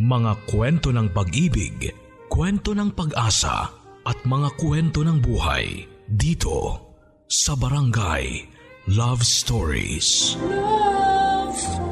Mga 0.00 0.48
kwento 0.48 0.96
ng 0.96 1.12
pag-ibig, 1.12 1.92
kwento 2.32 2.72
ng 2.72 2.88
pag-asa 2.96 3.68
at 4.00 4.16
mga 4.24 4.48
kwento 4.56 5.04
ng 5.04 5.20
buhay 5.20 5.84
dito 6.08 6.88
sa 7.28 7.52
Barangay 7.52 8.48
Love 8.88 9.20
Stories. 9.20 10.40
Love 10.40 11.52
Stories. 11.52 11.84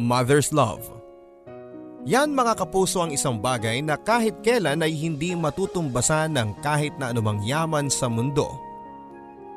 Mother's 0.00 0.56
Love 0.56 0.88
Yan 2.08 2.32
mga 2.32 2.64
kapuso 2.64 3.04
ang 3.04 3.12
isang 3.12 3.36
bagay 3.36 3.84
na 3.84 4.00
kahit 4.00 4.40
kailan 4.40 4.80
ay 4.80 4.96
hindi 4.96 5.36
matutumbasan 5.36 6.32
ng 6.32 6.64
kahit 6.64 6.96
na 6.96 7.12
anumang 7.12 7.44
yaman 7.44 7.92
sa 7.92 8.08
mundo. 8.08 8.48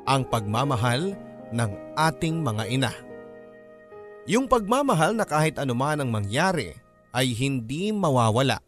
Ang 0.03 0.27
pagmamahal 0.27 1.15
ng 1.51 1.71
ating 1.95 2.41
mga 2.43 2.63
ina. 2.67 2.91
Yung 4.27 4.47
pagmamahal 4.51 5.15
na 5.15 5.23
kahit 5.23 5.55
anuman 5.55 6.03
ang 6.03 6.11
mangyari 6.11 6.75
ay 7.15 7.31
hindi 7.31 7.95
mawawala. 7.95 8.59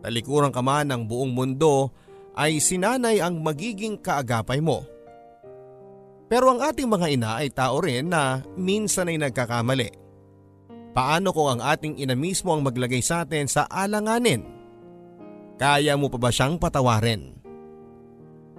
Talikuran 0.00 0.52
ka 0.52 0.64
man 0.64 0.88
ng 0.88 1.02
buong 1.04 1.32
mundo 1.36 1.92
ay 2.32 2.56
sinanay 2.56 3.20
ang 3.20 3.44
magiging 3.44 4.00
kaagapay 4.00 4.64
mo. 4.64 4.80
Pero 6.30 6.48
ang 6.48 6.62
ating 6.62 6.86
mga 6.86 7.06
ina 7.10 7.30
ay 7.42 7.50
tao 7.50 7.82
rin 7.82 8.08
na 8.08 8.40
minsan 8.54 9.10
ay 9.10 9.18
nagkakamali. 9.18 9.90
Paano 10.94 11.34
kung 11.34 11.58
ang 11.58 11.60
ating 11.62 11.98
ina 11.98 12.14
mismo 12.14 12.54
ang 12.54 12.62
maglagay 12.62 13.02
sa 13.02 13.26
atin 13.26 13.50
sa 13.50 13.66
alanganin? 13.66 14.46
Kaya 15.60 15.98
mo 15.98 16.08
pa 16.08 16.16
ba 16.16 16.30
siyang 16.32 16.56
patawarin? 16.56 17.39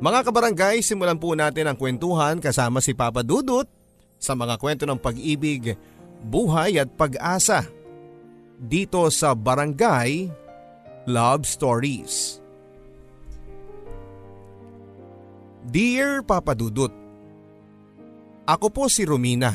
Mga 0.01 0.19
kabarangay, 0.25 0.81
simulan 0.81 1.21
po 1.21 1.37
natin 1.37 1.69
ang 1.69 1.77
kwentuhan 1.77 2.41
kasama 2.41 2.81
si 2.81 2.89
Papa 2.89 3.21
Dudut 3.21 3.69
sa 4.17 4.33
mga 4.33 4.57
kwento 4.57 4.89
ng 4.89 4.97
pag-ibig, 4.97 5.77
buhay 6.25 6.81
at 6.81 6.89
pag-asa. 6.97 7.69
Dito 8.57 9.05
sa 9.13 9.37
Barangay 9.37 10.25
Love 11.05 11.45
Stories. 11.45 12.41
Dear 15.69 16.25
Papa 16.25 16.57
Dudut, 16.57 16.89
Ako 18.49 18.73
po 18.73 18.89
si 18.89 19.05
Romina. 19.05 19.53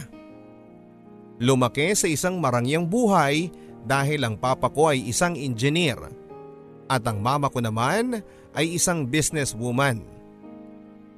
Lumaki 1.42 1.90
sa 1.98 2.06
isang 2.06 2.38
marangyang 2.38 2.86
buhay 2.86 3.50
dahil 3.82 4.22
ang 4.22 4.38
papa 4.38 4.70
ko 4.70 4.94
ay 4.94 5.10
isang 5.10 5.34
engineer 5.34 5.98
at 6.86 7.02
ang 7.02 7.18
mama 7.18 7.50
ko 7.50 7.58
naman 7.58 8.22
ay 8.54 8.78
isang 8.78 9.10
businesswoman. 9.10 10.15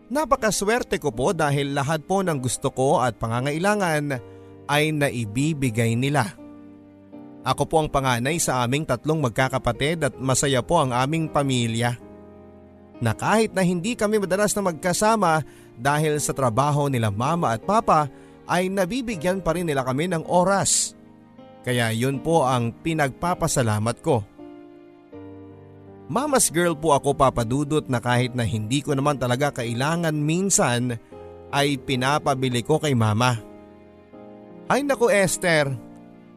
Napakaswerte 0.09 0.97
ko 0.97 1.13
po 1.13 1.37
dahil 1.37 1.77
lahat 1.77 2.01
po 2.09 2.25
ng 2.25 2.41
gusto 2.41 2.73
ko 2.73 3.05
at 3.05 3.21
pangangailangan 3.21 4.17
ay 4.65 4.93
naibibigay 4.93 5.93
nila. 5.97 6.33
Ako 7.45 7.69
po 7.69 7.81
ang 7.81 7.93
panganay 7.93 8.41
sa 8.41 8.65
aming 8.65 8.89
tatlong 8.89 9.21
magkakapatid 9.21 10.09
at 10.09 10.15
masaya 10.17 10.65
po 10.65 10.81
ang 10.81 10.97
aming 10.97 11.29
pamilya. 11.29 11.97
Na 12.99 13.13
kahit 13.15 13.53
na 13.53 13.63
hindi 13.63 13.95
kami 13.95 14.19
madalas 14.19 14.57
na 14.57 14.65
magkasama 14.65 15.45
dahil 15.77 16.19
sa 16.19 16.33
trabaho 16.33 16.89
nila 16.91 17.13
mama 17.13 17.55
at 17.55 17.63
papa 17.63 18.11
ay 18.49 18.73
nabibigyan 18.73 19.45
pa 19.45 19.55
rin 19.55 19.69
nila 19.69 19.85
kami 19.85 20.09
ng 20.09 20.25
oras. 20.25 20.97
Kaya 21.63 21.93
yun 21.93 22.25
po 22.25 22.49
ang 22.49 22.73
pinagpapasalamat 22.73 23.97
ko. 24.01 24.25
Mama's 26.09 26.49
girl 26.49 26.73
po 26.73 26.97
ako 26.97 27.13
papadudot 27.13 27.85
na 27.85 28.01
kahit 28.01 28.33
na 28.33 28.41
hindi 28.41 28.81
ko 28.81 28.97
naman 28.97 29.21
talaga 29.21 29.61
kailangan 29.61 30.17
minsan 30.17 30.97
ay 31.53 31.77
pinapabili 31.77 32.65
ko 32.65 32.81
kay 32.81 32.97
mama. 32.97 33.37
Ay 34.73 34.85
naku 34.85 35.13
Esther, 35.13 35.69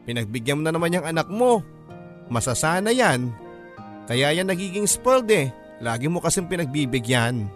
pinagbigyan 0.04 0.60
mo 0.60 0.62
na 0.68 0.72
naman 0.76 0.92
yung 0.92 1.08
anak 1.08 1.28
mo. 1.32 1.64
Masasana 2.28 2.92
yan. 2.92 3.32
Kaya 4.08 4.36
yan 4.36 4.52
nagiging 4.52 4.84
spoiled 4.84 5.28
eh. 5.32 5.48
Lagi 5.80 6.08
mo 6.08 6.20
kasing 6.20 6.52
pinagbibigyan. 6.52 7.48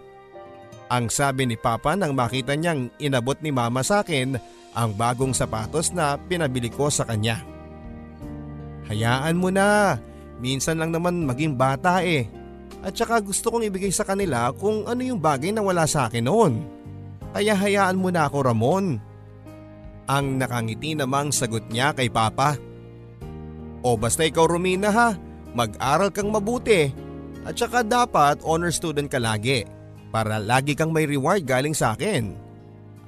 Ang 0.89 1.05
sabi 1.13 1.45
ni 1.45 1.53
Papa 1.53 1.93
nang 1.93 2.17
makita 2.17 2.57
niyang 2.57 2.89
inabot 2.97 3.37
ni 3.45 3.53
Mama 3.53 3.85
sa 3.85 4.01
akin 4.01 4.39
ang 4.77 4.89
bagong 4.93 5.33
sapatos 5.33 5.93
na 5.93 6.17
pinabili 6.17 6.69
ko 6.69 6.89
sa 6.89 7.05
kanya. 7.05 7.41
Hayaan 8.87 9.35
mo 9.35 9.51
na, 9.51 9.99
minsan 10.41 10.77
lang 10.81 10.93
naman 10.93 11.25
maging 11.25 11.57
bata 11.57 12.01
eh. 12.01 12.29
At 12.85 12.93
saka 12.93 13.19
gusto 13.19 13.49
kong 13.49 13.67
ibigay 13.67 13.89
sa 13.89 14.05
kanila 14.05 14.53
kung 14.53 14.85
ano 14.85 15.01
yung 15.01 15.17
bagay 15.17 15.49
na 15.51 15.65
wala 15.65 15.89
sa 15.89 16.07
akin 16.07 16.25
noon. 16.25 16.53
Kaya 17.33 17.57
hayaan 17.57 17.99
mo 17.99 18.13
na 18.13 18.29
ako 18.29 18.49
Ramon. 18.49 18.97
Ang 20.07 20.25
nakangiti 20.39 20.95
namang 20.95 21.35
sagot 21.35 21.67
niya 21.67 21.91
kay 21.91 22.07
Papa. 22.07 22.55
O 23.83 23.99
basta 23.99 24.23
ikaw 24.23 24.47
Romina 24.47 24.89
ha, 24.89 25.09
mag-aral 25.51 26.13
kang 26.13 26.31
mabuti. 26.31 26.89
At 27.43 27.59
saka 27.59 27.83
dapat 27.83 28.43
honor 28.43 28.71
student 28.71 29.07
ka 29.07 29.19
lagi 29.19 29.67
para 30.11 30.39
lagi 30.39 30.75
kang 30.75 30.91
may 30.95 31.03
reward 31.03 31.43
galing 31.43 31.75
sa 31.75 31.95
akin. 31.95 32.35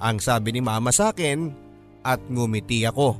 Ang 0.00 0.16
sabi 0.20 0.56
ni 0.56 0.60
mama 0.64 0.92
sa 0.92 1.12
akin 1.12 1.52
at 2.04 2.20
ngumiti 2.28 2.84
ako. 2.88 3.16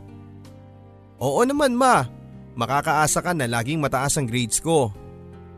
Oo 1.20 1.40
naman 1.44 1.76
ma, 1.76 2.04
makakaasa 2.60 3.24
ka 3.24 3.32
na 3.32 3.48
laging 3.48 3.80
mataas 3.80 4.20
ang 4.20 4.28
grades 4.28 4.60
ko. 4.60 4.92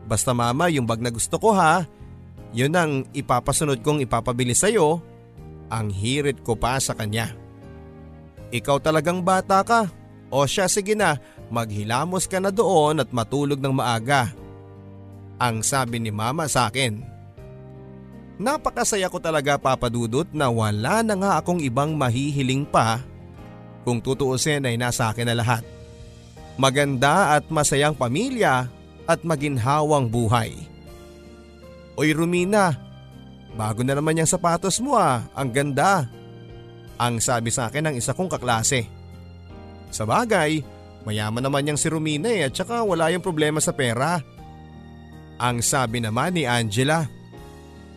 Basta 0.07 0.31
mama 0.31 0.71
yung 0.71 0.87
bag 0.87 1.03
na 1.03 1.11
gusto 1.11 1.35
ko 1.35 1.51
ha, 1.51 1.83
yun 2.55 2.71
ang 2.71 3.03
ipapasunod 3.11 3.83
kong 3.83 4.05
ipapabili 4.07 4.55
sa'yo. 4.55 5.03
Ang 5.67 5.91
hirit 5.91 6.39
ko 6.45 6.55
pa 6.55 6.79
sa 6.79 6.95
kanya. 6.95 7.33
Ikaw 8.53 8.77
talagang 8.79 9.25
bata 9.25 9.65
ka. 9.65 9.89
O 10.29 10.45
siya 10.45 10.69
sige 10.69 10.93
na, 10.93 11.17
maghilamos 11.49 12.29
ka 12.29 12.37
na 12.37 12.53
doon 12.53 13.01
at 13.01 13.09
matulog 13.09 13.57
ng 13.57 13.73
maaga. 13.73 14.29
Ang 15.41 15.65
sabi 15.65 15.97
ni 15.97 16.13
mama 16.13 16.45
sa 16.45 16.69
akin. 16.69 17.01
Napakasaya 18.37 19.09
ko 19.09 19.17
talaga 19.17 19.57
papadudot 19.57 20.29
na 20.29 20.49
wala 20.49 21.01
na 21.01 21.13
nga 21.17 21.31
akong 21.41 21.61
ibang 21.61 21.97
mahihiling 21.97 22.65
pa 22.65 23.01
kung 23.81 23.97
tutuusin 24.01 24.65
ay 24.65 24.77
nasa 24.77 25.09
akin 25.09 25.25
na 25.25 25.37
lahat. 25.37 25.65
Maganda 26.53 27.33
at 27.33 27.49
masayang 27.49 27.97
pamilya 27.97 28.69
at 29.09 29.19
maginhawang 29.25 30.07
buhay. 30.07 30.53
Oy 31.97 32.13
Rumina, 32.13 32.73
bago 33.53 33.85
na 33.85 33.97
naman 33.97 34.17
yung 34.17 34.29
sapatos 34.29 34.81
mo 34.81 34.97
ah, 34.97 35.25
ang 35.33 35.49
ganda. 35.53 36.09
Ang 36.97 37.17
sabi 37.21 37.49
sa 37.49 37.69
akin 37.69 37.89
ng 37.89 37.95
isa 37.97 38.13
kong 38.13 38.29
kaklase. 38.29 38.85
Sa 39.89 40.05
bagay, 40.05 40.61
mayaman 41.05 41.41
naman 41.41 41.69
yung 41.69 41.77
si 41.77 41.89
Rumina 41.89 42.29
eh 42.29 42.49
at 42.49 42.53
saka 42.53 42.81
wala 42.85 43.09
yung 43.09 43.25
problema 43.25 43.61
sa 43.61 43.73
pera. 43.73 44.21
Ang 45.41 45.61
sabi 45.65 46.01
naman 46.01 46.37
ni 46.37 46.45
Angela. 46.45 47.09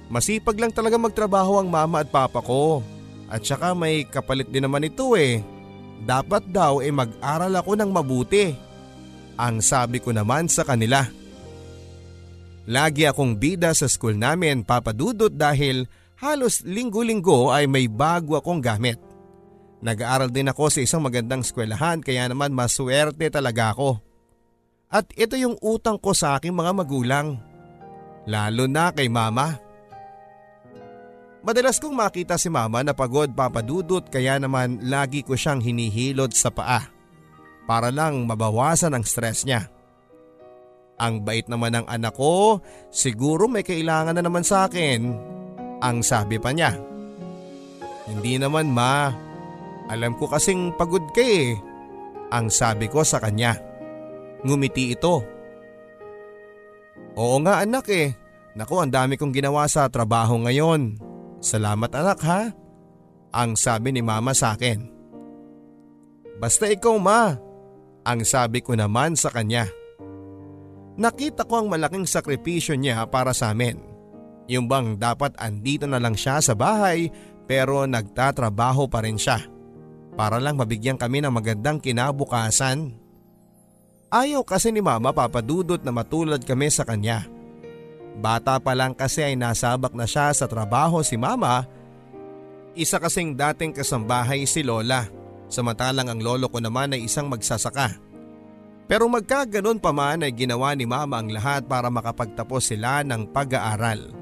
Masipag 0.08 0.56
lang 0.56 0.72
talaga 0.72 0.96
magtrabaho 0.96 1.60
ang 1.60 1.68
mama 1.68 2.04
at 2.04 2.08
papa 2.08 2.40
ko. 2.40 2.80
At 3.26 3.42
saka 3.42 3.74
may 3.74 4.06
kapalit 4.06 4.48
din 4.48 4.64
naman 4.64 4.86
ito 4.86 5.12
eh. 5.18 5.42
Dapat 6.04 6.52
daw 6.52 6.84
eh 6.84 6.92
mag-aral 6.92 7.54
ako 7.56 7.72
ng 7.78 7.90
mabuti. 7.90 8.52
Ang 9.36 9.64
sabi 9.64 10.00
ko 10.00 10.12
naman 10.12 10.48
sa 10.48 10.64
kanila. 10.64 11.04
Lagi 12.66 13.06
akong 13.06 13.38
bida 13.38 13.70
sa 13.72 13.86
school 13.86 14.18
namin 14.18 14.66
papadudot 14.66 15.30
dahil 15.30 15.86
halos 16.18 16.66
linggo-linggo 16.66 17.54
ay 17.54 17.70
may 17.70 17.86
bago 17.86 18.34
akong 18.34 18.58
gamit. 18.58 18.98
Nag-aaral 19.84 20.32
din 20.32 20.50
ako 20.50 20.72
sa 20.72 20.80
isang 20.82 21.04
magandang 21.04 21.44
eskwelahan 21.44 22.02
kaya 22.02 22.26
naman 22.26 22.50
maswerte 22.50 23.28
talaga 23.30 23.76
ako. 23.76 24.02
At 24.90 25.12
ito 25.14 25.36
yung 25.36 25.60
utang 25.62 26.00
ko 26.00 26.16
sa 26.16 26.38
aking 26.38 26.56
mga 26.56 26.72
magulang. 26.74 27.38
Lalo 28.26 28.64
na 28.66 28.90
kay 28.90 29.06
mama. 29.06 29.65
Madalas 31.46 31.78
kong 31.78 31.94
makita 31.94 32.34
si 32.34 32.50
mama 32.50 32.82
na 32.82 32.90
pagod 32.90 33.30
papadudot 33.30 34.02
kaya 34.10 34.34
naman 34.34 34.82
lagi 34.82 35.22
ko 35.22 35.38
siyang 35.38 35.62
hinihilot 35.62 36.34
sa 36.34 36.50
paa 36.50 36.90
para 37.70 37.94
lang 37.94 38.26
mabawasan 38.26 38.98
ang 38.98 39.06
stress 39.06 39.46
niya. 39.46 39.70
Ang 40.98 41.22
bait 41.22 41.46
naman 41.46 41.78
ng 41.78 41.86
anak 41.86 42.18
ko, 42.18 42.58
siguro 42.90 43.46
may 43.46 43.62
kailangan 43.62 44.18
na 44.18 44.26
naman 44.26 44.42
sa 44.42 44.66
akin. 44.66 45.14
Ang 45.86 46.02
sabi 46.02 46.42
pa 46.42 46.50
niya. 46.50 46.74
Hindi 48.10 48.42
naman 48.42 48.66
ma, 48.66 49.14
alam 49.86 50.18
ko 50.18 50.26
kasing 50.26 50.74
pagod 50.74 51.04
ka 51.14 51.22
eh. 51.22 51.54
Ang 52.34 52.50
sabi 52.50 52.90
ko 52.90 53.06
sa 53.06 53.22
kanya. 53.22 53.54
Ngumiti 54.42 54.98
ito. 54.98 55.22
Oo 57.14 57.36
nga 57.44 57.62
anak 57.62 57.86
eh, 57.92 58.18
naku 58.58 58.82
ang 58.82 58.90
dami 58.90 59.14
kong 59.14 59.30
ginawa 59.30 59.70
sa 59.70 59.86
trabaho 59.86 60.42
ngayon. 60.42 61.14
Salamat 61.40 61.90
anak 61.92 62.20
ha. 62.24 62.42
Ang 63.36 63.54
sabi 63.54 63.92
ni 63.92 64.00
mama 64.00 64.32
sa 64.32 64.56
akin. 64.56 64.80
Basta 66.40 66.68
ikaw 66.68 66.96
ma. 66.96 67.36
Ang 68.06 68.22
sabi 68.22 68.62
ko 68.62 68.72
naman 68.72 69.18
sa 69.18 69.28
kanya. 69.28 69.68
Nakita 70.96 71.44
ko 71.44 71.60
ang 71.60 71.68
malaking 71.68 72.08
sakripisyo 72.08 72.78
niya 72.78 73.04
para 73.10 73.36
sa 73.36 73.52
amin. 73.52 73.76
Yung 74.48 74.70
bang 74.70 74.96
dapat 74.96 75.36
andito 75.36 75.84
na 75.84 76.00
lang 76.00 76.16
siya 76.16 76.40
sa 76.40 76.54
bahay 76.56 77.10
pero 77.44 77.84
nagtatrabaho 77.84 78.88
pa 78.88 79.04
rin 79.04 79.18
siya. 79.20 79.42
para 80.16 80.40
lang 80.40 80.56
mabigyan 80.56 80.96
kami 80.96 81.20
ng 81.20 81.30
magandang 81.30 81.76
kinabukasan. 81.78 82.96
Ayaw 84.08 84.40
kasi 84.48 84.72
ni 84.72 84.80
mama 84.80 85.12
papadudot 85.12 85.78
na 85.84 85.92
matulad 85.92 86.40
kami 86.40 86.72
sa 86.72 86.88
kanya. 86.88 87.28
Bata 88.16 88.56
pa 88.56 88.72
lang 88.72 88.96
kasi 88.96 89.20
ay 89.20 89.36
nasabak 89.36 89.92
na 89.92 90.08
siya 90.08 90.32
sa 90.32 90.48
trabaho 90.48 91.04
si 91.04 91.20
mama. 91.20 91.68
Isa 92.72 92.96
kasing 92.96 93.36
dating 93.36 93.76
kasambahay 93.76 94.48
si 94.48 94.64
Lola, 94.64 95.04
samantalang 95.52 96.08
ang 96.08 96.20
lolo 96.20 96.48
ko 96.48 96.60
naman 96.60 96.96
ay 96.96 97.04
isang 97.04 97.28
magsasaka. 97.28 97.96
Pero 98.86 99.10
magkaganon 99.10 99.82
pa 99.82 99.90
man 99.90 100.22
ay 100.22 100.32
ginawa 100.32 100.72
ni 100.72 100.86
mama 100.86 101.18
ang 101.18 101.28
lahat 101.28 101.66
para 101.66 101.90
makapagtapos 101.90 102.70
sila 102.70 103.02
ng 103.02 103.34
pag-aaral. 103.34 104.14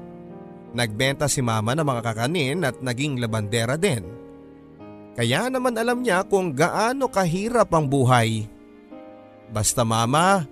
Nagbenta 0.75 1.29
si 1.31 1.39
mama 1.39 1.71
ng 1.71 1.85
mga 1.85 2.01
kakanin 2.03 2.67
at 2.67 2.81
naging 2.83 3.21
labandera 3.21 3.79
din. 3.79 4.03
Kaya 5.15 5.47
naman 5.47 5.79
alam 5.79 6.03
niya 6.03 6.27
kung 6.27 6.51
gaano 6.51 7.07
kahirap 7.07 7.71
ang 7.71 7.87
buhay. 7.87 8.51
Basta 9.47 9.87
mama, 9.87 10.43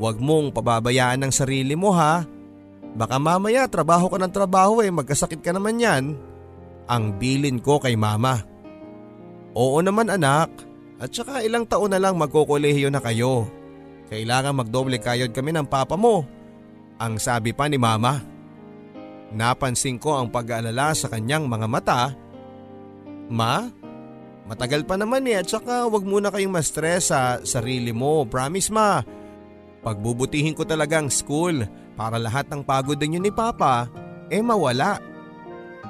wag 0.00 0.18
mong 0.18 0.50
pababayaan 0.50 1.28
ang 1.28 1.30
sarili 1.30 1.78
mo 1.78 1.94
ha. 1.94 2.26
Baka 2.98 3.22
mamaya 3.22 3.70
trabaho 3.70 4.10
ka 4.10 4.18
ng 4.18 4.34
trabaho 4.34 4.82
eh 4.82 4.90
magkasakit 4.90 5.38
ka 5.38 5.54
naman 5.54 5.78
yan. 5.78 6.18
Ang 6.90 7.14
bilin 7.14 7.62
ko 7.62 7.78
kay 7.78 7.94
mama. 7.94 8.42
Oo 9.54 9.78
naman 9.78 10.10
anak, 10.10 10.50
at 10.98 11.14
saka 11.14 11.46
ilang 11.46 11.62
taon 11.62 11.94
na 11.94 12.02
lang 12.02 12.18
magkukulehiyo 12.18 12.90
na 12.90 12.98
kayo. 12.98 13.46
Kailangan 14.10 14.66
magdoble 14.66 14.98
kayod 14.98 15.30
kami 15.30 15.54
ng 15.54 15.70
papa 15.70 15.94
mo. 15.94 16.26
Ang 16.98 17.22
sabi 17.22 17.54
pa 17.54 17.70
ni 17.70 17.78
mama. 17.78 18.18
Napansin 19.30 20.02
ko 20.02 20.18
ang 20.18 20.34
pag-aalala 20.34 20.90
sa 20.98 21.06
kanyang 21.06 21.46
mga 21.46 21.66
mata. 21.70 22.00
Ma, 23.30 23.62
matagal 24.48 24.88
pa 24.88 24.98
naman 24.98 25.22
eh 25.28 25.38
at 25.38 25.46
saka 25.46 25.86
wag 25.86 26.02
muna 26.02 26.34
kayong 26.34 26.50
ma-stress 26.50 27.14
sa 27.14 27.38
sarili 27.46 27.94
mo. 27.94 28.26
Promise 28.26 28.72
ma, 28.74 29.04
pagbubutihin 29.86 30.56
ko 30.56 30.66
talagang 30.66 31.12
school 31.12 31.62
para 31.98 32.14
lahat 32.14 32.46
ng 32.46 32.62
pagod 32.62 32.94
din 32.94 33.18
ni 33.18 33.34
Papa 33.34 33.90
eh 34.30 34.38
mawala. 34.38 35.02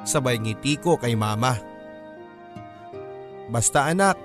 Sabay 0.09 0.41
ngiti 0.41 0.81
ko 0.81 0.97
kay 0.97 1.13
Mama. 1.13 1.61
Basta 3.53 3.93
anak, 3.93 4.17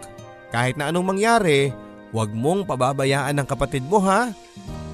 kahit 0.56 0.80
na 0.80 0.88
anong 0.88 1.12
mangyari, 1.12 1.76
wag 2.16 2.32
mong 2.32 2.64
pababayaan 2.64 3.36
ng 3.36 3.48
kapatid 3.48 3.84
mo 3.84 4.00
ha. 4.00 4.32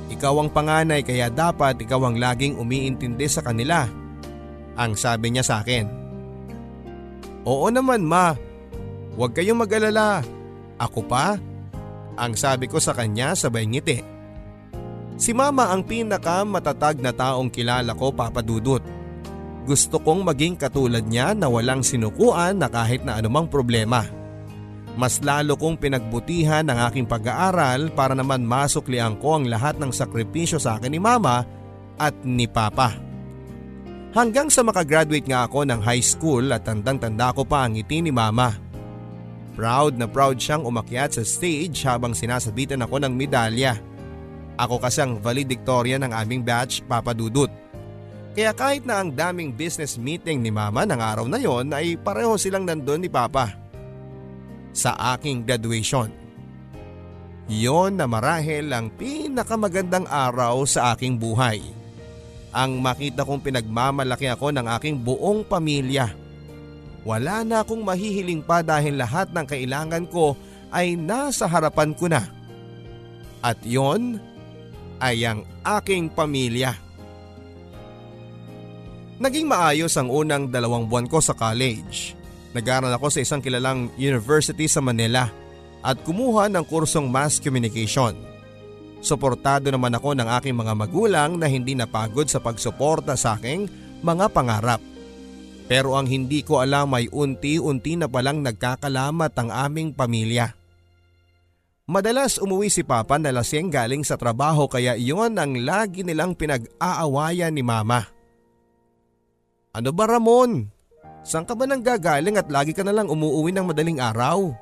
Ikaw 0.10 0.34
ang 0.42 0.50
panganay 0.50 1.06
kaya 1.06 1.30
dapat 1.30 1.78
ikaw 1.78 2.10
ang 2.10 2.18
laging 2.18 2.58
umiintindi 2.58 3.30
sa 3.30 3.46
kanila 3.46 3.86
ang 4.80 4.98
sabi 4.98 5.30
niya 5.30 5.46
sa 5.46 5.62
akin. 5.62 5.86
Oo 7.44 7.68
naman 7.70 8.02
ma, 8.02 8.34
huwag 9.20 9.36
kayong 9.36 9.62
mag-alala. 9.62 10.24
Ako 10.80 11.04
pa? 11.06 11.36
Ang 12.16 12.34
sabi 12.40 12.72
ko 12.72 12.80
sa 12.80 12.96
kanya 12.96 13.36
sabay 13.36 13.68
ngiti. 13.68 14.19
Si 15.20 15.36
mama 15.36 15.68
ang 15.68 15.84
pinaka 15.84 16.48
matatag 16.48 17.04
na 17.04 17.12
taong 17.12 17.52
kilala 17.52 17.92
ko 17.92 18.16
papadudot. 18.16 18.80
Gusto 19.68 20.00
kong 20.00 20.24
maging 20.24 20.56
katulad 20.56 21.04
niya 21.04 21.36
na 21.36 21.52
walang 21.52 21.84
sinukuan 21.84 22.56
na 22.56 22.72
kahit 22.72 23.04
na 23.04 23.20
anumang 23.20 23.52
problema. 23.52 24.08
Mas 24.96 25.20
lalo 25.20 25.60
kong 25.60 25.76
pinagbutihan 25.76 26.66
ang 26.72 26.88
aking 26.88 27.04
pag-aaral 27.04 27.92
para 27.92 28.16
naman 28.16 28.48
masuklian 28.48 29.20
ko 29.20 29.38
ang 29.38 29.46
lahat 29.52 29.76
ng 29.76 29.92
sakripisyo 29.92 30.56
sa 30.56 30.80
akin 30.80 30.96
ni 30.96 31.04
mama 31.04 31.44
at 32.00 32.16
ni 32.24 32.48
papa. 32.48 32.96
Hanggang 34.16 34.48
sa 34.48 34.64
makagraduate 34.64 35.28
nga 35.28 35.46
ako 35.46 35.68
ng 35.68 35.84
high 35.84 36.02
school 36.02 36.48
at 36.50 36.66
tandang-tanda 36.66 37.36
ko 37.36 37.44
pa 37.44 37.68
ang 37.68 37.76
ngiti 37.76 38.02
ni 38.02 38.10
mama. 38.10 38.56
Proud 39.54 40.00
na 40.00 40.08
proud 40.08 40.40
siyang 40.40 40.64
umakyat 40.64 41.20
sa 41.20 41.24
stage 41.28 41.84
habang 41.84 42.16
sinasabitan 42.16 42.80
ako 42.80 43.04
ng 43.04 43.14
medalya. 43.14 43.76
Ako 44.60 44.76
kasi 44.84 45.00
ang 45.00 45.24
valedictorian 45.24 46.04
ng 46.04 46.12
aming 46.12 46.44
batch 46.44 46.84
papadudot. 46.84 47.48
Kaya 48.36 48.52
kahit 48.52 48.84
na 48.84 49.00
ang 49.00 49.16
daming 49.16 49.56
business 49.56 49.96
meeting 49.96 50.44
ni 50.44 50.52
mama 50.52 50.84
ng 50.84 51.00
araw 51.00 51.26
na 51.32 51.40
yon 51.40 51.72
ay 51.72 51.96
pareho 51.96 52.36
silang 52.36 52.68
nandun 52.68 53.00
ni 53.00 53.08
papa. 53.08 53.56
Sa 54.76 54.94
aking 55.16 55.48
graduation. 55.48 56.12
Yon 57.50 57.98
na 57.98 58.06
marahil 58.06 58.70
ang 58.70 58.92
pinakamagandang 58.94 60.06
araw 60.06 60.68
sa 60.68 60.94
aking 60.94 61.18
buhay 61.18 61.80
ang 62.50 62.82
makita 62.82 63.22
kong 63.26 63.46
pinagmamalaki 63.46 64.26
ako 64.30 64.50
ng 64.54 64.66
aking 64.78 65.02
buong 65.02 65.46
pamilya. 65.46 66.10
Wala 67.06 67.46
na 67.46 67.64
akong 67.64 67.82
mahihiling 67.86 68.44
pa 68.44 68.60
dahil 68.66 69.00
lahat 69.00 69.32
ng 69.32 69.46
kailangan 69.46 70.06
ko 70.10 70.36
ay 70.74 70.98
nasa 70.98 71.48
harapan 71.48 71.94
ko 71.96 72.10
na. 72.12 72.26
At 73.40 73.62
yon 73.64 74.20
ay 75.00 75.26
ang 75.26 75.48
aking 75.64 76.12
pamilya. 76.12 76.76
Naging 79.20 79.52
maayos 79.52 80.00
ang 80.00 80.08
unang 80.08 80.48
dalawang 80.48 80.88
buwan 80.88 81.08
ko 81.08 81.20
sa 81.20 81.36
college. 81.36 82.16
Nag-aaral 82.56 82.96
ako 82.96 83.12
sa 83.12 83.20
isang 83.20 83.44
kilalang 83.44 83.92
university 84.00 84.64
sa 84.68 84.80
Manila 84.80 85.28
at 85.84 86.00
kumuha 86.08 86.48
ng 86.48 86.64
kursong 86.68 87.12
mass 87.12 87.40
communication. 87.40 88.16
Suportado 89.00 89.72
naman 89.72 89.96
ako 89.96 90.16
ng 90.16 90.28
aking 90.40 90.56
mga 90.56 90.74
magulang 90.76 91.40
na 91.40 91.48
hindi 91.48 91.72
napagod 91.72 92.28
sa 92.28 92.44
pagsuporta 92.44 93.16
sa 93.16 93.40
aking 93.40 93.68
mga 94.04 94.28
pangarap. 94.32 94.84
Pero 95.72 95.96
ang 95.96 96.10
hindi 96.10 96.44
ko 96.44 96.60
alam 96.60 96.92
ay 96.98 97.08
unti-unti 97.08 97.96
na 97.96 98.12
palang 98.12 98.44
nagkakalamat 98.44 99.32
ang 99.38 99.50
aming 99.54 99.96
pamilya. 99.96 100.59
Madalas 101.90 102.38
umuwi 102.38 102.70
si 102.70 102.86
Papa 102.86 103.18
na 103.18 103.34
lasing 103.34 103.74
galing 103.74 104.06
sa 104.06 104.14
trabaho 104.14 104.70
kaya 104.70 104.94
iyon 104.94 105.34
ang 105.42 105.58
lagi 105.58 106.06
nilang 106.06 106.38
pinag-aawayan 106.38 107.50
ni 107.50 107.66
Mama. 107.66 108.06
Ano 109.74 109.90
ba 109.90 110.06
Ramon? 110.06 110.70
Saan 111.26 111.50
ka 111.50 111.58
ba 111.58 111.66
nang 111.66 111.82
gagaling 111.82 112.38
at 112.38 112.46
lagi 112.54 112.78
ka 112.78 112.86
na 112.86 112.94
lang 112.94 113.10
umuuwi 113.10 113.50
ng 113.58 113.66
madaling 113.74 113.98
araw? 113.98 114.54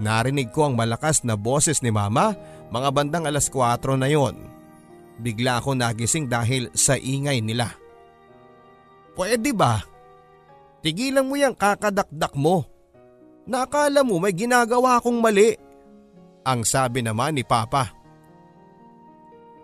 Narinig 0.00 0.48
ko 0.48 0.72
ang 0.72 0.80
malakas 0.80 1.28
na 1.28 1.36
boses 1.36 1.84
ni 1.84 1.92
Mama 1.92 2.32
mga 2.72 2.88
bandang 2.88 3.28
alas 3.28 3.52
4 3.52 3.84
na 4.00 4.08
yon. 4.08 4.48
Bigla 5.20 5.60
ako 5.60 5.76
nagising 5.76 6.24
dahil 6.24 6.72
sa 6.72 6.96
ingay 6.96 7.44
nila. 7.44 7.68
Pwede 9.12 9.52
ba? 9.52 9.84
Tigilan 10.80 11.28
mo 11.28 11.36
yung 11.36 11.52
kakadakdak 11.52 12.32
mo. 12.32 12.64
Nakala 13.44 14.00
mo 14.00 14.16
may 14.16 14.32
ginagawa 14.32 14.96
akong 14.96 15.20
mali. 15.20 15.73
Ang 16.44 16.60
sabi 16.68 17.00
naman 17.00 17.40
ni 17.40 17.44
Papa. 17.44 17.88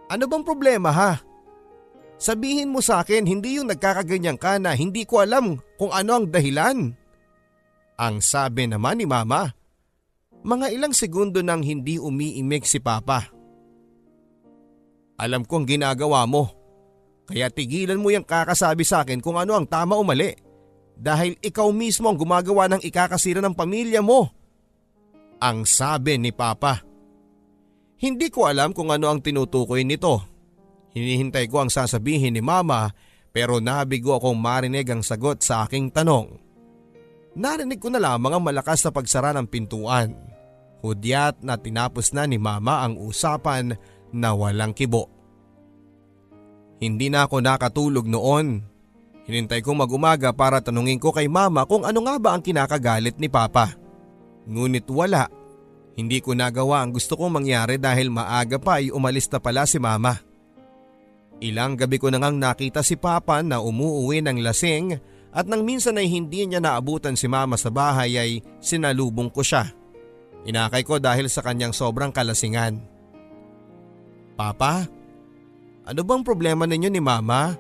Ano 0.08 0.24
bang 0.26 0.44
problema 0.44 0.90
ha? 0.90 1.12
Sabihin 2.20 2.72
mo 2.72 2.84
sa 2.84 3.00
akin 3.04 3.24
hindi 3.24 3.56
yung 3.60 3.72
nagkakaganyan 3.72 4.36
ka 4.36 4.60
na 4.60 4.76
hindi 4.76 5.04
ko 5.04 5.24
alam 5.24 5.56
kung 5.80 5.92
ano 5.92 6.20
ang 6.20 6.26
dahilan. 6.28 6.92
Ang 8.00 8.16
sabi 8.24 8.64
naman 8.68 9.00
ni 9.00 9.06
Mama. 9.08 9.52
Mga 10.40 10.72
ilang 10.72 10.96
segundo 10.96 11.44
nang 11.44 11.60
hindi 11.60 12.00
umiimik 12.00 12.64
si 12.64 12.80
Papa. 12.80 13.28
Alam 15.20 15.44
kong 15.44 15.68
ginagawa 15.68 16.24
mo. 16.24 16.48
Kaya 17.28 17.52
tigilan 17.52 18.00
mo 18.00 18.08
yung 18.08 18.24
kakasabi 18.24 18.88
sa 18.88 19.04
akin 19.04 19.20
kung 19.20 19.36
ano 19.36 19.52
ang 19.52 19.68
tama 19.68 20.00
o 20.00 20.02
mali. 20.02 20.32
Dahil 20.96 21.36
ikaw 21.44 21.68
mismo 21.72 22.08
ang 22.08 22.16
gumagawa 22.16 22.72
ng 22.72 22.82
ikakasira 22.82 23.44
ng 23.44 23.52
pamilya 23.52 24.00
mo. 24.00 24.32
Ang 25.40 25.64
sabi 25.64 26.20
ni 26.20 26.36
Papa. 26.36 26.84
Hindi 27.96 28.28
ko 28.28 28.44
alam 28.44 28.76
kung 28.76 28.92
ano 28.92 29.08
ang 29.08 29.24
tinutukoy 29.24 29.88
nito. 29.88 30.20
Hinihintay 30.92 31.48
ko 31.48 31.64
ang 31.64 31.72
sasabihin 31.72 32.36
ni 32.36 32.44
Mama 32.44 32.92
pero 33.32 33.56
nabigo 33.62 34.12
akong 34.12 34.36
marinig 34.36 34.84
ang 34.92 35.00
sagot 35.00 35.40
sa 35.40 35.64
aking 35.64 35.88
tanong. 35.88 36.36
Narinig 37.38 37.80
ko 37.80 37.88
na 37.88 38.02
lamang 38.02 38.36
ang 38.36 38.44
malakas 38.44 38.84
na 38.84 38.90
pagsara 38.90 39.30
ng 39.32 39.46
pintuan. 39.46 40.12
Hudyat 40.82 41.40
na 41.40 41.54
tinapos 41.56 42.10
na 42.12 42.28
ni 42.28 42.36
mama 42.36 42.84
ang 42.84 42.98
usapan 43.00 43.78
na 44.10 44.34
walang 44.34 44.74
kibo. 44.76 45.06
Hindi 46.82 47.08
na 47.08 47.28
ako 47.28 47.38
nakatulog 47.38 48.08
noon. 48.08 48.64
Hinintay 49.28 49.62
kong 49.62 49.86
mag-umaga 49.86 50.34
para 50.34 50.58
tanungin 50.58 50.98
ko 50.98 51.14
kay 51.14 51.30
mama 51.30 51.68
kung 51.68 51.86
ano 51.86 52.02
nga 52.02 52.16
ba 52.18 52.30
ang 52.34 52.42
kinakagalit 52.42 53.20
ni 53.20 53.30
papa. 53.30 53.79
Ngunit 54.50 54.90
wala. 54.90 55.30
Hindi 55.94 56.18
ko 56.18 56.34
nagawa 56.34 56.82
ang 56.82 56.90
gusto 56.90 57.14
kong 57.14 57.38
mangyari 57.38 57.78
dahil 57.78 58.10
maaga 58.10 58.58
pa 58.58 58.82
ay 58.82 58.90
umalis 58.90 59.30
na 59.30 59.38
pala 59.38 59.62
si 59.62 59.78
mama. 59.78 60.18
Ilang 61.40 61.78
gabi 61.78 61.96
ko 61.96 62.10
nang 62.10 62.36
nakita 62.36 62.82
si 62.82 62.98
papa 62.98 63.40
na 63.40 63.62
umuuwi 63.62 64.20
ng 64.20 64.42
lasing 64.42 64.98
at 65.30 65.46
nang 65.46 65.62
minsan 65.62 65.96
ay 65.96 66.10
hindi 66.10 66.44
niya 66.44 66.58
naabutan 66.58 67.14
si 67.14 67.30
mama 67.30 67.54
sa 67.54 67.70
bahay 67.70 68.18
ay 68.18 68.30
sinalubong 68.58 69.30
ko 69.30 69.40
siya. 69.40 69.70
Inakay 70.44 70.82
ko 70.82 70.98
dahil 70.98 71.30
sa 71.30 71.44
kanyang 71.44 71.76
sobrang 71.76 72.10
kalasingan. 72.10 72.80
Papa, 74.40 74.88
ano 75.84 76.00
bang 76.00 76.22
problema 76.24 76.64
ninyo 76.64 76.88
ni 76.88 77.02
Mama? 77.02 77.52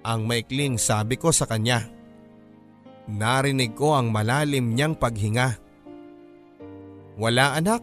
Ang 0.00 0.24
maikling 0.24 0.80
sabi 0.80 1.20
ko 1.20 1.28
sa 1.28 1.44
kanya. 1.44 1.84
Narinig 3.08 3.76
ko 3.76 3.92
ang 3.92 4.08
malalim 4.08 4.72
niyang 4.72 4.96
paghinga. 4.96 5.67
Wala 7.18 7.58
anak. 7.58 7.82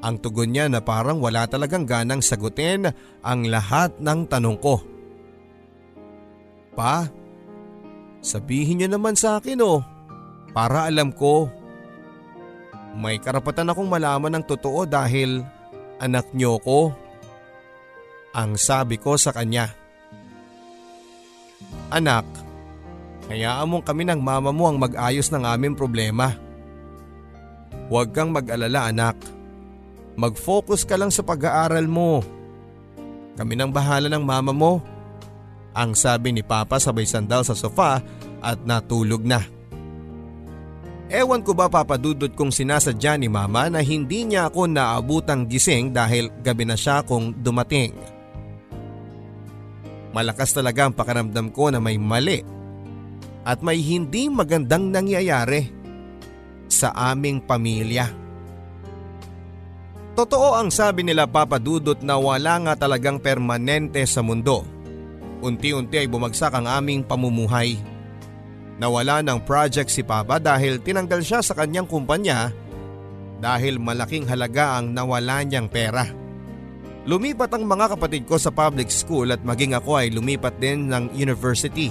Ang 0.00 0.16
tugon 0.22 0.54
niya 0.54 0.70
na 0.70 0.80
parang 0.80 1.20
wala 1.20 1.44
talagang 1.44 1.84
ganang 1.84 2.24
sagutin 2.24 2.88
ang 3.20 3.40
lahat 3.44 3.92
ng 4.00 4.24
tanong 4.30 4.56
ko. 4.56 4.80
Pa, 6.72 7.10
sabihin 8.24 8.80
niyo 8.80 8.88
naman 8.88 9.18
sa 9.18 9.36
akin 9.42 9.60
oh, 9.60 9.84
para 10.56 10.88
alam 10.88 11.12
ko. 11.12 11.52
May 12.96 13.20
karapatan 13.20 13.68
akong 13.68 13.90
malaman 13.90 14.40
ng 14.40 14.44
totoo 14.46 14.88
dahil 14.88 15.44
anak 16.00 16.32
niyo 16.32 16.56
ko. 16.64 16.94
Ang 18.32 18.56
sabi 18.56 18.96
ko 18.96 19.18
sa 19.18 19.34
kanya. 19.34 19.74
Anak, 21.90 22.24
hayaan 23.26 23.66
mong 23.66 23.84
kami 23.84 24.06
ng 24.06 24.22
mama 24.22 24.54
mo 24.54 24.70
ang 24.70 24.78
mag-ayos 24.78 25.28
ng 25.28 25.42
aming 25.44 25.74
problema. 25.74 26.49
Huwag 27.90 28.14
kang 28.14 28.30
mag-alala 28.30 28.86
anak. 28.86 29.18
Mag-focus 30.14 30.86
ka 30.86 30.94
lang 30.94 31.10
sa 31.10 31.26
pag-aaral 31.26 31.90
mo. 31.90 32.22
Kami 33.34 33.58
nang 33.58 33.74
bahala 33.74 34.06
ng 34.06 34.22
mama 34.22 34.54
mo. 34.54 34.78
Ang 35.74 35.98
sabi 35.98 36.30
ni 36.30 36.46
Papa 36.46 36.78
sabay 36.78 37.02
sandal 37.02 37.42
sa 37.42 37.58
sofa 37.58 37.98
at 38.38 38.58
natulog 38.62 39.26
na. 39.26 39.42
Ewan 41.10 41.42
ko 41.42 41.50
ba 41.50 41.66
papadudot 41.66 42.30
kung 42.38 42.54
sinasadya 42.54 43.18
ni 43.18 43.26
Mama 43.26 43.66
na 43.66 43.82
hindi 43.82 44.22
niya 44.22 44.46
ako 44.46 44.70
naabutang 44.70 45.50
gising 45.50 45.90
dahil 45.90 46.30
gabi 46.38 46.62
na 46.62 46.78
siya 46.78 47.02
kung 47.02 47.34
dumating. 47.34 47.90
Malakas 50.14 50.54
talaga 50.54 50.86
ang 50.86 50.94
pakiramdam 50.94 51.50
ko 51.50 51.74
na 51.74 51.82
may 51.82 51.98
mali 51.98 52.46
at 53.42 53.58
may 53.58 53.82
hindi 53.82 54.30
magandang 54.30 54.94
nangyayari 54.94 55.79
sa 56.70 56.94
aming 56.94 57.42
pamilya. 57.42 58.08
Totoo 60.14 60.58
ang 60.58 60.70
sabi 60.70 61.02
nila 61.02 61.26
Papa 61.26 61.58
Dudut 61.58 61.98
na 62.02 62.18
wala 62.18 62.58
nga 62.62 62.74
talagang 62.86 63.18
permanente 63.18 64.02
sa 64.06 64.22
mundo. 64.22 64.62
Unti-unti 65.40 65.96
ay 65.96 66.08
bumagsak 66.10 66.52
ang 66.52 66.68
aming 66.68 67.02
pamumuhay. 67.02 67.78
Nawala 68.80 69.20
ng 69.20 69.44
project 69.44 69.92
si 69.92 70.00
Papa 70.00 70.40
dahil 70.40 70.80
tinanggal 70.80 71.20
siya 71.20 71.40
sa 71.44 71.52
kanyang 71.52 71.88
kumpanya 71.88 72.52
dahil 73.40 73.80
malaking 73.80 74.28
halaga 74.28 74.76
ang 74.76 74.92
nawala 74.92 75.40
niyang 75.40 75.68
pera. 75.68 76.04
Lumipat 77.08 77.56
ang 77.56 77.64
mga 77.64 77.96
kapatid 77.96 78.28
ko 78.28 78.36
sa 78.36 78.52
public 78.52 78.92
school 78.92 79.32
at 79.32 79.40
maging 79.40 79.72
ako 79.72 80.04
ay 80.04 80.12
lumipat 80.12 80.60
din 80.60 80.92
ng 80.92 81.16
university. 81.16 81.88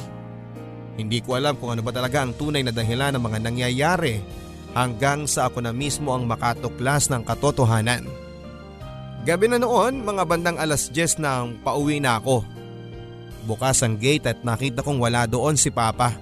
Hindi 1.01 1.25
ko 1.25 1.33
alam 1.33 1.57
kung 1.57 1.74
ano 1.74 1.81
ba 1.81 1.89
talaga 1.89 2.21
ang 2.21 2.38
tunay 2.38 2.62
na 2.62 2.69
dahilan 2.69 3.17
ng 3.17 3.24
mga 3.24 3.39
nangyayari 3.41 4.21
hanggang 4.73 5.25
sa 5.25 5.49
ako 5.49 5.65
na 5.65 5.73
mismo 5.73 6.13
ang 6.13 6.25
makatuklas 6.29 7.09
ng 7.09 7.25
katotohanan. 7.25 8.05
Gabi 9.27 9.51
na 9.51 9.59
noon, 9.59 10.01
mga 10.05 10.23
bandang 10.23 10.57
alas 10.57 10.88
10 10.89 11.19
nang 11.19 11.59
pauwi 11.59 11.99
na 11.99 12.17
ako. 12.17 12.45
Bukas 13.45 13.81
ang 13.83 13.99
gate 13.99 14.29
at 14.29 14.39
nakita 14.45 14.85
kong 14.85 15.01
wala 15.01 15.27
doon 15.27 15.59
si 15.59 15.73
Papa. 15.73 16.15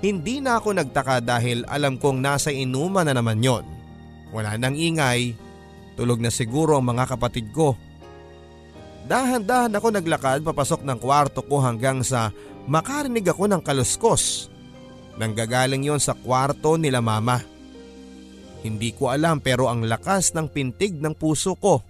Hindi 0.00 0.40
na 0.40 0.56
ako 0.56 0.80
nagtaka 0.80 1.20
dahil 1.20 1.66
alam 1.68 2.00
kong 2.00 2.24
nasa 2.24 2.48
inuman 2.48 3.04
na 3.04 3.12
naman 3.16 3.42
yon. 3.42 3.64
Wala 4.30 4.56
nang 4.56 4.78
ingay, 4.78 5.34
tulog 5.98 6.22
na 6.22 6.32
siguro 6.32 6.78
ang 6.78 6.86
mga 6.88 7.16
kapatid 7.16 7.50
ko. 7.52 7.76
Dahan-dahan 9.10 9.74
ako 9.74 9.88
naglakad 9.90 10.40
papasok 10.46 10.86
ng 10.86 10.98
kwarto 11.02 11.42
ko 11.42 11.58
hanggang 11.58 12.00
sa 12.06 12.30
makarinig 12.70 13.26
ako 13.26 13.50
ng 13.50 13.60
kaluskos 13.60 14.46
Nanggagaling 15.20 15.84
yon 15.84 16.00
sa 16.00 16.16
kwarto 16.16 16.80
nila 16.80 17.04
mama. 17.04 17.44
Hindi 18.64 18.96
ko 18.96 19.12
alam 19.12 19.44
pero 19.44 19.68
ang 19.68 19.84
lakas 19.84 20.32
ng 20.32 20.48
pintig 20.48 20.96
ng 20.96 21.12
puso 21.12 21.60
ko. 21.60 21.84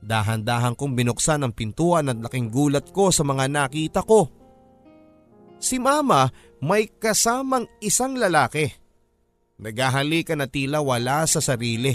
Dahan-dahan 0.00 0.72
kong 0.72 0.96
binuksan 0.96 1.44
ang 1.44 1.52
pintuan 1.52 2.08
at 2.08 2.16
laking 2.20 2.48
gulat 2.48 2.88
ko 2.96 3.12
sa 3.12 3.24
mga 3.24 3.44
nakita 3.48 4.00
ko. 4.04 4.28
Si 5.60 5.76
mama 5.76 6.28
may 6.64 6.88
kasamang 6.88 7.68
isang 7.80 8.16
lalaki. 8.16 8.72
Nagahalikan 9.60 10.40
na 10.40 10.48
tila 10.48 10.80
wala 10.80 11.28
sa 11.28 11.44
sarili. 11.44 11.92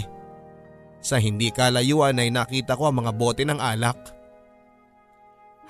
Sa 1.02 1.18
hindi 1.18 1.50
kalayuan 1.50 2.22
ay 2.22 2.30
nakita 2.30 2.78
ko 2.78 2.90
ang 2.90 3.02
mga 3.02 3.12
bote 3.14 3.42
ng 3.46 3.58
alak. 3.58 3.98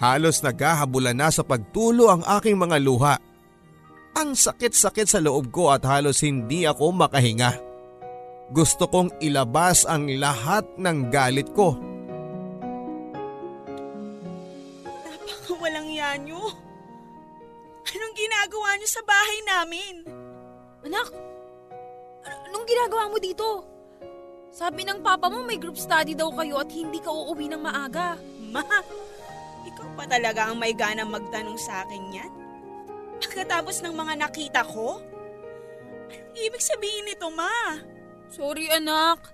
Halos 0.01 0.41
naghahabulan 0.41 1.17
na 1.17 1.29
sa 1.29 1.45
pagtulo 1.45 2.09
ang 2.09 2.25
aking 2.25 2.57
mga 2.57 2.77
luha. 2.81 3.30
Ang 4.19 4.35
sakit-sakit 4.35 5.07
sa 5.07 5.23
loob 5.23 5.55
ko 5.55 5.71
at 5.71 5.87
halos 5.87 6.21
hindi 6.27 6.67
ako 6.67 6.91
makahinga. 6.95 7.57
Gusto 8.51 8.91
kong 8.91 9.23
ilabas 9.23 9.87
ang 9.87 10.11
lahat 10.19 10.67
ng 10.75 11.07
galit 11.15 11.47
ko. 11.55 11.79
Napakawalang 15.07 15.87
yan 15.95 16.27
nyo. 16.27 16.43
Anong 17.91 18.15
ginagawa 18.19 18.75
nyo 18.75 18.89
sa 18.91 19.03
bahay 19.07 19.39
namin? 19.47 19.95
Anak, 20.83 21.15
anong 22.51 22.67
ginagawa 22.67 23.07
mo 23.07 23.19
dito? 23.23 23.49
Sabi 24.51 24.83
ng 24.83 24.99
papa 24.99 25.31
mo 25.31 25.47
may 25.47 25.63
group 25.63 25.79
study 25.79 26.19
daw 26.19 26.35
kayo 26.35 26.59
at 26.59 26.71
hindi 26.75 26.99
ka 26.99 27.11
uuwi 27.11 27.47
ng 27.55 27.63
maaga. 27.63 28.19
Ma, 28.51 28.67
ikaw 29.63 29.89
pa 29.95 30.05
talaga 30.11 30.51
ang 30.51 30.59
may 30.59 30.75
ganang 30.75 31.15
magtanong 31.15 31.55
sa 31.55 31.87
akin 31.87 32.03
yan? 32.11 32.40
Pagkatapos 33.21 33.85
ng 33.85 33.95
mga 33.95 34.15
nakita 34.17 34.65
ko? 34.65 35.01
Anong 36.11 36.49
ibig 36.49 36.65
sabihin 36.65 37.05
nito, 37.05 37.29
ma? 37.29 37.77
Sorry 38.33 38.71
anak, 38.73 39.29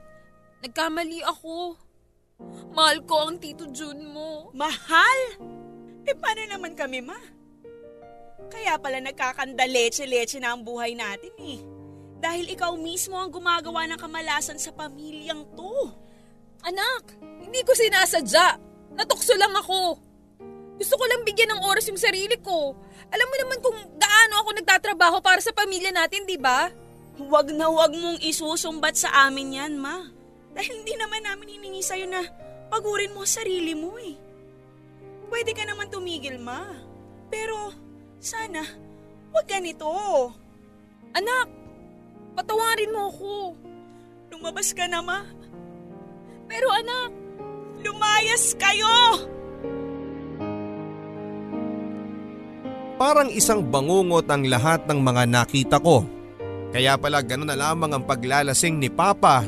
nagkamali 0.64 1.22
ako. 1.22 1.78
Mahal 2.74 3.04
ko 3.06 3.30
ang 3.30 3.38
Tito 3.38 3.68
Jun 3.70 4.10
mo. 4.10 4.50
Mahal? 4.52 5.38
Eh 6.02 6.16
paano 6.18 6.42
naman 6.50 6.74
kami, 6.74 6.98
ma? 6.98 7.16
Kaya 8.50 8.74
pala 8.80 8.98
nagkakandaleche-leche 9.00 10.42
na 10.42 10.56
ang 10.56 10.66
buhay 10.66 10.98
natin 10.98 11.32
eh. 11.40 11.60
Dahil 12.18 12.48
ikaw 12.52 12.74
mismo 12.74 13.14
ang 13.14 13.30
gumagawa 13.30 13.86
ng 13.86 14.00
kamalasan 14.00 14.58
sa 14.58 14.72
pamilyang 14.72 15.44
to. 15.54 15.72
Anak, 16.64 17.14
hindi 17.22 17.60
ko 17.62 17.70
sinasadya. 17.70 18.58
Natukso 18.96 19.36
lang 19.36 19.52
ako. 19.52 20.00
Gusto 20.76 20.94
ko 21.00 21.04
lang 21.08 21.24
bigyan 21.24 21.56
ng 21.56 21.64
oras 21.64 21.88
yung 21.88 22.00
sarili 22.00 22.36
ko. 22.40 22.76
Alam 23.08 23.28
mo 23.28 23.36
naman 23.40 23.58
kung 23.64 23.78
gaano 23.96 24.34
ako 24.44 24.48
nagtatrabaho 24.60 25.18
para 25.24 25.40
sa 25.40 25.56
pamilya 25.56 25.88
natin, 25.88 26.28
di 26.28 26.36
ba? 26.36 26.68
Huwag 27.16 27.48
na 27.56 27.72
huwag 27.72 27.96
mong 27.96 28.20
isusumbat 28.20 28.92
sa 28.92 29.28
amin 29.28 29.56
yan, 29.56 29.80
ma. 29.80 30.04
Dahil 30.52 30.84
hindi 30.84 30.92
naman 31.00 31.24
namin 31.24 31.48
hiningi 31.56 31.80
sa'yo 31.80 32.04
na 32.04 32.20
pagurin 32.68 33.16
mo 33.16 33.24
sarili 33.24 33.72
mo 33.72 33.96
eh. 33.96 34.16
Pwede 35.32 35.56
ka 35.56 35.64
naman 35.64 35.88
tumigil, 35.88 36.36
ma. 36.36 36.68
Pero 37.32 37.72
sana, 38.20 38.60
huwag 39.32 39.48
ganito. 39.48 39.88
Anak, 41.16 41.48
patawarin 42.36 42.92
mo 42.92 43.08
ako. 43.08 43.32
Lumabas 44.28 44.76
ka 44.76 44.84
na, 44.84 45.00
ma. 45.00 45.24
Pero 46.46 46.68
anak, 46.68 47.10
lumayas 47.80 48.52
kayo! 48.60 49.35
Parang 52.96 53.28
isang 53.28 53.60
bangungot 53.60 54.24
ang 54.32 54.48
lahat 54.48 54.88
ng 54.88 55.04
mga 55.04 55.22
nakita 55.28 55.76
ko. 55.84 56.08
Kaya 56.72 56.96
pala 56.96 57.20
gano'n 57.20 57.52
na 57.52 57.56
lamang 57.56 57.92
ang 57.92 58.04
paglalasing 58.08 58.80
ni 58.80 58.88
Papa 58.88 59.44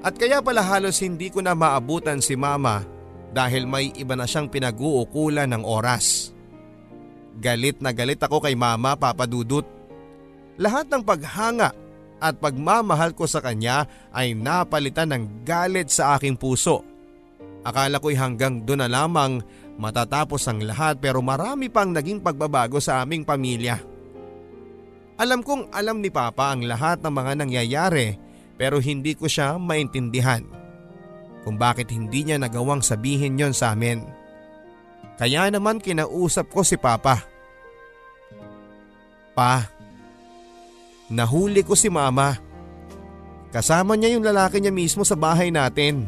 at 0.00 0.16
kaya 0.16 0.40
pala 0.40 0.64
halos 0.64 1.04
hindi 1.04 1.28
ko 1.28 1.44
na 1.44 1.52
maabutan 1.52 2.24
si 2.24 2.40
Mama 2.40 2.88
dahil 3.36 3.68
may 3.68 3.92
iba 4.00 4.16
na 4.16 4.24
siyang 4.24 4.48
pinag-uukulan 4.48 5.52
ng 5.52 5.60
oras. 5.60 6.32
Galit 7.36 7.84
na 7.84 7.92
galit 7.92 8.16
ako 8.16 8.40
kay 8.40 8.56
Mama 8.56 8.96
Papa 8.96 9.28
Dudut. 9.28 9.68
Lahat 10.56 10.88
ng 10.88 11.04
paghanga 11.04 11.76
at 12.16 12.40
pagmamahal 12.40 13.12
ko 13.12 13.28
sa 13.28 13.44
kanya 13.44 13.84
ay 14.08 14.32
napalitan 14.32 15.12
ng 15.12 15.44
galit 15.44 15.92
sa 15.92 16.16
aking 16.16 16.40
puso. 16.40 16.80
Akala 17.60 18.00
ko'y 18.00 18.16
hanggang 18.16 18.64
doon 18.64 18.80
na 18.80 18.88
lamang 18.88 19.44
Matatapos 19.76 20.40
ang 20.48 20.64
lahat 20.64 20.96
pero 21.00 21.20
marami 21.20 21.68
pang 21.68 21.92
naging 21.92 22.24
pagbabago 22.24 22.80
sa 22.80 23.04
aming 23.04 23.28
pamilya. 23.28 23.76
Alam 25.16 25.40
kong 25.40 25.72
alam 25.72 26.00
ni 26.00 26.08
Papa 26.12 26.52
ang 26.52 26.64
lahat 26.64 27.00
ng 27.00 27.12
mga 27.12 27.32
nangyayari 27.44 28.16
pero 28.56 28.80
hindi 28.80 29.12
ko 29.12 29.28
siya 29.28 29.60
maintindihan 29.60 30.44
kung 31.44 31.60
bakit 31.60 31.92
hindi 31.94 32.26
niya 32.26 32.42
nagawang 32.42 32.82
sabihin 32.82 33.38
yon 33.38 33.54
sa 33.54 33.76
amin. 33.76 34.02
Kaya 35.14 35.48
naman 35.48 35.78
kinausap 35.78 36.50
ko 36.50 36.66
si 36.66 36.74
Papa. 36.74 37.22
Pa, 39.36 39.62
nahuli 41.06 41.62
ko 41.62 41.78
si 41.78 41.86
Mama. 41.86 42.34
Kasama 43.54 43.94
niya 43.94 44.18
yung 44.18 44.26
lalaki 44.26 44.58
niya 44.58 44.74
mismo 44.74 45.06
sa 45.06 45.14
bahay 45.14 45.54
natin. 45.54 46.04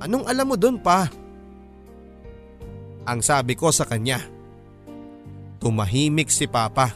Anong 0.00 0.24
alam 0.26 0.48
mo 0.48 0.56
doon 0.56 0.80
pa? 0.80 1.06
Ang 3.08 3.24
sabi 3.24 3.56
ko 3.56 3.72
sa 3.72 3.88
kanya. 3.88 4.20
Tumahimik 5.58 6.28
si 6.28 6.44
Papa. 6.44 6.92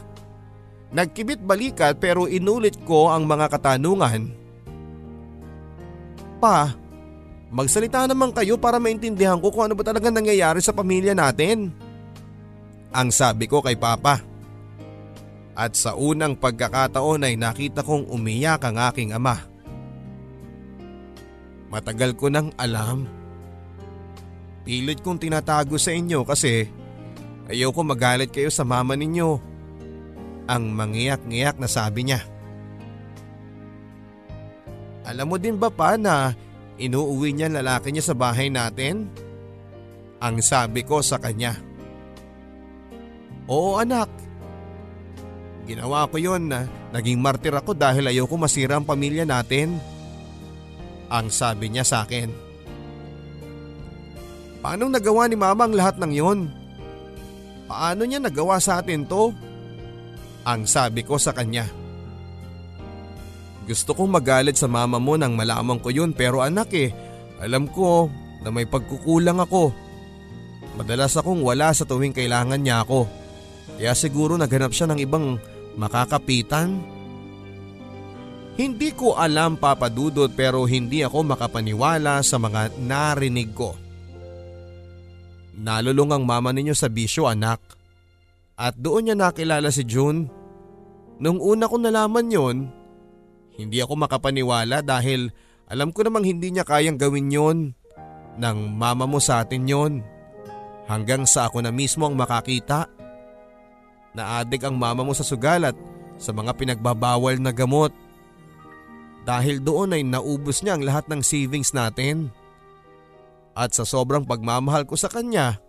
Nagkibit 0.93 1.41
balikat 1.41 1.97
pero 1.97 2.29
inulit 2.29 2.77
ko 2.85 3.09
ang 3.09 3.25
mga 3.25 3.49
katanungan. 3.49 4.29
Pa, 6.37 6.69
magsalita 7.49 8.05
naman 8.05 8.29
kayo 8.29 8.61
para 8.61 8.77
maintindihan 8.77 9.41
ko 9.41 9.49
kung 9.49 9.65
ano 9.65 9.73
ba 9.73 9.81
talaga 9.81 10.13
nangyayari 10.13 10.61
sa 10.61 10.69
pamilya 10.69 11.17
natin. 11.17 11.73
Ang 12.93 13.09
sabi 13.09 13.49
ko 13.49 13.65
kay 13.65 13.73
Papa. 13.73 14.21
At 15.57 15.73
sa 15.73 15.97
unang 15.97 16.37
pagkakataon 16.37 17.25
ay 17.25 17.37
nakita 17.37 17.81
kong 17.81 18.09
umiyak 18.09 18.61
ang 18.61 18.77
aking 18.77 19.17
ama. 19.17 19.37
Matagal 21.73 22.13
ko 22.13 22.29
nang 22.29 22.53
alam. 22.57 23.22
Pilit 24.63 25.03
kong 25.03 25.19
tinatago 25.19 25.75
sa 25.75 25.91
inyo 25.91 26.23
kasi 26.23 26.71
ayaw 27.51 27.75
ko 27.75 27.83
magalit 27.83 28.31
kayo 28.31 28.47
sa 28.47 28.63
mama 28.63 28.95
ninyo 28.95 29.29
ang 30.47 30.63
mangiyak-ngiyak 30.71 31.59
na 31.59 31.67
sabi 31.67 32.07
niya. 32.07 32.23
Alam 35.03 35.35
mo 35.35 35.37
din 35.39 35.59
ba 35.59 35.67
pa 35.67 35.99
na 35.99 36.31
inuuwi 36.79 37.35
niya 37.35 37.51
lalaki 37.51 37.91
niya 37.91 38.07
sa 38.07 38.15
bahay 38.15 38.47
natin? 38.47 39.11
Ang 40.23 40.39
sabi 40.39 40.87
ko 40.87 41.03
sa 41.03 41.19
kanya. 41.19 41.59
Oo 43.51 43.75
anak. 43.75 44.07
Ginawa 45.67 46.07
ko 46.07 46.15
yon 46.15 46.47
na 46.47 46.67
naging 46.95 47.19
martir 47.19 47.51
ako 47.51 47.75
dahil 47.75 48.07
ayoko 48.07 48.39
masira 48.39 48.79
ang 48.79 48.87
pamilya 48.87 49.27
natin. 49.27 49.75
Ang 51.11 51.27
sabi 51.27 51.67
niya 51.67 51.83
sa 51.83 52.07
akin. 52.07 52.42
Paano 54.63 54.87
nagawa 54.87 55.27
ni 55.27 55.35
mama 55.35 55.67
ang 55.67 55.75
lahat 55.75 55.99
ng 55.99 56.11
yon? 56.15 56.47
Paano 57.67 58.07
niya 58.07 58.23
nagawa 58.23 58.63
sa 58.63 58.79
atin 58.79 59.03
to? 59.03 59.35
Ang 60.47 60.63
sabi 60.63 61.03
ko 61.03 61.19
sa 61.19 61.35
kanya. 61.35 61.67
Gusto 63.67 63.91
kong 63.91 64.07
magalit 64.07 64.55
sa 64.55 64.71
mama 64.71 65.03
mo 65.03 65.19
nang 65.19 65.35
malaman 65.35 65.83
ko 65.83 65.91
yun 65.91 66.15
pero 66.15 66.39
anak 66.39 66.71
eh, 66.79 66.95
alam 67.43 67.67
ko 67.67 68.07
na 68.39 68.55
may 68.55 68.63
pagkukulang 68.63 69.43
ako. 69.43 69.75
Madalas 70.79 71.19
akong 71.19 71.43
wala 71.43 71.75
sa 71.75 71.83
tuwing 71.83 72.15
kailangan 72.15 72.63
niya 72.63 72.87
ako. 72.87 73.07
Kaya 73.79 73.91
siguro 73.91 74.39
naghanap 74.39 74.71
siya 74.71 74.87
ng 74.91 74.99
ibang 75.03 75.43
makakapitan. 75.75 76.79
Hindi 78.55 78.95
ko 78.95 79.19
alam 79.19 79.59
papadudot 79.59 80.31
pero 80.31 80.63
hindi 80.63 81.03
ako 81.03 81.35
makapaniwala 81.35 82.23
sa 82.23 82.39
mga 82.39 82.79
narinig 82.79 83.51
ko. 83.51 83.82
Nalulung 85.53 86.09
ang 86.09 86.25
mama 86.25 86.49
ninyo 86.49 86.73
sa 86.73 86.89
bisyo 86.89 87.29
anak. 87.29 87.61
At 88.57 88.77
doon 88.77 89.09
niya 89.09 89.15
nakilala 89.17 89.69
si 89.69 89.85
June. 89.85 90.29
Nung 91.21 91.37
una 91.37 91.69
ko 91.69 91.77
nalaman 91.77 92.33
yon, 92.33 92.57
hindi 93.53 93.77
ako 93.81 93.93
makapaniwala 94.01 94.81
dahil 94.81 95.29
alam 95.69 95.93
ko 95.93 96.01
namang 96.05 96.25
hindi 96.25 96.49
niya 96.49 96.65
kayang 96.65 96.97
gawin 96.97 97.29
yon 97.29 97.57
nang 98.37 98.73
mama 98.73 99.05
mo 99.05 99.21
sa 99.21 99.45
atin 99.45 99.69
yon. 99.69 99.93
Hanggang 100.89 101.23
sa 101.23 101.47
ako 101.47 101.63
na 101.63 101.71
mismo 101.71 102.09
ang 102.09 102.17
makakita. 102.17 102.89
Naadik 104.13 104.67
ang 104.67 104.75
mama 104.75 105.05
mo 105.05 105.13
sa 105.15 105.23
sugalat 105.23 105.77
sa 106.19 106.35
mga 106.35 106.53
pinagbabawal 106.57 107.39
na 107.39 107.53
gamot. 107.55 107.93
Dahil 109.23 109.63
doon 109.63 109.95
ay 109.95 110.03
naubos 110.03 110.59
niya 110.59 110.75
ang 110.75 110.83
lahat 110.83 111.07
ng 111.07 111.23
savings 111.23 111.71
natin. 111.71 112.27
At 113.53 113.77
sa 113.77 113.85
sobrang 113.85 114.25
pagmamahal 114.25 114.89
ko 114.89 114.97
sa 114.97 115.09
kanya, 115.09 115.61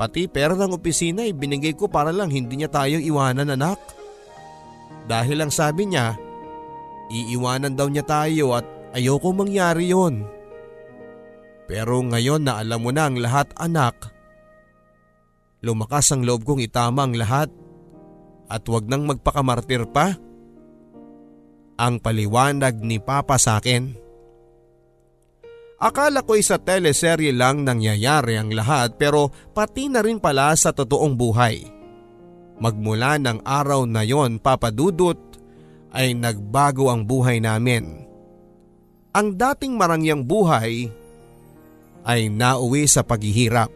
Pati 0.00 0.32
pera 0.32 0.56
ng 0.56 0.80
opisina 0.80 1.28
ay 1.28 1.36
binigay 1.36 1.76
ko 1.76 1.84
para 1.84 2.08
lang 2.08 2.32
hindi 2.32 2.56
niya 2.56 2.72
tayo 2.72 2.96
iwanan 2.96 3.52
anak. 3.52 3.76
Dahil 5.04 5.44
lang 5.44 5.52
sabi 5.52 5.92
niya, 5.92 6.16
iiwanan 7.12 7.76
daw 7.76 7.84
niya 7.84 8.08
tayo 8.08 8.56
at 8.56 8.64
ayoko 8.96 9.36
mangyari 9.36 9.92
yon. 9.92 10.24
Pero 11.68 12.00
ngayon 12.00 12.48
na 12.48 12.64
alam 12.64 12.80
mo 12.80 12.96
na 12.96 13.12
ang 13.12 13.20
lahat 13.20 13.52
anak, 13.60 14.08
lumakas 15.60 16.16
ang 16.16 16.24
loob 16.24 16.48
kong 16.48 16.64
itama 16.64 17.04
ang 17.04 17.12
lahat 17.20 17.52
at 18.48 18.64
wag 18.72 18.88
nang 18.88 19.04
magpakamartir 19.04 19.84
pa. 19.84 20.16
Ang 21.76 22.00
paliwanag 22.00 22.80
ni 22.80 22.96
Papa 22.96 23.36
sa 23.36 23.60
akin. 23.60 23.92
Akala 25.80 26.20
ko 26.20 26.36
sa 26.44 26.60
teleserye 26.60 27.32
lang 27.32 27.64
nangyayari 27.64 28.36
ang 28.36 28.52
lahat 28.52 29.00
pero 29.00 29.32
pati 29.56 29.88
na 29.88 30.04
rin 30.04 30.20
pala 30.20 30.52
sa 30.52 30.76
totoong 30.76 31.16
buhay. 31.16 31.64
Magmula 32.60 33.16
ng 33.16 33.40
araw 33.40 33.88
na 33.88 34.04
yon 34.04 34.36
papadudot 34.36 35.16
ay 35.96 36.12
nagbago 36.12 36.92
ang 36.92 37.08
buhay 37.08 37.40
namin. 37.40 38.04
Ang 39.16 39.32
dating 39.40 39.80
marangyang 39.80 40.20
buhay 40.20 40.92
ay 42.04 42.28
nauwi 42.28 42.84
sa 42.84 43.00
paghihirap. 43.00 43.72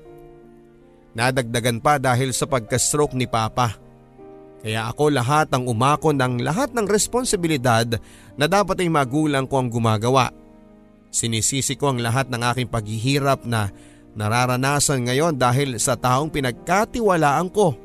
Nadagdagan 1.16 1.80
pa 1.80 1.96
dahil 1.96 2.36
sa 2.36 2.44
pagka-stroke 2.44 3.16
ni 3.16 3.24
Papa. 3.24 3.80
Kaya 4.60 4.92
ako 4.92 5.08
lahat 5.08 5.48
ang 5.56 5.64
umako 5.64 6.12
ng 6.12 6.44
lahat 6.44 6.76
ng 6.76 6.84
responsibilidad 6.84 7.88
na 8.36 8.44
dapat 8.44 8.84
ay 8.84 8.92
magulang 8.92 9.48
ko 9.48 9.56
ang 9.56 9.72
gumagawa. 9.72 10.43
Sinisisi 11.14 11.78
ko 11.78 11.94
ang 11.94 12.02
lahat 12.02 12.26
ng 12.26 12.42
aking 12.42 12.66
paghihirap 12.66 13.46
na 13.46 13.70
nararanasan 14.18 15.06
ngayon 15.06 15.38
dahil 15.38 15.78
sa 15.78 15.94
taong 15.94 16.26
pinagkatiwalaan 16.26 17.54
ko. 17.54 17.78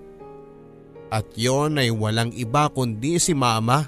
At 1.14 1.30
yon 1.38 1.78
ay 1.78 1.94
walang 1.94 2.34
iba 2.34 2.66
kundi 2.74 3.22
si 3.22 3.38
mama. 3.38 3.86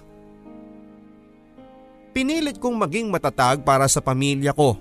Pinilit 2.14 2.62
kong 2.62 2.86
maging 2.86 3.10
matatag 3.10 3.66
para 3.66 3.90
sa 3.90 3.98
pamilya 3.98 4.54
ko. 4.54 4.78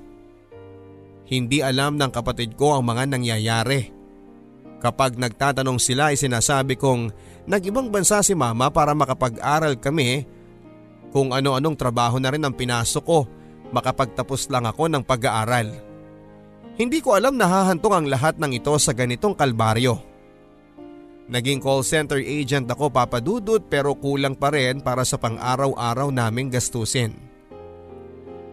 Hindi 1.24 1.64
alam 1.64 1.96
ng 1.96 2.12
kapatid 2.12 2.52
ko 2.52 2.76
ang 2.76 2.84
mga 2.84 3.16
nangyayari. 3.16 3.88
Kapag 4.76 5.16
nagtatanong 5.16 5.80
sila 5.80 6.12
ay 6.12 6.20
sinasabi 6.20 6.76
kong 6.76 7.08
nag-ibang 7.48 7.88
bansa 7.88 8.20
si 8.20 8.36
mama 8.36 8.68
para 8.68 8.92
makapag-aral 8.92 9.80
kami 9.80 10.28
kung 11.16 11.32
ano-anong 11.32 11.76
trabaho 11.80 12.20
na 12.20 12.28
rin 12.28 12.44
ang 12.44 12.52
pinasok 12.52 13.04
ko 13.08 13.39
makapagtapos 13.70 14.50
lang 14.50 14.66
ako 14.66 14.90
ng 14.90 15.02
pag-aaral. 15.02 15.70
Hindi 16.78 16.98
ko 17.02 17.18
alam 17.18 17.36
na 17.36 17.44
hahantong 17.44 17.94
ang 17.94 18.06
lahat 18.08 18.40
ng 18.40 18.56
ito 18.56 18.72
sa 18.80 18.96
ganitong 18.96 19.36
kalbaryo. 19.36 20.00
Naging 21.30 21.62
call 21.62 21.86
center 21.86 22.18
agent 22.18 22.66
ako 22.66 22.90
papadudot 22.90 23.62
pero 23.62 23.94
kulang 23.94 24.34
pa 24.34 24.50
rin 24.50 24.82
para 24.82 25.06
sa 25.06 25.14
pang-araw-araw 25.14 26.10
naming 26.10 26.50
gastusin. 26.50 27.14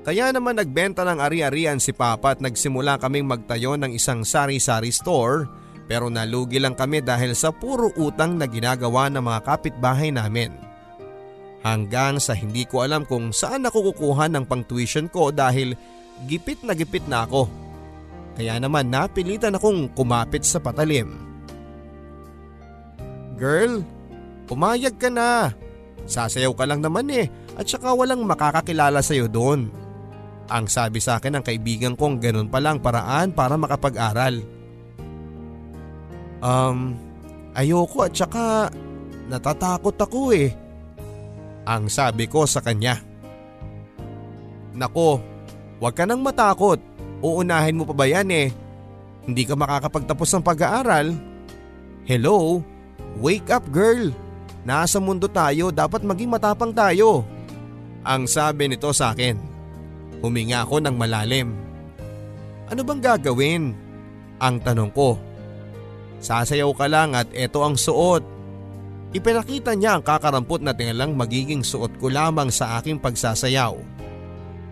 Kaya 0.05 0.31
naman 0.31 0.55
nagbenta 0.59 1.03
ng 1.03 1.19
ari-arian 1.19 1.81
si 1.81 1.91
Papa 1.91 2.37
at 2.37 2.39
nagsimula 2.39 3.01
kaming 3.01 3.27
magtayo 3.27 3.75
ng 3.75 3.91
isang 3.91 4.23
sari-sari 4.23 4.93
store 4.93 5.47
pero 5.87 6.11
nalugi 6.11 6.59
lang 6.59 6.75
kami 6.75 6.99
dahil 6.99 7.31
sa 7.31 7.49
puro 7.49 7.91
utang 7.95 8.35
na 8.35 8.47
ginagawa 8.47 9.07
ng 9.07 9.23
mga 9.23 9.39
kapitbahay 9.43 10.11
namin 10.11 10.66
hanggang 11.67 12.15
sa 12.23 12.31
hindi 12.31 12.63
ko 12.63 12.87
alam 12.87 13.03
kung 13.03 13.35
saan 13.35 13.67
ako 13.67 13.91
kukuha 13.91 14.31
ng 14.31 14.47
pang-tuition 14.47 15.11
ko 15.11 15.35
dahil 15.35 15.75
gipit 16.25 16.63
na 16.63 16.71
gipit 16.71 17.03
na 17.11 17.27
ako. 17.27 17.51
Kaya 18.39 18.55
naman 18.61 18.87
napilitan 18.87 19.57
akong 19.57 19.91
kumapit 19.91 20.47
sa 20.47 20.61
patalim. 20.61 21.11
Girl, 23.35 23.83
pumayag 24.47 24.95
ka 24.95 25.11
na. 25.11 25.51
Sasayaw 26.07 26.55
ka 26.55 26.63
lang 26.63 26.79
naman 26.79 27.11
eh 27.11 27.27
at 27.59 27.67
saka 27.67 27.91
walang 27.91 28.23
makakakilala 28.23 29.03
sa'yo 29.03 29.27
doon. 29.27 29.67
Ang 30.47 30.65
sabi 30.71 31.03
sa 31.03 31.19
akin 31.19 31.37
ng 31.37 31.43
kaibigan 31.43 31.93
kong 31.99 32.23
ganun 32.23 32.47
palang 32.47 32.79
paraan 32.79 33.35
para 33.35 33.59
makapag-aral. 33.59 34.39
Um, 36.39 36.95
ayoko 37.51 38.07
at 38.07 38.13
saka 38.15 38.71
natatakot 39.27 39.97
ako 39.99 40.31
eh. 40.31 40.66
Ang 41.67 41.91
sabi 41.91 42.31
ko 42.31 42.47
sa 42.47 42.63
kanya. 42.63 43.03
Nako, 44.71 45.19
huwag 45.83 45.91
ka 45.99 46.07
nang 46.07 46.23
matakot. 46.23 46.79
Uunahin 47.19 47.75
mo 47.75 47.83
pa 47.83 47.91
ba 47.91 48.05
yan 48.07 48.31
eh? 48.31 48.47
Hindi 49.27 49.43
ka 49.43 49.59
makakapagtapos 49.59 50.31
ng 50.31 50.47
pag-aaral. 50.47 51.11
Hello? 52.07 52.63
Wake 53.19 53.51
up 53.51 53.67
girl. 53.67 54.15
Nasa 54.63 55.03
mundo 55.03 55.27
tayo, 55.27 55.67
dapat 55.75 56.07
maging 56.07 56.31
matapang 56.31 56.71
tayo. 56.71 57.27
Ang 58.07 58.31
sabi 58.31 58.71
nito 58.71 58.87
sa 58.95 59.11
akin. 59.11 59.35
Huminga 60.23 60.63
ako 60.63 60.79
ng 60.79 60.95
malalim. 60.95 61.51
Ano 62.71 62.81
bang 62.87 63.03
gagawin? 63.03 63.75
Ang 64.39 64.55
tanong 64.63 64.91
ko. 64.95 65.19
Sasayaw 66.23 66.71
ka 66.71 66.87
lang 66.87 67.11
at 67.11 67.27
eto 67.35 67.59
ang 67.67 67.75
suot. 67.75 68.36
Ipinakita 69.17 69.73
niya 69.73 69.97
ang 69.97 70.05
kakarampot 70.05 70.61
na 70.61 70.77
tingalang 70.77 71.17
magiging 71.17 71.65
suot 71.65 71.97
ko 71.97 72.13
lamang 72.13 72.53
sa 72.53 72.77
aking 72.77 73.01
pagsasayaw. 73.01 73.73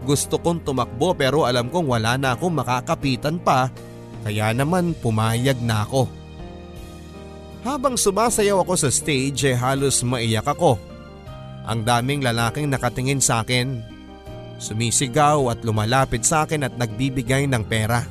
Gusto 0.05 0.37
kong 0.37 0.61
tumakbo 0.61 1.17
pero 1.17 1.49
alam 1.49 1.65
kong 1.73 1.89
wala 1.89 2.13
na 2.13 2.37
akong 2.37 2.53
makakapitan 2.53 3.41
pa 3.41 3.73
kaya 4.21 4.53
naman 4.53 4.93
pumayag 5.01 5.57
na 5.65 5.81
ako. 5.81 6.05
Habang 7.65 7.97
sumasayaw 7.97 8.61
ako 8.61 8.73
sa 8.77 8.93
stage 8.93 9.49
eh 9.49 9.57
halos 9.57 10.05
maiyak 10.05 10.45
ako. 10.45 10.77
Ang 11.65 11.81
daming 11.81 12.21
lalaking 12.21 12.69
nakatingin 12.69 13.17
sa 13.17 13.41
akin. 13.41 13.81
Sumisigaw 14.61 15.49
at 15.49 15.65
lumalapit 15.65 16.21
sa 16.21 16.45
akin 16.45 16.69
at 16.69 16.77
nagbibigay 16.77 17.49
ng 17.49 17.65
pera. 17.65 18.05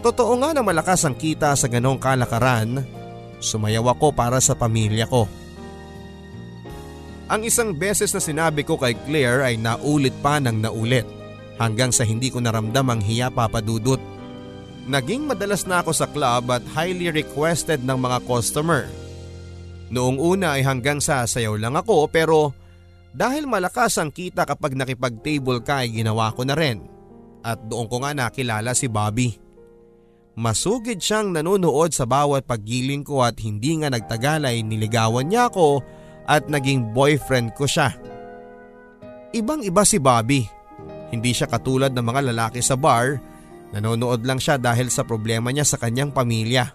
Totoo 0.00 0.32
nga 0.40 0.56
na 0.56 0.64
malakas 0.64 1.04
ang 1.04 1.12
kita 1.12 1.52
sa 1.52 1.68
ganong 1.68 2.00
kalakaran. 2.00 2.97
Sumayaw 3.38 3.94
ako 3.94 4.10
para 4.14 4.42
sa 4.42 4.58
pamilya 4.58 5.06
ko. 5.06 5.30
Ang 7.28 7.44
isang 7.44 7.76
beses 7.76 8.10
na 8.16 8.24
sinabi 8.24 8.64
ko 8.64 8.80
kay 8.80 8.96
Claire 9.04 9.44
ay 9.44 9.60
naulit 9.60 10.16
pa 10.24 10.40
ng 10.40 10.64
naulit 10.64 11.04
hanggang 11.60 11.92
sa 11.92 12.06
hindi 12.06 12.32
ko 12.32 12.40
naramdam 12.40 12.88
ang 12.88 13.00
hiya 13.04 13.28
papadudot. 13.28 14.00
Naging 14.88 15.28
madalas 15.28 15.68
na 15.68 15.84
ako 15.84 15.92
sa 15.92 16.08
club 16.08 16.48
at 16.48 16.64
highly 16.72 17.12
requested 17.12 17.84
ng 17.84 17.98
mga 18.00 18.24
customer. 18.24 18.88
Noong 19.92 20.16
una 20.16 20.56
ay 20.56 20.64
hanggang 20.64 21.04
sa 21.04 21.28
sayaw 21.28 21.60
lang 21.60 21.76
ako 21.76 22.08
pero 22.08 22.56
dahil 23.12 23.44
malakas 23.44 24.00
ang 24.00 24.08
kita 24.08 24.48
kapag 24.48 24.72
nakipag-table 24.72 25.60
ka 25.60 25.84
ay 25.84 25.92
ginawa 25.92 26.32
ko 26.32 26.48
na 26.48 26.56
rin. 26.56 26.88
At 27.44 27.60
doon 27.68 27.92
ko 27.92 28.00
nga 28.00 28.16
nakilala 28.16 28.72
si 28.72 28.88
Bobby. 28.88 29.47
Masugid 30.38 31.02
siyang 31.02 31.34
nanonood 31.34 31.90
sa 31.90 32.06
bawat 32.06 32.46
paggiling 32.46 33.02
ko 33.02 33.26
at 33.26 33.42
hindi 33.42 33.74
nga 33.82 33.90
nagtagal 33.90 34.46
ay 34.46 34.62
niligawan 34.62 35.26
niya 35.26 35.50
ako 35.50 35.82
at 36.30 36.46
naging 36.46 36.94
boyfriend 36.94 37.58
ko 37.58 37.66
siya. 37.66 37.90
Ibang 39.34 39.66
iba 39.66 39.82
si 39.82 39.98
Bobby. 39.98 40.46
Hindi 41.10 41.34
siya 41.34 41.50
katulad 41.50 41.90
ng 41.90 42.06
mga 42.06 42.30
lalaki 42.30 42.62
sa 42.62 42.78
bar, 42.78 43.18
nanonood 43.74 44.22
lang 44.22 44.38
siya 44.38 44.62
dahil 44.62 44.94
sa 44.94 45.02
problema 45.02 45.50
niya 45.50 45.66
sa 45.66 45.74
kanyang 45.74 46.14
pamilya. 46.14 46.70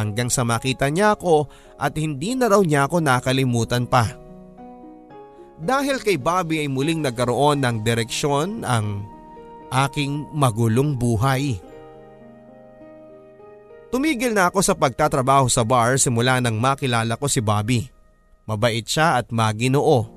Hanggang 0.00 0.32
sa 0.32 0.48
makita 0.48 0.88
niya 0.88 1.20
ako 1.20 1.44
at 1.76 1.92
hindi 2.00 2.32
na 2.32 2.48
raw 2.48 2.64
niya 2.64 2.88
ako 2.88 2.96
nakalimutan 3.04 3.84
pa. 3.84 4.08
Dahil 5.60 6.00
kay 6.00 6.16
Bobby 6.16 6.64
ay 6.64 6.72
muling 6.72 7.04
nagkaroon 7.04 7.60
ng 7.60 7.84
direksyon 7.84 8.64
ang 8.64 9.04
aking 9.68 10.32
magulong 10.32 10.96
buhay. 10.96 11.73
Tumigil 13.94 14.34
na 14.34 14.50
ako 14.50 14.58
sa 14.58 14.74
pagtatrabaho 14.74 15.46
sa 15.46 15.62
bar 15.62 15.94
simula 16.02 16.42
nang 16.42 16.58
makilala 16.58 17.14
ko 17.14 17.30
si 17.30 17.38
Bobby. 17.38 17.86
Mabait 18.42 18.82
siya 18.82 19.22
at 19.22 19.30
maginoo. 19.30 20.10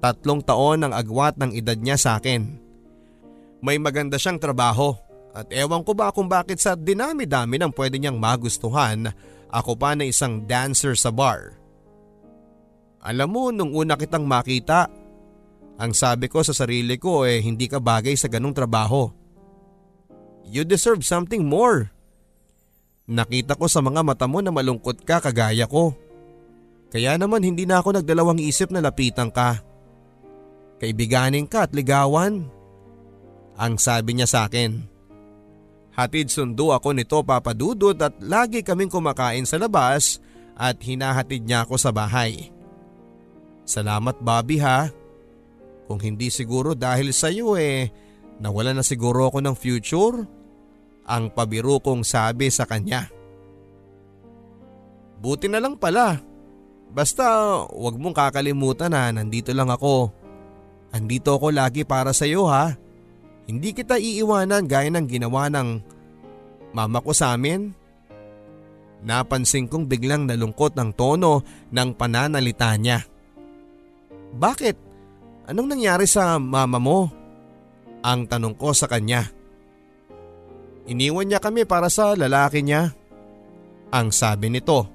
Tatlong 0.00 0.40
taon 0.40 0.88
ang 0.88 0.96
agwat 0.96 1.36
ng 1.36 1.52
edad 1.52 1.76
niya 1.76 2.00
sa 2.00 2.16
akin. 2.16 2.56
May 3.60 3.76
maganda 3.76 4.16
siyang 4.16 4.40
trabaho 4.40 4.96
at 5.36 5.52
ewan 5.52 5.84
ko 5.84 5.92
ba 5.92 6.16
kung 6.16 6.32
bakit 6.32 6.64
sa 6.64 6.72
dinami-dami 6.80 7.60
ng 7.60 7.76
pwede 7.76 8.00
niyang 8.00 8.16
magustuhan 8.16 9.12
ako 9.52 9.76
pa 9.76 9.92
na 9.92 10.08
isang 10.08 10.48
dancer 10.48 10.96
sa 10.96 11.12
bar. 11.12 11.60
Alam 13.04 13.28
mo 13.28 13.52
nung 13.52 13.76
una 13.76 14.00
kitang 14.00 14.24
makita, 14.24 14.88
ang 15.76 15.92
sabi 15.92 16.32
ko 16.32 16.40
sa 16.40 16.56
sarili 16.56 16.96
ko 16.96 17.28
eh 17.28 17.44
hindi 17.44 17.68
ka 17.68 17.84
bagay 17.84 18.16
sa 18.16 18.32
ganong 18.32 18.56
trabaho. 18.56 19.12
You 20.48 20.64
deserve 20.64 21.04
something 21.04 21.44
more. 21.44 21.93
Nakita 23.04 23.52
ko 23.60 23.68
sa 23.68 23.84
mga 23.84 24.00
mata 24.00 24.24
mo 24.24 24.40
na 24.40 24.48
malungkot 24.48 25.04
ka 25.04 25.20
kagaya 25.20 25.68
ko. 25.68 25.92
Kaya 26.88 27.20
naman 27.20 27.44
hindi 27.44 27.68
na 27.68 27.82
ako 27.82 28.00
nagdalawang 28.00 28.40
isip 28.40 28.72
na 28.72 28.80
lapitan 28.80 29.28
ka. 29.28 29.60
Kaibiganin 30.80 31.44
ka 31.44 31.68
at 31.68 31.76
ligawan. 31.76 32.48
Ang 33.60 33.74
sabi 33.76 34.16
niya 34.16 34.28
sa 34.30 34.48
akin. 34.48 34.94
Hatid 35.94 36.26
sundo 36.32 36.74
ako 36.74 36.90
nito 36.90 37.22
papadudot 37.22 37.94
at 38.02 38.18
lagi 38.18 38.66
kaming 38.66 38.90
kumakain 38.90 39.46
sa 39.46 39.62
labas 39.62 40.18
at 40.58 40.80
hinahatid 40.82 41.46
niya 41.46 41.62
ako 41.62 41.78
sa 41.78 41.94
bahay. 41.94 42.50
Salamat 43.62 44.18
Bobby 44.18 44.58
ha. 44.58 44.90
Kung 45.86 46.00
hindi 46.00 46.32
siguro 46.32 46.72
dahil 46.72 47.12
sa 47.14 47.28
iyo 47.28 47.54
eh, 47.54 47.92
nawala 48.40 48.74
na 48.74 48.82
siguro 48.82 49.28
ako 49.28 49.38
ng 49.44 49.54
future. 49.54 50.26
Ang 51.04 51.32
pabiro 51.32 51.80
kong 51.80 52.02
sabi 52.02 52.48
sa 52.48 52.64
kanya. 52.64 53.08
Buti 55.20 55.48
na 55.48 55.60
lang 55.60 55.76
pala 55.76 56.34
Basta 56.94 57.26
wag 57.74 57.98
mong 57.98 58.14
kakalimutan 58.14 58.94
na 58.94 59.10
nandito 59.10 59.50
lang 59.50 59.66
ako. 59.66 60.14
Andito 60.94 61.34
ako 61.34 61.50
lagi 61.50 61.82
para 61.82 62.14
sa 62.14 62.22
iyo 62.22 62.46
ha. 62.46 62.70
Hindi 63.50 63.74
kita 63.74 63.98
iiwanan 63.98 64.70
gaya 64.70 64.94
ng 64.94 65.10
ginawa 65.10 65.50
ng 65.50 65.82
mama 66.70 67.02
ko 67.02 67.10
sa 67.10 67.34
amin. 67.34 67.74
Napansin 69.02 69.66
kong 69.66 69.90
biglang 69.90 70.30
nalungkot 70.30 70.78
ang 70.78 70.94
tono 70.94 71.42
ng 71.74 71.90
pananalita 71.98 72.72
niya. 72.78 73.02
Bakit? 74.38 74.76
Anong 75.50 75.76
nangyari 75.76 76.06
sa 76.08 76.38
mama 76.38 76.78
mo? 76.78 77.10
Ang 78.06 78.30
tanong 78.30 78.54
ko 78.54 78.70
sa 78.70 78.86
kanya. 78.86 79.28
Iniwan 80.84 81.32
niya 81.32 81.40
kami 81.40 81.64
para 81.64 81.88
sa 81.88 82.12
lalaki 82.12 82.60
niya. 82.60 82.92
Ang 83.88 84.12
sabi 84.12 84.52
nito. 84.52 84.90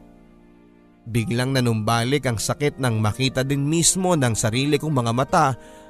Biglang 1.09 1.57
nanumbalik 1.57 2.29
ang 2.29 2.37
sakit 2.37 2.77
nang 2.77 3.01
makita 3.01 3.41
din 3.41 3.65
mismo 3.65 4.13
ng 4.13 4.37
sarili 4.37 4.77
kong 4.77 4.93
mga 4.93 5.13
mata 5.15 5.45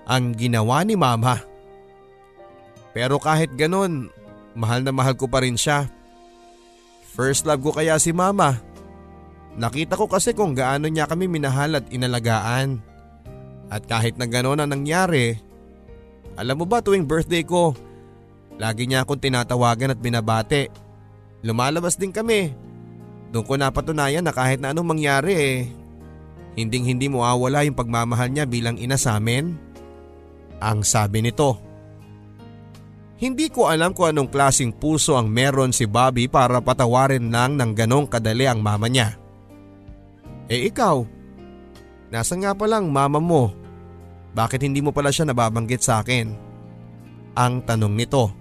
ang 0.08 0.32
ginawa 0.32 0.80
ni 0.88 0.96
mama. 0.96 1.44
Pero 2.96 3.20
kahit 3.20 3.52
ganon, 3.60 4.08
mahal 4.56 4.88
na 4.88 4.96
mahal 4.96 5.20
ko 5.20 5.28
pa 5.28 5.44
rin 5.44 5.60
siya. 5.60 5.92
First 7.12 7.44
love 7.44 7.60
ko 7.60 7.76
kaya 7.76 8.00
si 8.00 8.16
mama. 8.16 8.56
Nakita 9.60 10.00
ko 10.00 10.08
kasi 10.08 10.32
kung 10.32 10.56
gaano 10.56 10.88
niya 10.88 11.04
kami 11.04 11.28
minahal 11.28 11.76
at 11.76 11.92
inalagaan. 11.92 12.80
At 13.68 13.84
kahit 13.84 14.16
na 14.16 14.24
ganon 14.24 14.64
ang 14.64 14.72
nangyari, 14.72 15.36
alam 16.40 16.56
mo 16.56 16.66
ba 16.66 16.80
tuwing 16.80 17.04
birthday 17.04 17.44
ko, 17.44 17.76
lagi 18.60 18.86
niya 18.86 19.08
akong 19.08 19.24
tinatawagan 19.24 19.96
at 19.96 20.00
binabate. 20.04 20.68
Lumalabas 21.42 21.96
din 21.96 22.12
kami 22.12 22.52
doon 23.30 23.46
ko 23.46 23.54
napatunayan 23.56 24.26
na 24.26 24.34
kahit 24.34 24.58
na 24.58 24.74
anong 24.74 24.98
mangyari 24.98 25.34
eh, 25.38 25.58
hinding 26.58 26.86
hindi 26.86 27.06
mo 27.06 27.22
awala 27.22 27.62
yung 27.62 27.78
pagmamahal 27.78 28.34
niya 28.34 28.50
bilang 28.50 28.76
ina 28.82 28.98
sa 28.98 29.22
amin. 29.22 29.54
Ang 30.60 30.84
sabi 30.84 31.24
nito. 31.24 31.56
Hindi 33.20 33.52
ko 33.52 33.68
alam 33.70 33.92
kung 33.94 34.12
anong 34.12 34.32
klasing 34.32 34.72
puso 34.74 35.20
ang 35.20 35.28
meron 35.30 35.76
si 35.76 35.84
Bobby 35.84 36.26
para 36.32 36.58
patawarin 36.64 37.30
lang 37.30 37.60
ng 37.60 37.72
ganong 37.76 38.08
kadali 38.08 38.48
ang 38.48 38.64
mama 38.64 38.88
niya. 38.88 39.20
Eh 40.50 40.72
ikaw, 40.72 41.04
nasa 42.10 42.34
nga 42.40 42.56
palang 42.56 42.90
mama 42.90 43.20
mo? 43.22 43.54
Bakit 44.34 44.66
hindi 44.66 44.80
mo 44.80 44.96
pala 44.96 45.12
siya 45.12 45.28
nababanggit 45.28 45.84
sa 45.84 46.00
akin? 46.02 46.32
Ang 47.36 47.54
tanong 47.68 47.94
nito. 47.94 48.39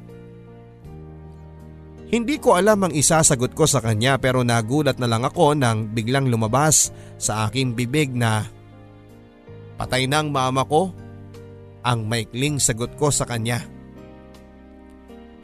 Hindi 2.09 2.41
ko 2.41 2.57
alam 2.57 2.89
ang 2.89 2.93
isasagot 2.97 3.53
ko 3.53 3.69
sa 3.69 3.85
kanya 3.85 4.17
pero 4.17 4.41
nagulat 4.41 4.97
na 4.97 5.05
lang 5.05 5.29
ako 5.29 5.53
nang 5.53 5.93
biglang 5.93 6.33
lumabas 6.33 6.89
sa 7.21 7.45
aking 7.45 7.77
bibig 7.77 8.17
na 8.17 8.49
Patay 9.79 10.11
na 10.11 10.25
ang 10.25 10.35
mama 10.35 10.67
ko? 10.67 10.91
Ang 11.87 12.11
maikling 12.11 12.59
sagot 12.59 12.99
ko 12.99 13.15
sa 13.15 13.23
kanya. 13.23 13.63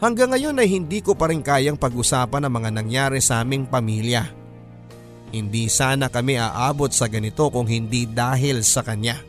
Hanggang 0.03 0.35
ngayon 0.35 0.59
ay 0.59 0.68
hindi 0.68 0.98
ko 0.98 1.14
pa 1.14 1.31
rin 1.31 1.38
kayang 1.38 1.79
pag-usapan 1.79 2.42
ang 2.42 2.53
mga 2.59 2.70
nangyari 2.74 3.22
sa 3.22 3.46
aming 3.46 3.70
pamilya. 3.70 4.27
Hindi 5.31 5.70
sana 5.70 6.11
kami 6.11 6.35
aabot 6.35 6.90
sa 6.90 7.07
ganito 7.07 7.46
kung 7.55 7.70
hindi 7.70 8.11
dahil 8.11 8.66
sa 8.66 8.83
kanya. 8.83 9.22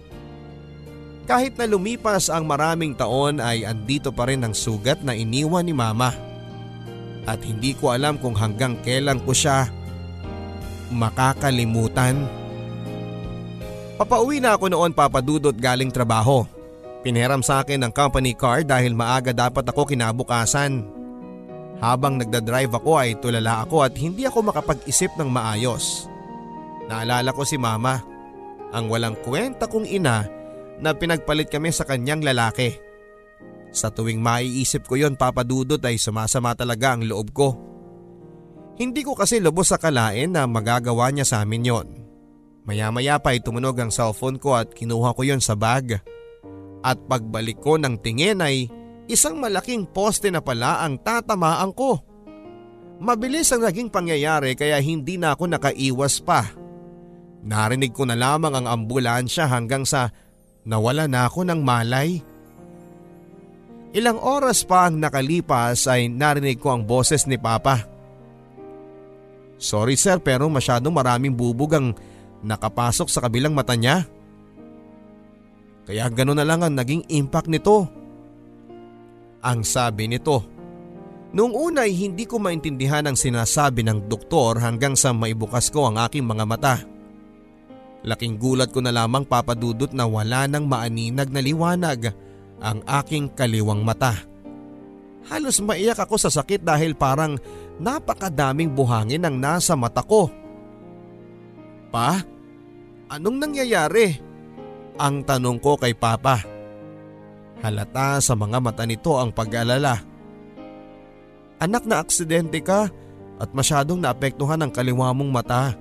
Kahit 1.29 1.57
na 1.61 1.69
lumipas 1.69 2.33
ang 2.33 2.49
maraming 2.49 2.97
taon 2.97 3.37
ay 3.37 3.61
andito 3.61 4.09
pa 4.09 4.25
rin 4.25 4.41
ang 4.41 4.57
sugat 4.57 5.05
na 5.05 5.13
iniwan 5.13 5.65
ni 5.65 5.73
mama 5.73 6.13
at 7.25 7.41
hindi 7.41 7.73
ko 7.73 7.93
alam 7.93 8.21
kung 8.21 8.37
hanggang 8.37 8.77
kailan 8.85 9.21
ko 9.25 9.33
siya 9.33 9.69
makakalimutan. 10.93 12.25
Papauwi 13.95 14.43
na 14.43 14.59
ako 14.59 14.65
noon 14.69 14.91
papadudot 14.91 15.55
galing 15.55 15.89
trabaho. 15.89 16.43
Pinahiram 17.01 17.45
sa 17.45 17.61
akin 17.61 17.85
ng 17.85 17.93
company 17.93 18.33
car 18.33 18.65
dahil 18.65 18.97
maaga 18.97 19.31
dapat 19.31 19.65
ako 19.65 19.93
kinabukasan. 19.93 20.83
Habang 21.79 22.17
nagdadrive 22.17 22.71
ako 22.71 22.91
ay 22.97 23.19
tulala 23.19 23.61
ako 23.67 23.85
at 23.85 23.93
hindi 23.99 24.25
ako 24.25 24.51
makapag-isip 24.51 25.13
ng 25.19 25.29
maayos. 25.29 26.09
Naalala 26.89 27.29
ko 27.35 27.45
si 27.45 27.57
mama, 27.61 28.01
ang 28.73 28.89
walang 28.89 29.17
kwenta 29.21 29.69
kong 29.69 29.85
ina 29.85 30.25
na 30.81 30.91
pinagpalit 30.91 31.47
kami 31.47 31.71
sa 31.71 31.87
kanyang 31.87 32.25
lalaki. 32.25 32.84
Sa 33.75 33.91
tuwing 33.91 34.23
maiisip 34.23 34.87
ko 34.87 34.95
yon 34.95 35.19
papadudot 35.19 35.83
ay 35.83 35.99
sumasama 35.99 36.55
talaga 36.55 36.95
ang 36.95 37.03
loob 37.03 37.35
ko. 37.35 37.59
Hindi 38.79 39.03
ko 39.03 39.19
kasi 39.19 39.43
lubos 39.43 39.75
sa 39.75 39.79
kalain 39.79 40.31
na 40.31 40.47
magagawa 40.47 41.11
niya 41.11 41.27
sa 41.27 41.43
amin 41.43 41.67
yon. 41.67 41.87
Maya-maya 42.63 43.19
pa 43.19 43.35
ay 43.35 43.43
tumunog 43.43 43.75
ang 43.77 43.91
cellphone 43.91 44.39
ko 44.39 44.55
at 44.55 44.71
kinuha 44.71 45.11
ko 45.11 45.21
yon 45.27 45.43
sa 45.43 45.59
bag. 45.59 45.99
At 46.87 46.97
pagbalik 47.03 47.59
ko 47.59 47.75
ng 47.75 47.99
tingin 47.99 48.39
ay 48.39 48.71
isang 49.11 49.37
malaking 49.43 49.83
poste 49.91 50.31
na 50.31 50.39
pala 50.39 50.79
ang 50.79 50.95
tatamaan 51.03 51.75
ko. 51.75 51.99
Mabilis 53.03 53.51
ang 53.51 53.67
naging 53.67 53.91
pangyayari 53.91 54.55
kaya 54.55 54.79
hindi 54.79 55.19
na 55.19 55.35
ako 55.35 55.51
nakaiwas 55.51 56.23
pa. 56.23 56.47
Narinig 57.45 57.91
ko 57.91 58.07
na 58.07 58.15
lamang 58.15 58.55
ang 58.55 58.67
ambulansya 58.71 59.51
hanggang 59.51 59.83
sa 59.83 60.09
nawala 60.63 61.05
na 61.05 61.27
ako 61.27 61.45
ng 61.45 61.61
malay. 61.61 62.17
Ilang 63.95 64.19
oras 64.19 64.67
pa 64.67 64.91
ang 64.91 64.99
nakalipas 64.99 65.87
ay 65.87 66.11
narinig 66.11 66.59
ko 66.59 66.75
ang 66.75 66.83
boses 66.83 67.23
ni 67.31 67.39
Papa. 67.39 67.87
Sorry 69.55 69.95
sir 69.95 70.19
pero 70.19 70.51
masyadong 70.51 70.91
maraming 70.91 71.31
bubog 71.31 71.79
ang 71.79 71.95
nakapasok 72.43 73.07
sa 73.07 73.23
kabilang 73.23 73.55
mata 73.55 73.71
niya. 73.71 74.03
Kaya 75.87 76.11
gano'n 76.11 76.35
na 76.35 76.43
lang 76.43 76.59
ang 76.59 76.75
naging 76.75 77.07
impact 77.07 77.47
nito. 77.47 77.87
Ang 79.39 79.63
sabi 79.63 80.11
nito. 80.11 80.43
Noong 81.31 81.55
una 81.55 81.87
ay 81.87 81.95
hindi 81.95 82.27
ko 82.27 82.35
maintindihan 82.35 83.07
ang 83.07 83.15
sinasabi 83.15 83.79
ng 83.87 84.11
doktor 84.11 84.59
hanggang 84.59 84.99
sa 84.99 85.15
maibukas 85.15 85.71
ko 85.71 85.87
ang 85.87 86.03
aking 86.03 86.27
mga 86.27 86.43
mata. 86.43 86.75
Laking 88.03 88.35
gulat 88.35 88.75
ko 88.75 88.83
na 88.83 88.91
lamang 88.91 89.23
papadudot 89.23 89.95
na 89.95 90.03
wala 90.03 90.51
nang 90.51 90.67
maaninag 90.67 91.31
na 91.31 91.39
liwanag 91.39 92.24
ang 92.59 92.83
aking 92.85 93.31
kaliwang 93.33 93.83
mata. 93.83 94.15
Halos 95.25 95.57
maiyak 95.57 95.97
ako 95.97 96.21
sa 96.21 96.29
sakit 96.29 96.61
dahil 96.61 96.93
parang 96.93 97.35
napakadaming 97.81 98.71
buhangin 98.71 99.25
ang 99.25 99.35
nasa 99.41 99.73
mata 99.73 100.05
ko. 100.05 100.29
Pa, 101.89 102.21
anong 103.09 103.37
nangyayari? 103.41 104.21
Ang 104.95 105.27
tanong 105.27 105.59
ko 105.59 105.75
kay 105.75 105.97
Papa. 105.97 106.39
Halata 107.59 108.21
sa 108.21 108.37
mga 108.37 108.61
mata 108.61 108.85
nito 108.85 109.17
ang 109.17 109.33
pag-alala. 109.33 109.97
Anak 111.57 111.83
na 111.89 112.03
aksidente 112.03 112.61
ka 112.61 112.87
at 113.41 113.49
masyadong 113.51 113.99
naapektuhan 113.99 114.61
ang 114.61 114.71
kaliwa 114.71 115.11
mong 115.11 115.31
mata. 115.31 115.73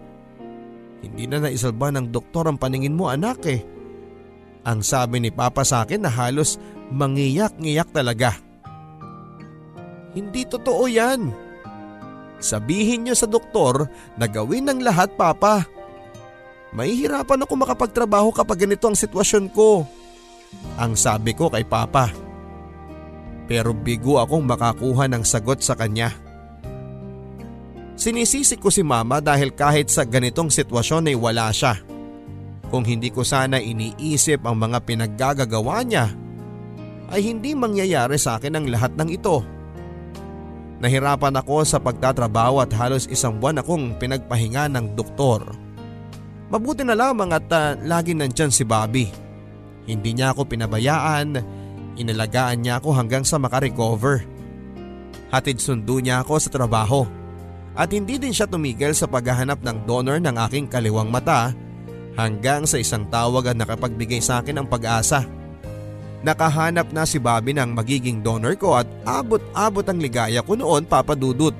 Hindi 1.04 1.28
na 1.28 1.44
naisalba 1.44 1.92
ng 1.92 2.08
doktor 2.08 2.48
ang 2.48 2.56
paningin 2.56 2.96
mo 2.96 3.12
anak 3.12 3.44
eh. 3.44 3.60
Ang 4.64 4.80
sabi 4.80 5.20
ni 5.20 5.28
Papa 5.28 5.62
sa 5.62 5.84
akin 5.84 6.04
na 6.04 6.10
halos 6.12 6.56
mangiyak-ngiyak 6.88 7.92
talaga. 7.92 8.36
Hindi 10.16 10.48
totoo 10.48 10.84
yan. 10.88 11.32
Sabihin 12.40 13.08
niyo 13.08 13.14
sa 13.16 13.28
doktor 13.28 13.88
na 14.16 14.24
gawin 14.28 14.68
ng 14.68 14.80
lahat 14.84 15.12
Papa 15.16 15.74
Mahihirapan 16.74 17.46
ako 17.46 17.54
makapagtrabaho 17.54 18.34
kapag 18.34 18.66
ganito 18.66 18.90
ang 18.90 18.98
sitwasyon 18.98 19.46
ko. 19.54 19.86
Ang 20.74 20.98
sabi 20.98 21.30
ko 21.30 21.46
kay 21.46 21.62
Papa. 21.62 22.10
Pero 23.46 23.70
bigo 23.70 24.18
akong 24.18 24.42
makakuha 24.42 25.06
ng 25.06 25.22
sagot 25.22 25.62
sa 25.62 25.78
kanya. 25.78 26.10
Sinisisi 27.94 28.58
ko 28.58 28.74
si 28.74 28.82
Mama 28.82 29.22
dahil 29.22 29.54
kahit 29.54 29.86
sa 29.86 30.02
ganitong 30.02 30.50
sitwasyon 30.50 31.14
ay 31.14 31.16
wala 31.16 31.46
siya. 31.54 31.78
Kung 32.74 32.82
hindi 32.82 33.06
ko 33.14 33.22
sana 33.22 33.62
iniisip 33.62 34.42
ang 34.42 34.58
mga 34.58 34.82
pinaggagawa 34.82 35.86
niya, 35.86 36.10
ay 37.06 37.22
hindi 37.22 37.54
mangyayari 37.54 38.18
sa 38.18 38.34
akin 38.34 38.58
ang 38.58 38.66
lahat 38.66 38.98
ng 38.98 39.14
ito. 39.14 39.46
Nahirapan 40.82 41.38
ako 41.38 41.62
sa 41.62 41.78
pagtatrabaho 41.78 42.58
at 42.58 42.74
halos 42.74 43.06
isang 43.06 43.38
buwan 43.38 43.62
akong 43.62 43.94
pinagpahinga 44.02 44.66
ng 44.74 44.98
doktor. 44.98 45.54
Mabuti 46.50 46.82
na 46.82 46.98
lamang 46.98 47.30
at 47.38 47.46
uh, 47.54 47.78
lagi 47.78 48.10
nandyan 48.10 48.50
si 48.50 48.66
Bobby. 48.66 49.06
Hindi 49.86 50.18
niya 50.18 50.34
ako 50.34 50.42
pinabayaan, 50.42 51.38
inalagaan 51.94 52.58
niya 52.58 52.82
ako 52.82 52.90
hanggang 52.90 53.22
sa 53.22 53.38
makarecover. 53.38 54.26
Hatid 55.30 55.62
sundo 55.62 56.02
niya 56.02 56.26
ako 56.26 56.42
sa 56.42 56.50
trabaho 56.50 57.06
at 57.78 57.94
hindi 57.94 58.18
din 58.18 58.34
siya 58.34 58.50
tumigil 58.50 58.98
sa 58.98 59.06
paghahanap 59.06 59.62
ng 59.62 59.86
donor 59.86 60.18
ng 60.18 60.34
aking 60.42 60.66
kaliwang 60.66 61.06
mata 61.14 61.54
hanggang 62.14 62.66
sa 62.66 62.78
isang 62.78 63.06
tawag 63.10 63.50
ang 63.50 63.58
nakapagbigay 63.62 64.22
sa 64.22 64.40
akin 64.42 64.62
ng 64.62 64.66
pag-asa. 64.70 65.26
Nakahanap 66.24 66.88
na 66.88 67.04
si 67.04 67.20
Bobby 67.20 67.52
ng 67.52 67.76
magiging 67.76 68.24
donor 68.24 68.56
ko 68.56 68.80
at 68.80 68.88
abot-abot 69.04 69.84
ang 69.84 70.00
ligaya 70.00 70.40
ko 70.40 70.56
noon 70.56 70.88
papadudot. 70.88 71.52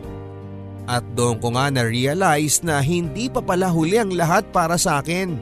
At 0.89 1.05
doon 1.13 1.37
ko 1.37 1.53
nga 1.53 1.69
na-realize 1.69 2.65
na 2.65 2.81
hindi 2.81 3.29
pa 3.29 3.45
pala 3.45 3.69
huli 3.69 4.01
ang 4.01 4.13
lahat 4.17 4.49
para 4.53 4.81
sa 4.81 5.05
akin. 5.05 5.37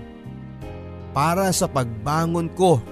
Para 1.14 1.54
sa 1.54 1.70
pagbangon 1.70 2.50
ko. 2.58 2.82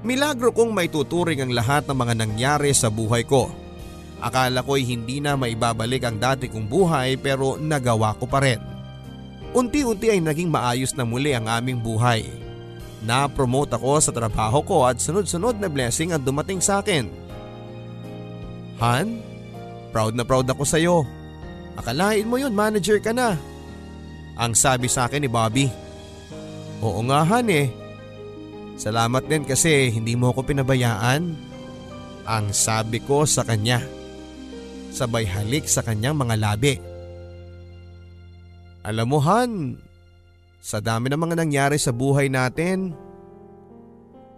Milagro 0.00 0.50
kong 0.50 0.72
may 0.74 0.88
tuturing 0.88 1.44
ang 1.44 1.52
lahat 1.52 1.86
ng 1.86 1.94
mga 1.94 2.14
nangyari 2.24 2.72
sa 2.74 2.88
buhay 2.88 3.22
ko. 3.22 3.52
Akala 4.20 4.64
ko'y 4.64 4.82
hindi 4.84 5.22
na 5.22 5.36
maibabalik 5.36 6.02
ang 6.02 6.18
dati 6.18 6.48
kong 6.50 6.66
buhay 6.66 7.14
pero 7.20 7.60
nagawa 7.60 8.16
ko 8.16 8.26
pa 8.26 8.42
rin. 8.42 8.79
Unti-unti 9.50 10.14
ay 10.14 10.20
naging 10.22 10.50
maayos 10.50 10.94
na 10.94 11.02
muli 11.02 11.34
ang 11.34 11.50
aming 11.50 11.82
buhay. 11.82 12.26
Na-promote 13.02 13.74
ako 13.74 13.98
sa 13.98 14.12
trabaho 14.12 14.60
ko 14.62 14.84
at 14.86 15.00
sunod-sunod 15.02 15.58
na 15.58 15.66
blessing 15.66 16.14
ang 16.14 16.22
dumating 16.22 16.60
sa 16.62 16.84
akin. 16.84 17.08
Han, 18.80 19.30
Proud 19.90 20.14
na 20.14 20.22
proud 20.22 20.46
ako 20.46 20.62
sa'yo. 20.62 20.96
Akalain 21.74 22.26
mo 22.26 22.38
yun, 22.38 22.54
manager 22.54 23.02
ka 23.02 23.10
na. 23.10 23.34
Ang 24.38 24.54
sabi 24.54 24.86
sa 24.86 25.10
akin 25.10 25.26
ni 25.26 25.30
Bobby. 25.30 25.66
Oo 26.80 27.02
nga 27.10 27.26
han 27.26 27.50
eh. 27.50 27.68
Salamat 28.80 29.28
din 29.28 29.44
kasi 29.44 29.92
hindi 29.92 30.16
mo 30.16 30.32
ako 30.32 30.46
pinabayaan. 30.46 31.36
Ang 32.24 32.46
sabi 32.54 33.02
ko 33.02 33.28
sa 33.28 33.44
kanya. 33.44 33.82
Sabay 34.94 35.28
halik 35.28 35.68
sa 35.68 35.84
kanyang 35.84 36.16
mga 36.16 36.36
labi. 36.40 36.74
Alam 38.80 39.06
mo 39.12 39.18
Han, 39.20 39.76
sa 40.60 40.80
dami 40.80 41.12
ng 41.12 41.20
mga 41.20 41.36
nangyari 41.36 41.76
sa 41.76 41.92
buhay 41.92 42.32
natin, 42.32 42.96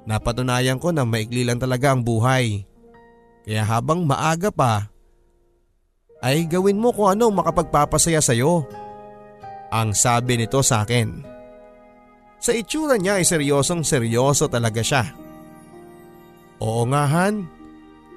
napatunayan 0.07 0.83
ko 0.83 0.91
na 0.91 1.07
maikli 1.07 1.47
lang 1.47 1.63
talaga 1.63 1.95
ang 1.95 2.03
buhay. 2.03 2.67
Kaya 3.43 3.63
habang 3.67 4.07
maaga 4.07 4.51
pa, 4.55 4.87
ay 6.23 6.47
gawin 6.47 6.79
mo 6.79 6.95
kung 6.95 7.11
ano 7.11 7.35
makapagpapasaya 7.35 8.23
sa'yo. 8.23 8.63
Ang 9.75 9.91
sabi 9.99 10.39
nito 10.39 10.63
sa 10.63 10.87
akin. 10.87 11.27
Sa 12.39 12.55
itsura 12.55 12.99
niya 12.99 13.19
ay 13.19 13.27
seryosong 13.27 13.83
seryoso 13.83 14.47
talaga 14.47 14.83
siya. 14.83 15.11
Oo 16.63 16.87
nga 16.87 17.07
Han, 17.11 17.47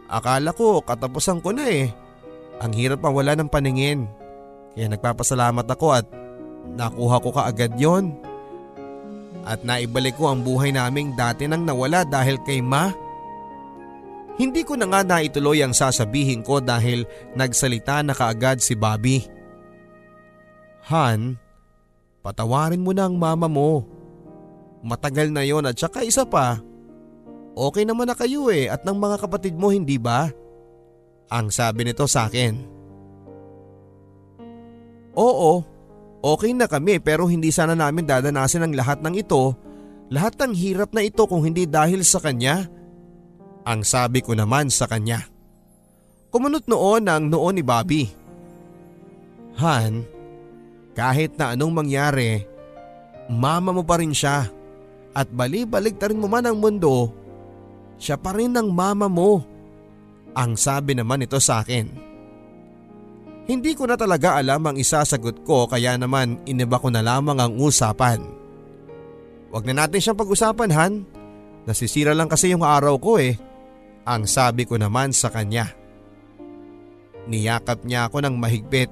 akala 0.06 0.54
ko 0.54 0.82
katapusan 0.86 1.42
ko 1.42 1.54
na 1.54 1.66
eh. 1.66 1.90
Ang 2.62 2.74
hirap 2.78 3.02
mawala 3.02 3.34
ng 3.34 3.50
paningin. 3.50 4.06
Kaya 4.76 4.92
nagpapasalamat 4.92 5.66
ako 5.72 5.88
at 5.96 6.06
nakuha 6.76 7.24
ko 7.24 7.30
kaagad 7.32 7.74
yon. 7.80 8.12
At 9.48 9.64
naibalik 9.64 10.20
ko 10.20 10.36
ang 10.36 10.44
buhay 10.44 10.76
naming 10.76 11.16
dati 11.16 11.48
nang 11.48 11.64
nawala 11.64 12.04
dahil 12.04 12.36
kay 12.44 12.60
Ma. 12.60 12.92
Hindi 14.36 14.68
ko 14.68 14.76
na 14.76 14.92
nga 14.92 15.00
naituloy 15.00 15.64
ang 15.64 15.72
sasabihin 15.72 16.44
ko 16.44 16.60
dahil 16.60 17.08
nagsalita 17.40 18.04
na 18.04 18.12
kaagad 18.12 18.60
si 18.60 18.76
Bobby. 18.76 19.24
Han, 20.92 21.40
patawarin 22.20 22.84
mo 22.84 22.92
na 22.92 23.08
ang 23.08 23.16
mama 23.16 23.48
mo. 23.48 23.88
Matagal 24.84 25.32
na 25.32 25.48
yon 25.48 25.64
at 25.64 25.80
saka 25.80 26.04
isa 26.04 26.28
pa. 26.28 26.60
Okay 27.56 27.88
naman 27.88 28.12
na 28.12 28.16
kayo 28.18 28.52
eh 28.52 28.68
at 28.68 28.84
ng 28.84 29.00
mga 29.00 29.24
kapatid 29.24 29.56
mo 29.56 29.72
hindi 29.72 29.96
ba? 29.96 30.28
Ang 31.32 31.48
sabi 31.48 31.88
nito 31.88 32.04
sa 32.06 32.28
akin. 32.28 32.75
Oo, 35.15 35.63
okay 36.19 36.51
na 36.51 36.67
kami 36.67 36.99
pero 36.99 37.25
hindi 37.25 37.49
sana 37.49 37.73
namin 37.73 38.04
dadanasin 38.04 38.67
ang 38.67 38.73
lahat 38.75 38.99
ng 38.99 39.15
ito. 39.15 39.56
Lahat 40.12 40.38
ng 40.38 40.54
hirap 40.54 40.93
na 40.93 41.01
ito 41.01 41.25
kung 41.25 41.41
hindi 41.41 41.65
dahil 41.65 42.06
sa 42.06 42.21
kanya. 42.21 42.67
Ang 43.65 43.82
sabi 43.82 44.21
ko 44.21 44.38
naman 44.38 44.69
sa 44.69 44.86
kanya. 44.86 45.25
Kumunot 46.30 46.69
noon 46.69 47.10
ang 47.10 47.25
noon 47.32 47.56
ni 47.58 47.63
Bobby. 47.65 48.04
Han, 49.56 50.04
kahit 50.93 51.39
na 51.39 51.56
anong 51.56 51.73
mangyari, 51.73 52.43
mama 53.32 53.71
mo 53.71 53.82
pa 53.88 53.97
rin 53.97 54.12
siya 54.12 54.45
at 55.15 55.28
bali-balik 55.32 55.95
ta 55.95 56.12
rin 56.12 56.19
mo 56.19 56.28
man 56.28 56.43
ang 56.43 56.60
mundo, 56.60 57.08
siya 57.95 58.19
pa 58.19 58.36
rin 58.36 58.51
ang 58.54 58.67
mama 58.67 59.08
mo. 59.08 59.41
Ang 60.36 60.60
sabi 60.60 60.91
naman 60.91 61.23
ito 61.23 61.39
sa 61.39 61.63
akin. 61.63 62.05
Hindi 63.45 63.77
ko 63.77 63.86
na 63.86 63.93
talaga 63.93 64.41
alam 64.41 64.65
ang 64.65 64.77
isasagot 64.77 65.45
ko 65.45 65.69
kaya 65.69 65.93
naman 66.01 66.41
iniba 66.49 66.81
ko 66.81 66.89
na 66.89 67.05
lamang 67.05 67.38
ang 67.38 67.53
usapan. 67.62 68.25
Huwag 69.53 69.69
na 69.69 69.86
natin 69.86 70.01
siyang 70.01 70.17
pag-usapan 70.17 70.71
Han. 70.73 70.93
Nasisira 71.69 72.17
lang 72.17 72.29
kasi 72.29 72.49
yung 72.49 72.65
araw 72.65 72.97
ko 72.97 73.21
eh. 73.21 73.38
Ang 74.05 74.25
sabi 74.25 74.65
ko 74.65 74.77
naman 74.81 75.13
sa 75.13 75.29
kanya. 75.29 75.69
Niyakap 77.25 77.86
niya 77.86 78.10
ako 78.10 78.21
ng 78.21 78.36
mahigpit. 78.38 78.89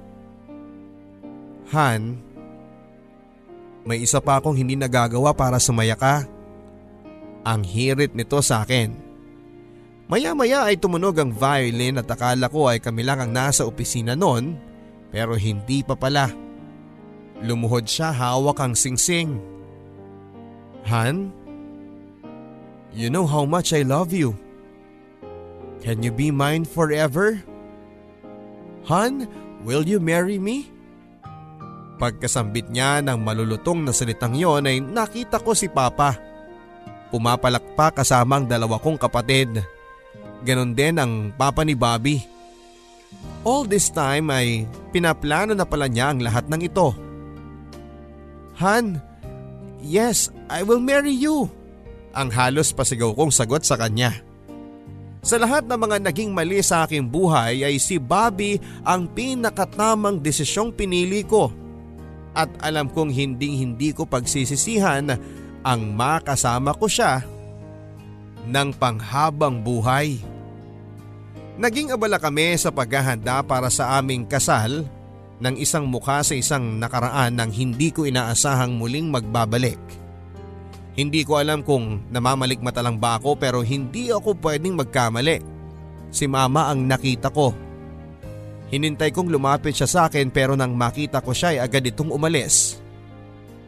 Han, 1.74 2.18
may 3.84 4.00
isa 4.00 4.18
pa 4.18 4.40
akong 4.40 4.56
hindi 4.56 4.74
nagagawa 4.74 5.36
para 5.36 5.60
sumaya 5.60 5.94
ka. 5.94 6.24
Ang 7.44 7.62
hirit 7.62 8.16
nito 8.16 8.40
sa 8.40 8.64
akin. 8.64 9.03
Maya-maya 10.04 10.68
ay 10.68 10.76
tumunog 10.76 11.16
ang 11.16 11.32
violin 11.32 11.96
at 11.96 12.08
akala 12.12 12.52
ko 12.52 12.68
ay 12.68 12.76
kami 12.76 13.00
lang 13.00 13.24
ang 13.24 13.32
nasa 13.32 13.64
opisina 13.64 14.12
noon 14.12 14.52
pero 15.08 15.32
hindi 15.32 15.80
pa 15.80 15.96
pala. 15.96 16.28
Lumuhod 17.40 17.88
siya 17.88 18.12
hawak 18.12 18.60
ang 18.60 18.76
singsing. 18.76 19.40
Han, 20.84 21.32
you 22.92 23.08
know 23.08 23.24
how 23.24 23.48
much 23.48 23.72
I 23.72 23.80
love 23.80 24.12
you. 24.12 24.36
Can 25.80 26.04
you 26.04 26.12
be 26.12 26.28
mine 26.28 26.68
forever? 26.68 27.40
Han, 28.84 29.24
will 29.64 29.88
you 29.88 30.00
marry 30.00 30.36
me? 30.36 30.68
Pagkasambit 31.96 32.68
niya 32.68 33.00
ng 33.00 33.20
malulutong 33.24 33.80
na 33.80 33.92
salitang 33.96 34.36
yon 34.36 34.68
ay 34.68 34.84
nakita 34.84 35.40
ko 35.40 35.56
si 35.56 35.72
Papa. 35.72 36.20
Pumapalakpak 37.08 38.04
kasama 38.04 38.42
ang 38.42 38.46
dalawa 38.50 38.76
kong 38.76 39.00
kapatid. 39.00 39.73
Ganon 40.44 40.76
din 40.76 41.00
ang 41.00 41.32
papa 41.32 41.64
ni 41.64 41.72
Bobby. 41.72 42.20
All 43.44 43.64
this 43.64 43.88
time 43.88 44.28
ay 44.28 44.68
pinaplano 44.92 45.56
na 45.56 45.64
pala 45.64 45.88
niya 45.88 46.12
ang 46.12 46.20
lahat 46.20 46.44
ng 46.52 46.60
ito. 46.60 46.92
Han, 48.60 49.00
yes, 49.80 50.28
I 50.52 50.60
will 50.60 50.80
marry 50.80 51.16
you. 51.16 51.48
Ang 52.14 52.30
halos 52.30 52.70
pasigaw 52.70 53.16
kong 53.16 53.32
sagot 53.32 53.64
sa 53.64 53.74
kanya. 53.74 54.14
Sa 55.24 55.40
lahat 55.40 55.64
ng 55.64 55.80
mga 55.80 55.96
naging 56.04 56.36
mali 56.36 56.60
sa 56.60 56.84
aking 56.84 57.08
buhay 57.08 57.64
ay 57.64 57.80
si 57.80 57.96
Bobby 57.96 58.60
ang 58.84 59.08
pinakatamang 59.08 60.20
desisyong 60.20 60.68
pinili 60.68 61.24
ko. 61.24 61.48
At 62.36 62.52
alam 62.60 62.92
kong 62.92 63.08
hindi 63.08 63.64
hindi 63.64 63.96
ko 63.96 64.04
pagsisisihan 64.04 65.16
ang 65.64 65.80
makasama 65.96 66.76
ko 66.76 66.84
siya 66.84 67.24
ng 68.44 68.68
panghabang 68.76 69.64
buhay. 69.64 70.20
Naging 71.54 71.94
abala 71.94 72.18
kami 72.18 72.58
sa 72.58 72.74
paghahanda 72.74 73.38
para 73.46 73.70
sa 73.70 73.94
aming 74.02 74.26
kasal 74.26 74.82
ng 75.38 75.54
isang 75.54 75.86
mukha 75.86 76.18
sa 76.26 76.34
isang 76.34 76.82
nakaraan 76.82 77.38
nang 77.38 77.54
hindi 77.54 77.94
ko 77.94 78.10
inaasahang 78.10 78.74
muling 78.74 79.06
magbabalik. 79.06 79.78
Hindi 80.98 81.22
ko 81.22 81.38
alam 81.38 81.62
kung 81.62 82.10
namamalikmata 82.10 82.82
lang 82.82 82.98
ba 82.98 83.22
ako 83.22 83.38
pero 83.38 83.62
hindi 83.62 84.10
ako 84.10 84.34
pwedeng 84.42 84.74
magkamali. 84.78 85.38
Si 86.10 86.26
mama 86.26 86.70
ang 86.70 86.86
nakita 86.86 87.30
ko. 87.30 87.54
Hinintay 88.70 89.14
kong 89.14 89.30
lumapit 89.30 89.78
siya 89.78 89.86
sa 89.86 90.00
akin 90.10 90.34
pero 90.34 90.58
nang 90.58 90.74
makita 90.74 91.22
ko 91.22 91.30
siya 91.30 91.54
ay 91.54 91.58
agad 91.70 91.86
itong 91.86 92.10
umalis. 92.10 92.82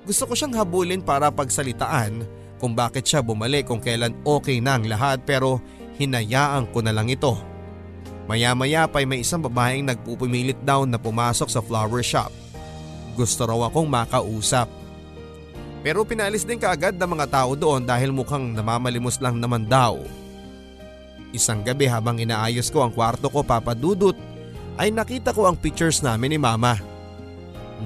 Gusto 0.06 0.26
ko 0.26 0.34
siyang 0.34 0.58
habulin 0.58 1.02
para 1.02 1.30
pagsalitaan 1.30 2.26
kung 2.58 2.74
bakit 2.74 3.06
siya 3.06 3.22
bumalik 3.22 3.70
kung 3.70 3.78
kailan 3.78 4.14
okay 4.26 4.58
na 4.58 4.78
ang 4.78 4.86
lahat 4.86 5.22
pero 5.22 5.62
hinayaan 5.98 6.66
ko 6.74 6.82
na 6.82 6.90
lang 6.90 7.10
ito. 7.10 7.55
Maya-maya 8.26 8.90
pa 8.90 8.98
ay 9.02 9.06
may 9.06 9.22
isang 9.22 9.38
babaeng 9.38 9.86
nagpupumilit 9.86 10.58
daw 10.66 10.82
na 10.82 10.98
pumasok 10.98 11.46
sa 11.46 11.62
flower 11.62 12.02
shop. 12.02 12.34
Gusto 13.14 13.46
raw 13.46 13.70
akong 13.70 13.86
makausap. 13.86 14.66
Pero 15.86 16.02
pinalis 16.02 16.42
din 16.42 16.58
kaagad 16.58 16.98
ng 16.98 17.10
mga 17.14 17.26
tao 17.30 17.54
doon 17.54 17.86
dahil 17.86 18.10
mukhang 18.10 18.50
namamalimos 18.50 19.22
lang 19.22 19.38
naman 19.38 19.62
daw. 19.62 20.02
Isang 21.30 21.62
gabi 21.62 21.86
habang 21.86 22.18
inaayos 22.18 22.74
ko 22.74 22.82
ang 22.82 22.90
kwarto 22.90 23.30
ko 23.30 23.46
papadudot 23.46 24.18
ay 24.76 24.90
nakita 24.90 25.30
ko 25.30 25.46
ang 25.46 25.54
pictures 25.54 26.02
namin 26.02 26.34
ni 26.34 26.38
mama. 26.42 26.74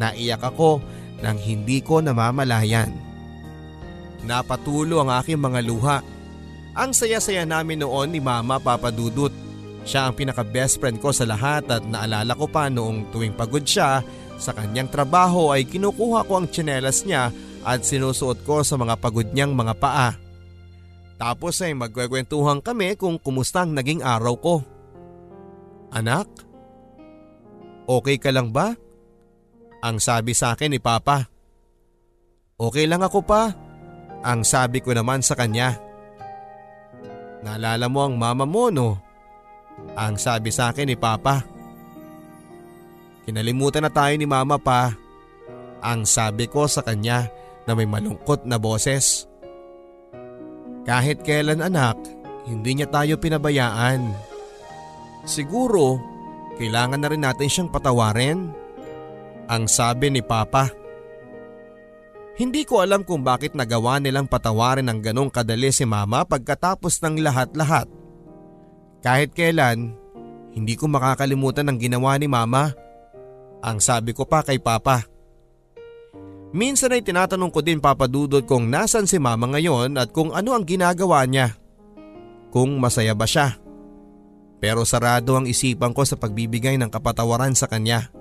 Naiyak 0.01 0.41
ako 0.41 0.81
nang 1.21 1.37
hindi 1.37 1.85
ko 1.85 2.01
namamalayan. 2.01 2.89
Napatulo 4.25 5.05
ang 5.05 5.11
aking 5.21 5.41
mga 5.41 5.61
luha. 5.65 5.99
Ang 6.77 6.97
saya-saya 6.97 7.45
namin 7.45 7.83
noon 7.83 8.15
ni 8.15 8.21
Mama 8.23 8.63
Papadudut. 8.63 9.33
Siya 9.85 10.09
ang 10.09 10.15
pinaka 10.17 10.45
best 10.45 10.79
friend 10.79 11.01
ko 11.01 11.11
sa 11.11 11.25
lahat 11.25 11.65
at 11.73 11.83
naalala 11.89 12.37
ko 12.37 12.47
pa 12.47 12.69
noong 12.69 13.09
tuwing 13.11 13.33
pagod 13.33 13.65
siya 13.65 14.05
sa 14.41 14.57
kanyang 14.57 14.89
trabaho 14.89 15.53
ay 15.53 15.69
kinukuha 15.69 16.25
ko 16.25 16.41
ang 16.41 16.47
tsinelas 16.49 17.05
niya 17.05 17.29
at 17.61 17.85
sinusuot 17.85 18.45
ko 18.49 18.65
sa 18.65 18.81
mga 18.81 18.97
pagod 18.97 19.29
niyang 19.29 19.53
mga 19.53 19.75
paa. 19.77 20.17
Tapos 21.21 21.61
ay 21.61 21.77
magkwekwentuhan 21.77 22.65
kami 22.65 22.97
kung 22.97 23.21
kumusta 23.21 23.69
ang 23.69 23.77
naging 23.77 24.01
araw 24.01 24.35
ko. 24.41 24.55
Anak, 25.93 26.25
okay 27.85 28.17
ka 28.17 28.33
lang 28.33 28.49
ba? 28.49 28.73
Ang 29.85 30.01
sabi 30.01 30.33
sa 30.33 30.57
akin 30.57 30.73
ni 30.73 30.81
Papa. 30.81 31.29
Okay 32.57 32.89
lang 32.89 33.05
ako 33.05 33.21
pa, 33.25 33.53
ang 34.25 34.45
sabi 34.45 34.81
ko 34.81 34.97
naman 34.97 35.21
sa 35.21 35.37
kanya. 35.37 35.77
Naalala 37.45 37.89
mo 37.89 38.01
ang 38.05 38.17
mama 38.17 38.45
mo 38.45 38.69
no? 38.69 39.10
Ang 39.99 40.17
sabi 40.17 40.49
sa 40.55 40.73
akin 40.73 40.89
ni 40.89 40.97
Papa. 40.97 41.45
Kinalimutan 43.27 43.85
na 43.85 43.93
tayo 43.93 44.15
ni 44.17 44.25
mama 44.25 44.57
pa. 44.57 44.95
Ang 45.81 46.05
sabi 46.09 46.49
ko 46.49 46.67
sa 46.69 46.81
kanya 46.81 47.29
na 47.65 47.77
may 47.77 47.87
malungkot 47.87 48.45
na 48.49 48.57
boses. 48.57 49.29
Kahit 50.89 51.23
kailan 51.23 51.61
anak, 51.61 51.97
hindi 52.49 52.81
niya 52.81 52.89
tayo 52.89 53.21
pinabayaan. 53.21 54.11
Siguro, 55.29 56.01
kailangan 56.57 57.01
na 57.01 57.09
rin 57.13 57.23
natin 57.23 57.49
siyang 57.49 57.71
patawarin 57.71 58.51
ang 59.51 59.69
sabi 59.69 60.09
ni 60.09 60.25
Papa. 60.25 60.73
Hindi 62.41 62.65
ko 62.65 62.81
alam 62.81 63.05
kung 63.05 63.21
bakit 63.21 63.53
nagawa 63.53 64.01
nilang 64.01 64.25
patawarin 64.25 64.89
ng 64.89 65.05
ganong 65.05 65.29
kadali 65.29 65.69
si 65.69 65.85
Mama 65.85 66.25
pagkatapos 66.25 66.97
ng 67.05 67.21
lahat-lahat. 67.21 68.00
Kahit 69.01 69.33
kailan, 69.33 69.97
hindi 70.53 70.77
ko 70.77 70.91
makakalimutan 70.91 71.69
ang 71.69 71.81
ginawa 71.81 72.21
ni 72.21 72.29
Mama. 72.29 72.77
Ang 73.65 73.81
sabi 73.81 74.13
ko 74.13 74.29
pa 74.29 74.45
kay 74.45 74.61
Papa. 74.61 75.05
Minsan 76.51 76.91
ay 76.91 77.07
tinatanong 77.07 77.53
ko 77.55 77.63
din 77.63 77.79
Papa 77.79 78.11
Dudod 78.11 78.43
kung 78.43 78.67
nasan 78.67 79.07
si 79.07 79.17
Mama 79.23 79.47
ngayon 79.55 79.95
at 79.97 80.11
kung 80.11 80.35
ano 80.35 80.53
ang 80.53 80.67
ginagawa 80.67 81.23
niya. 81.25 81.55
Kung 82.51 82.77
masaya 82.83 83.15
ba 83.15 83.25
siya. 83.25 83.57
Pero 84.61 84.85
sarado 84.85 85.39
ang 85.39 85.47
isipan 85.47 85.95
ko 85.95 86.05
sa 86.05 86.19
pagbibigay 86.19 86.77
ng 86.77 86.91
kapatawaran 86.91 87.55
sa 87.55 87.71
kanya. 87.71 88.13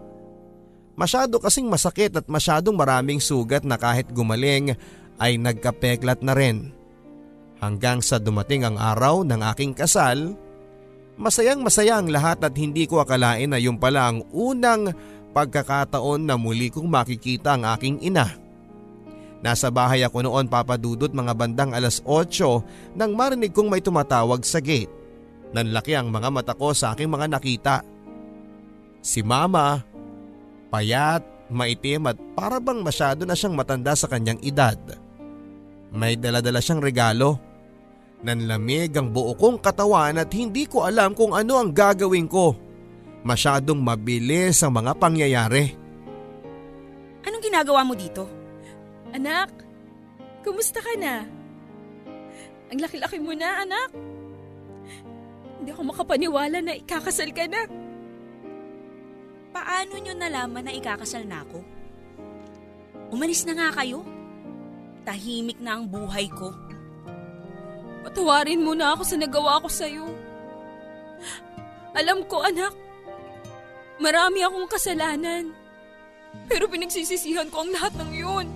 Masyado 0.95 1.41
kasing 1.41 1.67
masakit 1.67 2.13
at 2.15 2.27
masyadong 2.29 2.77
maraming 2.77 3.19
sugat 3.19 3.65
na 3.65 3.75
kahit 3.75 4.07
gumaling 4.13 4.77
ay 5.19 5.35
nagkapeklat 5.35 6.21
na 6.23 6.37
rin. 6.37 6.71
Hanggang 7.59 7.99
sa 7.99 8.21
dumating 8.21 8.63
ang 8.63 8.79
araw 8.79 9.27
ng 9.27 9.41
aking 9.51 9.75
kasal, 9.75 10.37
masayang 11.19 11.60
masaya 11.60 11.99
ang 11.99 12.08
lahat 12.08 12.39
at 12.41 12.55
hindi 12.55 12.88
ko 12.88 13.03
akalain 13.03 13.51
na 13.51 13.60
yung 13.60 13.75
pala 13.75 14.08
ang 14.08 14.23
unang 14.32 14.95
pagkakataon 15.36 16.23
na 16.23 16.39
muli 16.39 16.71
kong 16.71 16.88
makikita 16.88 17.60
ang 17.60 17.67
aking 17.75 17.99
ina. 17.99 18.34
Nasa 19.39 19.67
bahay 19.71 20.03
ako 20.03 20.23
noon 20.23 20.47
papadudot 20.47 21.12
mga 21.12 21.36
bandang 21.36 21.71
alas 21.75 21.99
8 22.08 22.95
nang 22.95 23.15
marinig 23.15 23.51
kong 23.51 23.67
may 23.67 23.84
tumatawag 23.84 24.43
sa 24.47 24.63
gate. 24.63 24.91
Nanlaki 25.51 25.95
ang 25.95 26.08
mga 26.08 26.29
mata 26.32 26.53
ko 26.55 26.71
sa 26.71 26.95
aking 26.95 27.12
mga 27.12 27.27
nakita. 27.36 27.75
Si 28.99 29.23
mama 29.23 29.89
Payat, 30.69 31.49
maitim 31.49 32.05
at 32.05 32.17
para 32.38 32.62
bang 32.62 32.86
masyado 32.86 33.25
na 33.25 33.34
siyang 33.34 33.58
matanda 33.58 33.97
sa 33.97 34.05
kanyang 34.05 34.38
edad. 34.45 34.77
May 35.89 36.13
daladala 36.13 36.62
siyang 36.62 36.77
regalo. 36.77 37.41
Nanlamig 38.19 38.91
ang 38.99 39.15
buo 39.15 39.32
kong 39.32 39.63
katawan 39.63 40.19
at 40.19 40.27
hindi 40.36 40.67
ko 40.67 40.84
alam 40.84 41.15
kung 41.15 41.32
ano 41.32 41.55
ang 41.55 41.71
gagawin 41.71 42.27
ko. 42.27 42.51
Masyadong 43.23 43.79
mabilis 43.79 44.60
ang 44.60 44.75
mga 44.75 44.91
pangyayari. 44.99 45.71
Anong 47.23 47.43
ginagawa 47.43 47.88
mo 47.88 47.95
dito? 47.95 48.27
Anak, 49.15 49.51
kumusta 50.43 50.84
ka 50.84 50.93
na? 50.99 51.23
Ang 52.69 52.79
laki-laki 52.84 53.17
mo 53.23 53.32
na, 53.34 53.63
anak. 53.63 53.89
Hindi 55.60 55.69
ako 55.71 55.82
makapaniwala 55.91 56.60
na 56.60 56.75
ikakasal 56.75 57.32
ka 57.32 57.47
na. 57.47 57.67
Paano 59.49 59.95
nyo 59.97 60.13
nalaman 60.13 60.67
na 60.70 60.76
ikakasal 60.76 61.26
na 61.26 61.41
ako? 61.43 61.59
Umalis 63.09 63.43
na 63.47 63.57
nga 63.57 63.70
kayo. 63.82 64.05
Tahimik 65.03 65.57
na 65.63 65.80
ang 65.80 65.89
buhay 65.89 66.30
ko. 66.30 66.68
Patawarin 68.04 68.64
mo 68.64 68.72
na 68.74 68.95
ako 68.95 69.04
sa 69.04 69.16
nagawa 69.20 69.60
ko 69.60 69.68
sa'yo. 69.68 70.08
Alam 71.97 72.24
ko, 72.30 72.45
anak. 72.45 72.72
Marami 74.00 74.39
akong 74.45 74.70
kasalanan. 74.72 75.52
Pero 76.47 76.70
pinagsisisihan 76.72 77.52
ko 77.52 77.66
ang 77.66 77.72
lahat 77.76 77.93
ng 78.00 78.12
yun. 78.16 78.47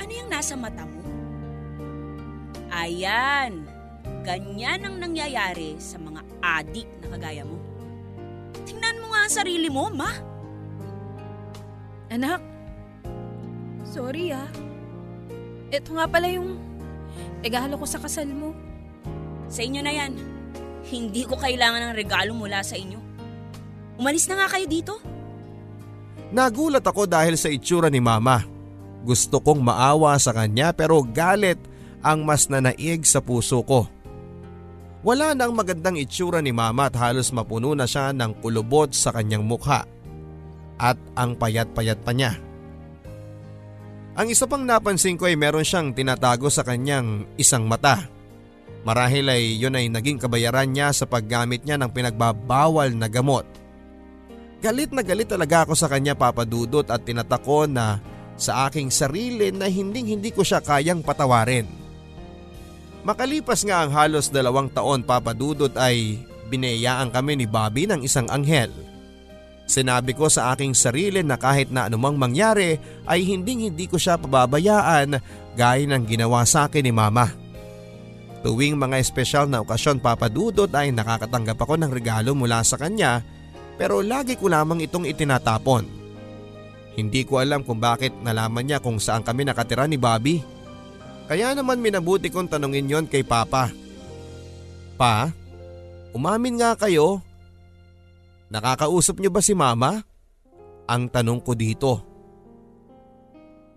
Ano 0.00 0.10
yung 0.10 0.30
nasa 0.32 0.58
mata 0.58 0.82
mo? 0.82 1.00
Ayan. 2.72 3.68
Ganyan 4.26 4.84
ang 4.84 4.96
nangyayari 4.98 5.78
sa 5.78 6.00
mga 6.00 6.20
adik 6.40 6.88
na 7.04 7.06
kagaya 7.14 7.44
mo. 7.44 7.56
Tingnan 8.66 9.00
mo 9.00 9.12
nga 9.12 9.20
ang 9.28 9.32
sarili 9.32 9.68
mo, 9.70 9.86
ma. 9.92 10.10
Anak, 12.10 12.42
sorry 13.86 14.34
ah. 14.34 14.50
Ito 15.70 15.94
nga 15.94 16.10
pala 16.10 16.26
yung 16.26 16.58
regalo 17.40 17.76
ko 17.76 17.86
sa 17.88 18.00
kasal 18.00 18.28
mo. 18.28 18.52
Sa 19.50 19.64
inyo 19.64 19.80
na 19.82 19.92
yan. 19.92 20.12
Hindi 20.86 21.28
ko 21.28 21.36
kailangan 21.36 21.92
ng 21.92 21.94
regalo 21.96 22.32
mula 22.32 22.64
sa 22.64 22.76
inyo. 22.76 23.00
Umalis 24.00 24.24
na 24.32 24.40
nga 24.40 24.48
kayo 24.56 24.64
dito. 24.64 24.94
Nagulat 26.30 26.86
ako 26.86 27.04
dahil 27.04 27.34
sa 27.36 27.52
itsura 27.52 27.92
ni 27.92 28.00
mama. 28.00 28.46
Gusto 29.04 29.40
kong 29.40 29.60
maawa 29.60 30.16
sa 30.20 30.32
kanya 30.32 30.72
pero 30.72 31.00
galit 31.04 31.58
ang 32.00 32.24
mas 32.24 32.48
nanaig 32.48 33.04
sa 33.04 33.20
puso 33.20 33.60
ko. 33.64 33.88
Wala 35.00 35.32
na 35.32 35.48
ang 35.48 35.56
magandang 35.56 35.96
itsura 35.96 36.44
ni 36.44 36.52
mama 36.52 36.92
at 36.92 36.96
halos 36.96 37.32
mapuno 37.32 37.72
na 37.72 37.88
siya 37.88 38.12
ng 38.12 38.36
kulubot 38.44 38.92
sa 38.92 39.12
kanyang 39.16 39.44
mukha. 39.44 39.88
At 40.80 41.00
ang 41.16 41.36
payat-payat 41.36 42.04
pa 42.04 42.12
niya. 42.12 42.36
Ang 44.20 44.36
isa 44.36 44.44
pang 44.44 44.60
napansin 44.60 45.16
ko 45.16 45.24
ay 45.24 45.32
meron 45.32 45.64
siyang 45.64 45.96
tinatago 45.96 46.52
sa 46.52 46.60
kanyang 46.60 47.24
isang 47.40 47.64
mata. 47.64 48.04
Marahil 48.84 49.24
ay 49.32 49.56
yun 49.56 49.72
ay 49.72 49.88
naging 49.88 50.20
kabayaran 50.20 50.68
niya 50.68 50.92
sa 50.92 51.08
paggamit 51.08 51.64
niya 51.64 51.80
ng 51.80 51.88
pinagbabawal 51.88 52.92
na 52.92 53.08
gamot. 53.08 53.48
Galit 54.60 54.92
na 54.92 55.00
galit 55.00 55.24
talaga 55.24 55.64
ako 55.64 55.72
sa 55.72 55.88
kanya 55.88 56.12
papadudot 56.12 56.84
at 56.92 57.00
tinatako 57.00 57.64
na 57.64 57.96
sa 58.36 58.68
aking 58.68 58.92
sarili 58.92 59.56
na 59.56 59.72
hinding 59.72 60.12
hindi 60.12 60.28
ko 60.36 60.44
siya 60.44 60.60
kayang 60.60 61.00
patawarin. 61.00 61.64
Makalipas 63.08 63.64
nga 63.64 63.88
ang 63.88 63.96
halos 63.96 64.28
dalawang 64.28 64.68
taon 64.68 65.00
papadudot 65.00 65.72
ay 65.80 66.20
binayaan 66.52 67.08
kami 67.08 67.40
ni 67.40 67.48
Bobby 67.48 67.88
ng 67.88 68.04
isang 68.04 68.28
anghel. 68.28 68.68
Sinabi 69.70 70.18
ko 70.18 70.26
sa 70.26 70.50
aking 70.50 70.74
sarili 70.74 71.22
na 71.22 71.38
kahit 71.38 71.70
na 71.70 71.86
anumang 71.86 72.18
mangyari 72.18 72.82
ay 73.06 73.22
hinding 73.22 73.70
hindi 73.70 73.86
ko 73.86 74.02
siya 74.02 74.18
pababayaan 74.18 75.22
gaya 75.54 75.86
ng 75.86 76.10
ginawa 76.10 76.42
sa 76.42 76.66
akin 76.66 76.82
ni 76.82 76.90
mama. 76.90 77.30
Tuwing 78.42 78.74
mga 78.74 78.98
espesyal 78.98 79.46
na 79.46 79.62
okasyon 79.62 80.02
papadudot 80.02 80.66
ay 80.74 80.90
nakakatanggap 80.90 81.54
ako 81.54 81.78
ng 81.78 81.92
regalo 81.94 82.34
mula 82.34 82.66
sa 82.66 82.74
kanya 82.82 83.22
pero 83.78 84.02
lagi 84.02 84.34
ko 84.34 84.50
lamang 84.50 84.82
itong 84.82 85.06
itinatapon. 85.06 85.86
Hindi 86.98 87.22
ko 87.22 87.38
alam 87.38 87.62
kung 87.62 87.78
bakit 87.78 88.10
nalaman 88.26 88.66
niya 88.66 88.82
kung 88.82 88.98
saan 88.98 89.22
kami 89.22 89.46
nakatira 89.46 89.86
ni 89.86 89.94
Bobby. 89.94 90.42
Kaya 91.30 91.54
naman 91.54 91.78
minabuti 91.78 92.26
kong 92.26 92.50
tanungin 92.50 92.90
yon 92.90 93.06
kay 93.06 93.22
Papa. 93.22 93.70
Pa, 94.98 95.30
umamin 96.10 96.58
nga 96.58 96.74
kayo. 96.74 97.22
Nakakausap 98.50 99.22
niyo 99.22 99.30
ba 99.30 99.38
si 99.38 99.54
Mama? 99.54 100.02
Ang 100.90 101.06
tanong 101.06 101.40
ko 101.46 101.54
dito. 101.54 101.92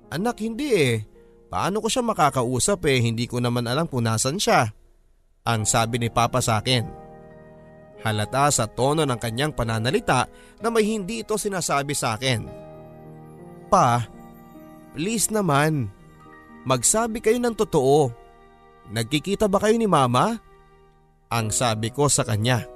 Anak 0.10 0.42
hindi 0.42 0.74
eh. 0.74 0.94
Paano 1.54 1.78
ko 1.78 1.86
siya 1.86 2.02
makakausap 2.02 2.90
eh 2.90 2.98
hindi 2.98 3.30
ko 3.30 3.38
naman 3.38 3.70
alam 3.70 3.86
kung 3.86 4.02
nasan 4.02 4.42
siya. 4.42 4.74
Ang 5.46 5.70
sabi 5.70 6.02
ni 6.02 6.10
Papa 6.10 6.42
sa 6.42 6.58
akin. 6.58 6.90
Halata 8.02 8.50
sa 8.50 8.66
tono 8.66 9.06
ng 9.06 9.20
kanyang 9.22 9.54
pananalita 9.54 10.26
na 10.58 10.68
may 10.74 10.90
hindi 10.90 11.22
ito 11.22 11.38
sinasabi 11.38 11.94
sa 11.94 12.18
akin. 12.18 12.50
Pa, 13.70 14.10
please 14.98 15.30
naman. 15.30 15.94
Magsabi 16.66 17.22
kayo 17.22 17.38
ng 17.38 17.54
totoo. 17.54 18.10
Nagkikita 18.90 19.46
ba 19.46 19.62
kayo 19.62 19.78
ni 19.78 19.86
mama? 19.86 20.42
Ang 21.30 21.54
sabi 21.54 21.94
ko 21.94 22.10
sa 22.10 22.26
kanya. 22.26 22.73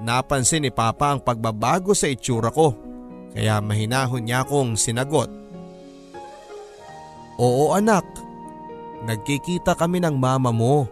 Napansin 0.00 0.64
ni 0.64 0.72
Papa 0.72 1.12
ang 1.12 1.20
pagbabago 1.20 1.92
sa 1.92 2.08
itsura 2.08 2.48
ko 2.48 2.72
kaya 3.30 3.62
mahinahon 3.62 4.26
niya 4.26 4.42
akong 4.42 4.74
sinagot. 4.74 5.30
Oo 7.40 7.72
anak, 7.72 8.04
nagkikita 9.06 9.78
kami 9.78 10.02
ng 10.02 10.16
mama 10.18 10.50
mo. 10.50 10.90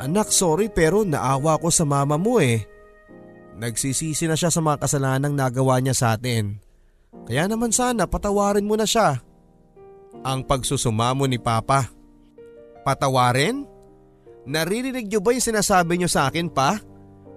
Anak 0.00 0.32
sorry 0.32 0.72
pero 0.72 1.04
naawa 1.04 1.60
ko 1.60 1.68
sa 1.68 1.84
mama 1.84 2.16
mo 2.16 2.40
eh. 2.40 2.64
Nagsisisi 3.60 4.24
na 4.24 4.38
siya 4.38 4.48
sa 4.48 4.64
mga 4.64 4.80
kasalanang 4.80 5.36
nagawa 5.36 5.76
niya 5.82 5.92
sa 5.92 6.06
atin. 6.16 6.56
Kaya 7.28 7.44
naman 7.44 7.74
sana 7.74 8.08
patawarin 8.08 8.64
mo 8.64 8.80
na 8.80 8.88
siya 8.88 9.20
ang 10.24 10.40
pagsusumamo 10.44 11.28
ni 11.28 11.36
Papa. 11.36 11.88
Patawarin? 12.80 13.68
Naririnig 14.48 15.12
niyo 15.12 15.20
ba 15.20 15.36
yung 15.36 15.44
sinasabi 15.44 16.00
niyo 16.00 16.08
sa 16.08 16.32
akin 16.32 16.48
pa? 16.48 16.80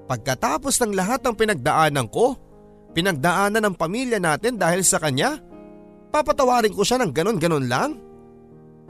Pagkatapos 0.03 0.75
ng 0.83 0.93
lahat 0.93 1.23
ng 1.23 1.35
pinagdaanan 1.35 2.07
ko, 2.11 2.35
pinagdaanan 2.91 3.63
ng 3.63 3.75
pamilya 3.75 4.19
natin 4.19 4.59
dahil 4.59 4.83
sa 4.83 4.99
kanya, 4.99 5.39
papatawarin 6.11 6.75
ko 6.75 6.83
siya 6.83 6.99
ng 7.01 7.11
ganon-ganon 7.11 7.65
lang? 7.65 7.91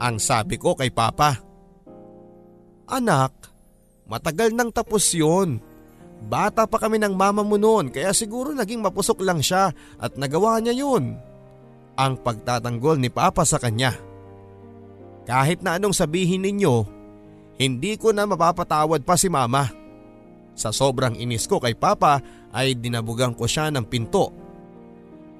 Ang 0.02 0.16
sabi 0.18 0.58
ko 0.58 0.74
kay 0.74 0.90
Papa. 0.90 1.38
Anak, 2.90 3.32
matagal 4.10 4.52
nang 4.52 4.74
tapos 4.74 5.14
yon. 5.14 5.62
Bata 6.24 6.64
pa 6.64 6.80
kami 6.80 6.98
ng 6.98 7.14
mama 7.14 7.44
mo 7.44 7.60
noon 7.60 7.92
kaya 7.92 8.10
siguro 8.16 8.56
naging 8.56 8.80
mapusok 8.80 9.20
lang 9.22 9.44
siya 9.44 9.70
at 10.00 10.16
nagawa 10.16 10.56
niya 10.56 10.72
yun 10.72 11.20
ang 11.94 12.18
pagtatanggol 12.18 12.98
ni 12.98 13.10
Papa 13.10 13.46
sa 13.46 13.58
kanya. 13.58 13.94
Kahit 15.24 15.64
na 15.64 15.78
anong 15.78 15.96
sabihin 15.96 16.44
ninyo, 16.44 16.84
hindi 17.56 17.96
ko 17.96 18.12
na 18.12 18.28
mapapatawad 18.28 19.06
pa 19.06 19.14
si 19.16 19.30
Mama. 19.30 19.83
Sa 20.54 20.70
sobrang 20.70 21.18
inis 21.18 21.50
ko 21.50 21.58
kay 21.58 21.74
Papa 21.74 22.22
ay 22.54 22.78
dinabugan 22.78 23.34
ko 23.34 23.44
siya 23.50 23.74
ng 23.74 23.84
pinto. 23.90 24.30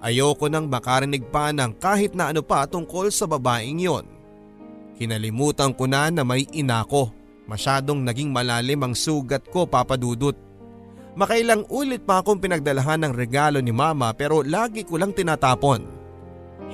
Ayoko 0.04 0.52
nang 0.52 0.68
makarinig 0.68 1.24
pa 1.32 1.48
ng 1.54 1.80
kahit 1.80 2.12
na 2.12 2.28
ano 2.34 2.44
pa 2.44 2.68
tungkol 2.68 3.08
sa 3.08 3.24
babaeng 3.24 3.80
yon. 3.80 4.04
Kinalimutan 5.00 5.72
ko 5.72 5.88
na 5.88 6.12
na 6.12 6.22
may 6.26 6.44
ina 6.52 6.84
ko. 6.84 7.08
Masyadong 7.48 8.04
naging 8.04 8.28
malalim 8.28 8.84
ang 8.84 8.94
sugat 8.94 9.48
ko 9.48 9.64
papadudot. 9.64 10.36
Makailang 11.14 11.64
ulit 11.70 12.02
pa 12.02 12.20
akong 12.20 12.42
pinagdalahan 12.42 13.06
ng 13.06 13.12
regalo 13.14 13.62
ni 13.62 13.70
mama 13.70 14.10
pero 14.12 14.42
lagi 14.42 14.82
ko 14.82 14.98
lang 14.98 15.14
tinatapon. 15.14 15.86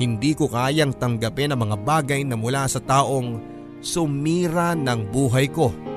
Hindi 0.01 0.32
ko 0.32 0.49
kayang 0.49 0.97
tanggapin 0.97 1.53
ang 1.53 1.61
mga 1.68 1.76
bagay 1.84 2.24
na 2.24 2.34
mula 2.38 2.64
sa 2.64 2.80
taong 2.80 3.36
sumira 3.84 4.72
ng 4.72 5.12
buhay 5.12 5.47
ko. 5.53 5.89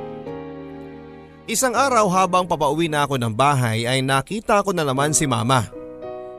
Isang 1.44 1.76
araw 1.76 2.08
habang 2.08 2.48
papauwi 2.48 2.88
na 2.88 3.04
ako 3.04 3.20
ng 3.20 3.36
bahay 3.36 3.84
ay 3.84 4.00
nakita 4.00 4.64
ko 4.64 4.72
na 4.72 4.88
naman 4.88 5.12
si 5.12 5.28
mama. 5.28 5.68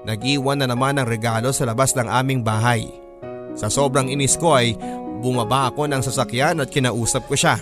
Nag-iwan 0.09 0.57
na 0.57 0.64
naman 0.64 0.96
ng 0.96 1.05
regalo 1.05 1.52
sa 1.52 1.68
labas 1.68 1.92
ng 1.92 2.09
aming 2.09 2.40
bahay. 2.40 2.88
Sa 3.52 3.68
sobrang 3.68 4.09
inis 4.09 4.40
ko 4.40 4.57
ay 4.57 4.72
bumaba 5.20 5.68
ako 5.68 5.92
ng 5.92 6.00
sasakyan 6.00 6.64
at 6.64 6.72
kinausap 6.72 7.28
ko 7.28 7.36
siya. 7.36 7.61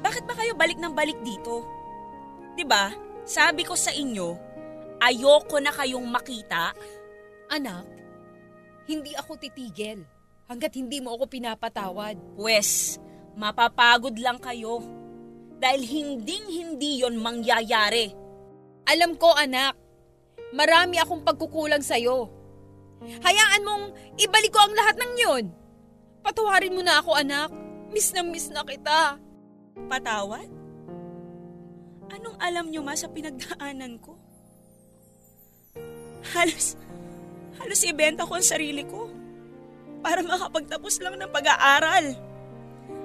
Bakit 0.00 0.24
ba 0.24 0.32
kayo 0.32 0.56
balik 0.56 0.80
ng 0.80 0.96
balik 0.96 1.20
dito? 1.20 1.60
'Di 2.56 2.64
ba? 2.64 2.88
Sabi 3.28 3.60
ko 3.60 3.76
sa 3.76 3.92
inyo, 3.92 4.28
ayoko 4.96 5.60
na 5.60 5.76
kayong 5.76 6.08
makita. 6.08 6.72
Anak, 7.52 7.84
hindi 8.88 9.12
ako 9.12 9.36
titigil 9.36 10.08
hanggat 10.48 10.72
hindi 10.72 11.04
mo 11.04 11.20
ako 11.20 11.28
pinapatawad. 11.28 12.16
Pwes, 12.32 12.96
mapapagod 13.36 14.16
lang 14.16 14.40
kayo. 14.40 14.80
Dahil 15.56 15.82
hinding 15.82 16.44
hindi 16.52 17.00
yon 17.00 17.16
mangyayari. 17.16 18.12
Alam 18.86 19.16
ko 19.16 19.32
anak, 19.34 19.74
marami 20.52 21.00
akong 21.00 21.24
pagkukulang 21.24 21.82
sa'yo. 21.82 22.28
Hayaan 23.02 23.66
mong 23.66 23.84
ibalik 24.20 24.52
ko 24.52 24.60
ang 24.62 24.74
lahat 24.76 24.96
ng 25.00 25.12
yon. 25.16 25.44
Patawarin 26.24 26.74
mo 26.76 26.82
na 26.84 27.00
ako 27.00 27.16
anak. 27.16 27.50
Miss 27.92 28.10
na 28.12 28.22
miss 28.24 28.50
na 28.50 28.66
kita. 28.66 29.20
Patawad? 29.86 30.48
Anong 32.12 32.38
alam 32.38 32.66
nyo 32.70 32.80
ma 32.86 32.94
sa 32.94 33.10
pinagdaanan 33.10 33.98
ko? 34.00 34.14
Halos, 36.34 36.74
Halos 37.56 37.82
ibenta 37.86 38.26
ko 38.26 38.36
ang 38.36 38.46
sarili 38.46 38.82
ko 38.86 39.08
para 40.02 40.22
makapagtapos 40.22 41.02
lang 41.02 41.16
ng 41.18 41.30
pag-aaral 41.30 42.14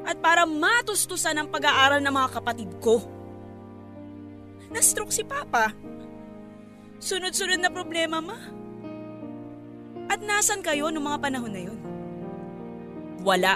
at 0.05 0.17
para 0.17 0.49
matustusan 0.49 1.37
ang 1.37 1.47
pag-aaral 1.49 2.01
ng 2.01 2.13
mga 2.13 2.29
kapatid 2.41 2.71
ko. 2.81 3.01
Na-stroke 4.71 5.13
si 5.13 5.21
Papa. 5.27 5.75
Sunod-sunod 7.01 7.59
na 7.59 7.69
problema, 7.73 8.21
ma. 8.21 8.37
At 10.11 10.19
nasan 10.23 10.63
kayo 10.63 10.91
noong 10.91 11.07
mga 11.07 11.21
panahon 11.21 11.53
na 11.53 11.61
yun? 11.65 11.79
Wala. 13.21 13.55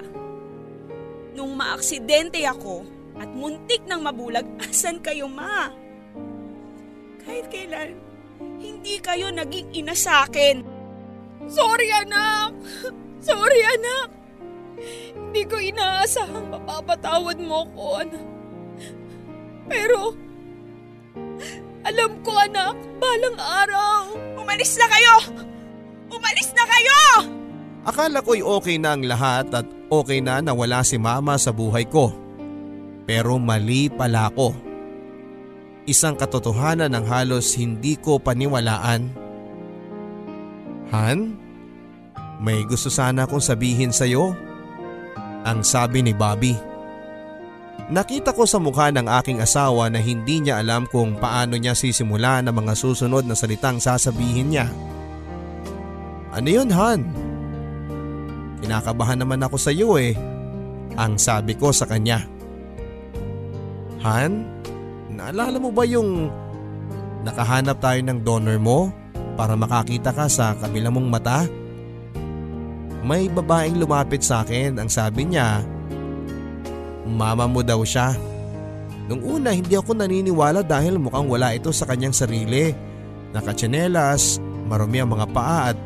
Nung 1.36 1.56
maaksidente 1.56 2.42
ako 2.48 2.86
at 3.20 3.30
muntik 3.32 3.84
nang 3.88 4.04
mabulag, 4.04 4.46
asan 4.66 5.00
kayo, 5.00 5.28
ma? 5.30 5.72
Kahit 7.26 7.50
kailan, 7.50 7.98
hindi 8.62 9.02
kayo 9.02 9.32
naging 9.34 9.72
ina 9.74 9.96
sa 9.98 10.28
akin. 10.28 10.62
Sorry 11.46 11.90
anak! 11.92 12.54
Sorry 13.28 13.62
anak! 13.62 14.25
Hindi 15.16 15.42
ko 15.48 15.56
inaasahang 15.60 16.52
mapapatawad 16.52 17.38
mo 17.40 17.68
ko 17.76 17.84
anak. 18.04 18.26
Pero, 19.66 20.14
alam 21.86 22.12
ko 22.22 22.32
anak, 22.38 22.76
balang 23.02 23.38
araw. 23.40 24.00
Umalis 24.42 24.78
na 24.78 24.88
kayo! 24.90 25.16
Umalis 26.10 26.50
na 26.54 26.64
kayo! 26.66 27.02
Akala 27.86 28.20
ko'y 28.26 28.42
okay 28.42 28.82
na 28.82 28.98
ang 28.98 29.06
lahat 29.06 29.54
at 29.54 29.66
okay 29.94 30.18
na 30.18 30.42
nawala 30.42 30.82
si 30.82 30.98
mama 30.98 31.38
sa 31.38 31.54
buhay 31.54 31.86
ko. 31.86 32.10
Pero 33.06 33.38
mali 33.38 33.94
pala 33.94 34.34
ako. 34.34 34.58
Isang 35.86 36.18
katotohanan 36.18 36.90
ng 36.98 37.06
halos 37.06 37.54
hindi 37.54 37.94
ko 38.02 38.18
paniwalaan. 38.18 39.14
Han, 40.90 41.38
may 42.42 42.66
gusto 42.66 42.90
sana 42.90 43.30
akong 43.30 43.42
sabihin 43.42 43.94
sa 43.94 44.10
iyo. 44.10 44.34
Ang 45.46 45.62
sabi 45.62 46.02
ni 46.02 46.10
Bobby. 46.10 46.58
Nakita 47.86 48.34
ko 48.34 48.50
sa 48.50 48.58
mukha 48.58 48.90
ng 48.90 49.06
aking 49.06 49.46
asawa 49.46 49.94
na 49.94 50.02
hindi 50.02 50.42
niya 50.42 50.58
alam 50.58 50.90
kung 50.90 51.22
paano 51.22 51.54
niya 51.54 51.78
sisimula 51.78 52.42
ng 52.42 52.50
mga 52.50 52.74
susunod 52.74 53.30
na 53.30 53.38
salitang 53.38 53.78
sasabihin 53.78 54.50
niya. 54.50 54.68
Ano 56.34 56.50
yun 56.50 56.74
Han? 56.74 57.06
Kinakabahan 58.66 59.22
naman 59.22 59.46
ako 59.46 59.62
sa 59.62 59.70
iyo 59.70 60.02
eh. 60.02 60.18
Ang 60.98 61.22
sabi 61.22 61.54
ko 61.54 61.70
sa 61.70 61.86
kanya. 61.86 62.26
Han, 64.02 64.50
naalala 65.14 65.62
mo 65.62 65.70
ba 65.70 65.86
yung 65.86 66.34
nakahanap 67.22 67.78
tayo 67.78 68.02
ng 68.02 68.20
donor 68.26 68.58
mo 68.58 68.90
para 69.38 69.54
makakita 69.54 70.10
ka 70.10 70.26
sa 70.26 70.58
kabila 70.58 70.90
mong 70.90 71.10
mata? 71.10 71.46
May 73.06 73.30
babaeng 73.30 73.78
lumapit 73.78 74.26
sa 74.26 74.42
akin 74.42 74.82
ang 74.82 74.90
sabi 74.90 75.30
niya, 75.30 75.62
Mama 77.06 77.46
mo 77.46 77.62
daw 77.62 77.86
siya. 77.86 78.18
Nung 79.06 79.22
una 79.22 79.54
hindi 79.54 79.78
ako 79.78 79.94
naniniwala 79.94 80.66
dahil 80.66 80.98
mukhang 80.98 81.30
wala 81.30 81.54
ito 81.54 81.70
sa 81.70 81.86
kanyang 81.86 82.18
sarili. 82.18 82.74
Nakatsinelas, 83.30 84.42
marumi 84.66 85.06
ang 85.06 85.14
mga 85.14 85.30
paa 85.30 85.70
at 85.70 85.78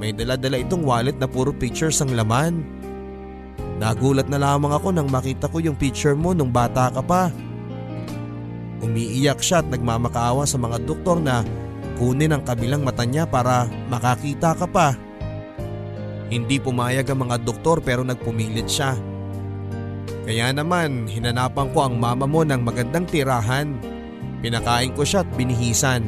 may 0.00 0.16
dala-dala 0.16 0.56
itong 0.64 0.88
wallet 0.88 1.20
na 1.20 1.28
puro 1.28 1.52
pictures 1.52 2.00
ang 2.00 2.16
laman. 2.16 2.64
Nagulat 3.76 4.32
na 4.32 4.40
lamang 4.40 4.72
ako 4.72 4.88
nang 4.96 5.12
makita 5.12 5.52
ko 5.52 5.60
yung 5.60 5.76
picture 5.76 6.16
mo 6.16 6.32
nung 6.32 6.48
bata 6.48 6.88
ka 6.88 7.04
pa. 7.04 7.28
Umiiyak 8.80 9.44
siya 9.44 9.60
at 9.60 9.68
nagmamakaawa 9.68 10.48
sa 10.48 10.56
mga 10.56 10.80
doktor 10.88 11.20
na 11.20 11.44
kunin 12.00 12.32
ang 12.32 12.40
kabilang 12.40 12.80
mata 12.80 13.04
niya 13.04 13.28
para 13.28 13.68
makakita 13.92 14.56
ka 14.56 14.64
pa. 14.64 15.07
Hindi 16.28 16.60
pumayag 16.60 17.08
ang 17.08 17.24
mga 17.24 17.40
doktor 17.40 17.80
pero 17.80 18.04
nagpumilit 18.04 18.68
siya. 18.68 18.92
Kaya 20.28 20.52
naman 20.52 21.08
hinanapan 21.08 21.72
ko 21.72 21.88
ang 21.88 21.96
mama 21.96 22.28
mo 22.28 22.44
ng 22.44 22.60
magandang 22.60 23.08
tirahan. 23.08 23.80
Pinakain 24.44 24.92
ko 24.92 25.00
siya 25.00 25.24
at 25.24 25.30
binihisan. 25.32 26.04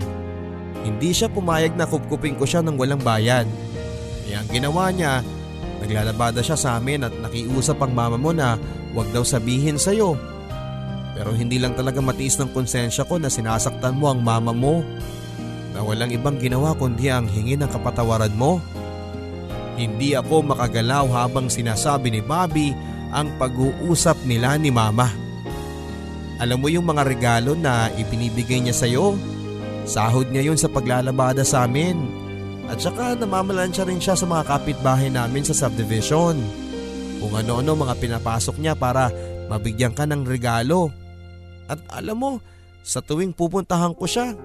Hindi 0.84 1.16
siya 1.16 1.32
pumayag 1.32 1.72
na 1.72 1.88
kupkupin 1.88 2.36
ko 2.36 2.44
siya 2.44 2.60
ng 2.60 2.76
walang 2.76 3.00
bayad. 3.00 3.48
Kaya 4.28 4.44
ang 4.44 4.48
ginawa 4.52 4.92
niya, 4.92 5.24
naglalabada 5.80 6.44
siya 6.44 6.56
sa 6.56 6.76
amin 6.76 7.08
at 7.08 7.12
nakiusap 7.16 7.80
ang 7.80 7.96
mama 7.96 8.20
mo 8.20 8.30
na 8.36 8.60
huwag 8.92 9.08
daw 9.16 9.24
sabihin 9.24 9.80
sa'yo. 9.80 10.20
Pero 11.16 11.32
hindi 11.32 11.56
lang 11.56 11.72
talaga 11.72 12.00
matiis 12.04 12.36
ng 12.36 12.52
konsensya 12.52 13.08
ko 13.08 13.16
na 13.16 13.32
sinasaktan 13.32 13.96
mo 13.96 14.12
ang 14.12 14.20
mama 14.20 14.52
mo. 14.52 14.84
Na 15.72 15.80
walang 15.80 16.12
ibang 16.12 16.36
ginawa 16.36 16.76
kundi 16.76 17.08
ang 17.08 17.24
hingi 17.24 17.56
ng 17.56 17.72
kapatawaran 17.72 18.32
mo. 18.36 18.60
Hindi 19.80 20.12
ako 20.12 20.44
makagalaw 20.52 21.08
habang 21.08 21.48
sinasabi 21.48 22.12
ni 22.12 22.20
Bobby 22.20 22.76
ang 23.16 23.32
pag-uusap 23.40 24.28
nila 24.28 24.60
ni 24.60 24.68
Mama. 24.68 25.08
Alam 26.36 26.60
mo 26.60 26.68
yung 26.68 26.84
mga 26.84 27.00
regalo 27.08 27.56
na 27.56 27.88
ipinibigay 27.96 28.60
niya 28.60 28.76
sa'yo? 28.76 29.16
Sahod 29.88 30.28
niya 30.28 30.52
yun 30.52 30.60
sa 30.60 30.68
paglalabada 30.68 31.40
sa 31.48 31.64
amin. 31.64 31.96
At 32.68 32.84
saka 32.84 33.16
namamalansya 33.16 33.88
rin 33.88 34.04
siya 34.04 34.12
sa 34.20 34.28
mga 34.28 34.52
kapitbahay 34.52 35.08
namin 35.08 35.48
sa 35.48 35.56
subdivision. 35.56 36.36
Kung 37.16 37.32
ano-ano 37.32 37.72
mga 37.72 37.96
pinapasok 37.96 38.60
niya 38.60 38.76
para 38.76 39.08
mabigyan 39.48 39.96
ka 39.96 40.04
ng 40.04 40.28
regalo. 40.28 40.92
At 41.72 41.80
alam 41.88 42.20
mo, 42.20 42.30
sa 42.84 43.00
tuwing 43.00 43.32
pupuntahan 43.32 43.96
ko 43.96 44.04
siya, 44.04 44.36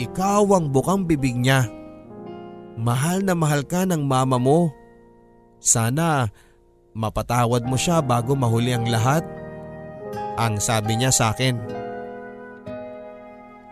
ikaw 0.00 0.44
ang 0.56 0.72
bukang 0.72 1.04
bibig 1.04 1.36
niya. 1.36 1.68
Mahal 2.74 3.22
na 3.22 3.38
mahal 3.38 3.62
ka 3.62 3.86
ng 3.86 4.02
mama 4.02 4.38
mo. 4.38 4.74
Sana 5.62 6.26
mapatawad 6.94 7.62
mo 7.66 7.78
siya 7.78 8.02
bago 8.02 8.34
mahuli 8.34 8.74
ang 8.74 8.86
lahat. 8.90 9.22
Ang 10.34 10.58
sabi 10.58 10.98
niya 10.98 11.14
sa 11.14 11.30
akin. 11.30 11.54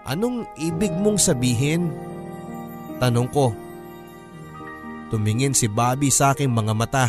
Anong 0.06 0.46
ibig 0.58 0.94
mong 0.94 1.18
sabihin? 1.18 1.90
Tanong 3.02 3.28
ko. 3.30 3.50
Tumingin 5.10 5.54
si 5.54 5.66
Bobby 5.66 6.10
sa 6.10 6.34
aking 6.34 6.50
mga 6.50 6.72
mata. 6.74 7.06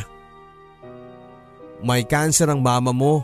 May 1.86 2.06
cancer 2.10 2.50
ang 2.50 2.62
mama 2.62 2.89
mo. 2.89 3.22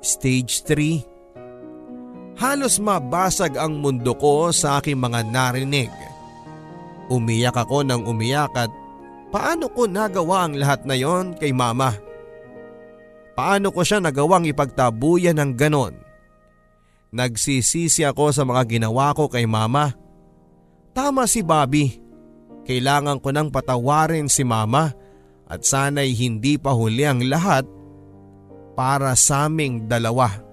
Stage 0.00 0.64
3. 0.68 2.40
Halos 2.40 2.80
mabasag 2.80 3.56
ang 3.60 3.80
mundo 3.80 4.16
ko 4.16 4.48
sa 4.48 4.80
aking 4.80 4.96
mga 4.96 5.28
narinig. 5.28 6.09
Umiyak 7.10 7.58
ako 7.58 7.82
ng 7.82 8.06
umiyak 8.06 8.54
at 8.54 8.70
paano 9.34 9.66
ko 9.74 9.90
nagawa 9.90 10.46
ang 10.46 10.54
lahat 10.54 10.86
na 10.86 10.94
yon 10.94 11.34
kay 11.34 11.50
mama? 11.50 11.98
Paano 13.34 13.74
ko 13.74 13.82
siya 13.82 13.98
nagawang 13.98 14.46
ipagtabuyan 14.46 15.38
ng 15.42 15.52
ganon? 15.58 15.94
Nagsisisi 17.10 18.06
ako 18.06 18.30
sa 18.30 18.46
mga 18.46 18.62
ginawa 18.70 19.10
ko 19.10 19.26
kay 19.26 19.42
mama. 19.42 19.90
Tama 20.94 21.26
si 21.26 21.42
Bobby. 21.42 21.98
Kailangan 22.62 23.18
ko 23.18 23.34
nang 23.34 23.50
patawarin 23.50 24.30
si 24.30 24.46
mama 24.46 24.94
at 25.50 25.66
sana'y 25.66 26.14
hindi 26.14 26.54
pa 26.54 26.70
huli 26.70 27.02
ang 27.02 27.26
lahat 27.26 27.66
para 28.78 29.18
sa 29.18 29.50
aming 29.50 29.90
dalawa. 29.90 30.49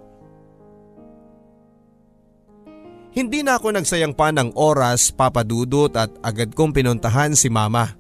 Hindi 3.18 3.42
na 3.42 3.58
ako 3.58 3.74
nagsayang 3.74 4.14
pa 4.14 4.30
ng 4.30 4.54
oras 4.54 5.10
papadudot 5.10 5.90
at 5.98 6.14
agad 6.22 6.54
kong 6.54 6.70
pinuntahan 6.70 7.34
si 7.34 7.50
mama. 7.50 7.98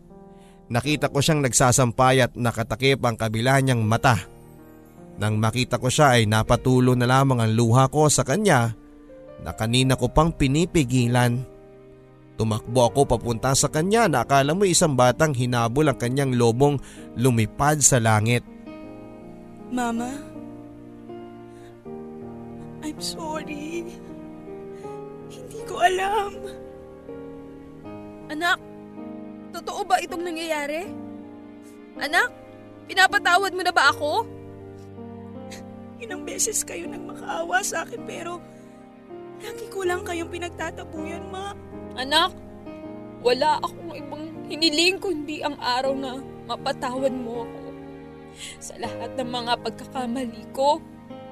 Nakita 0.69 1.09
ko 1.09 1.25
siyang 1.25 1.41
nagsasampay 1.41 2.21
at 2.21 2.37
nakatakip 2.37 3.01
ang 3.01 3.17
kabila 3.17 3.57
niyang 3.57 3.81
mata. 3.81 4.29
Nang 5.17 5.41
makita 5.41 5.81
ko 5.81 5.89
siya 5.89 6.21
ay 6.21 6.29
napatulo 6.29 6.93
na 6.93 7.09
lamang 7.09 7.41
ang 7.41 7.49
luha 7.49 7.89
ko 7.89 8.05
sa 8.13 8.21
kanya 8.21 8.77
na 9.41 9.57
kanina 9.57 9.97
ko 9.97 10.05
pang 10.05 10.29
pinipigilan. 10.29 11.41
Tumakbo 12.37 12.85
ako 12.85 13.17
papunta 13.17 13.57
sa 13.57 13.73
kanya 13.73 14.05
na 14.05 14.21
akala 14.21 14.53
mo 14.53 14.69
isang 14.69 14.93
batang 14.93 15.33
hinabol 15.33 15.89
ang 15.89 15.97
kanyang 15.97 16.37
lobong 16.37 16.77
lumipad 17.17 17.81
sa 17.81 17.97
langit. 17.97 18.45
Mama, 19.73 20.13
I'm 22.85 23.01
sorry. 23.01 24.05
Ko 25.67 25.83
alam. 25.83 26.31
Anak, 28.31 28.59
totoo 29.51 29.83
ba 29.83 29.99
itong 29.99 30.23
nangyayari? 30.23 30.87
Anak, 31.99 32.31
pinapatawad 32.87 33.51
mo 33.51 33.61
na 33.61 33.75
ba 33.75 33.91
ako? 33.91 34.23
Ilang 35.99 36.23
beses 36.23 36.63
kayo 36.63 36.87
nagmakaawa 36.87 37.59
sa 37.67 37.83
akin 37.83 37.99
pero 38.07 38.39
lagi 39.43 39.67
ko 39.67 39.83
lang 39.83 40.07
kayong 40.07 40.31
pinagtatabuyan, 40.31 41.27
ma. 41.27 41.51
Anak, 41.99 42.31
wala 43.19 43.59
akong 43.59 43.91
ibang 43.97 44.23
hiniling 44.47 45.01
kundi 45.03 45.43
ang 45.43 45.59
araw 45.59 45.91
na 45.91 46.21
mapatawad 46.47 47.11
mo 47.11 47.43
ako. 47.43 47.63
Sa 48.61 48.73
lahat 48.79 49.17
ng 49.19 49.29
mga 49.29 49.53
pagkakamali 49.67 50.43
ko, 50.55 50.79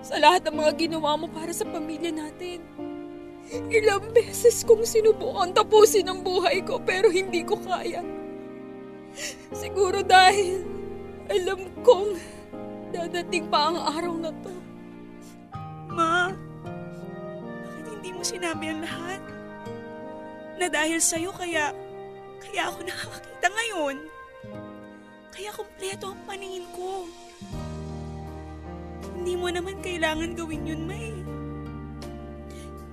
sa 0.04 0.20
lahat 0.20 0.44
ng 0.50 0.60
mga 0.60 0.72
ginawa 0.76 1.16
mo 1.16 1.32
para 1.32 1.54
sa 1.56 1.64
pamilya 1.64 2.12
natin. 2.12 2.60
Ilang 3.52 4.10
beses 4.10 4.66
kong 4.66 4.82
sinubukan 4.82 5.54
tapusin 5.54 6.10
ang 6.10 6.26
buhay 6.26 6.66
ko 6.66 6.82
pero 6.82 7.14
hindi 7.14 7.46
ko 7.46 7.60
kaya. 7.62 8.02
Siguro 9.54 10.02
dahil 10.02 10.66
alam 11.30 11.70
kong 11.86 12.18
dadating 12.90 13.46
pa 13.50 13.70
ang 13.70 13.78
araw 13.78 14.14
na 14.18 14.32
to. 14.34 14.54
Ma, 15.94 16.34
bakit 17.64 17.86
hindi 17.98 18.10
mo 18.12 18.22
sinabi 18.26 18.66
ang 18.74 18.82
lahat? 18.84 19.22
Na 20.56 20.68
dahil 20.72 21.00
sa'yo 21.00 21.32
kaya, 21.36 21.72
kaya 22.42 22.62
ako 22.68 22.80
nakakakita 22.88 23.48
ngayon. 23.52 23.96
Kaya 25.36 25.50
kumpleto 25.52 26.16
ang 26.16 26.22
paningin 26.24 26.66
ko. 26.72 27.04
Hindi 29.16 29.34
mo 29.36 29.48
naman 29.52 29.84
kailangan 29.84 30.38
gawin 30.38 30.64
yun, 30.64 30.82
May. 30.88 31.25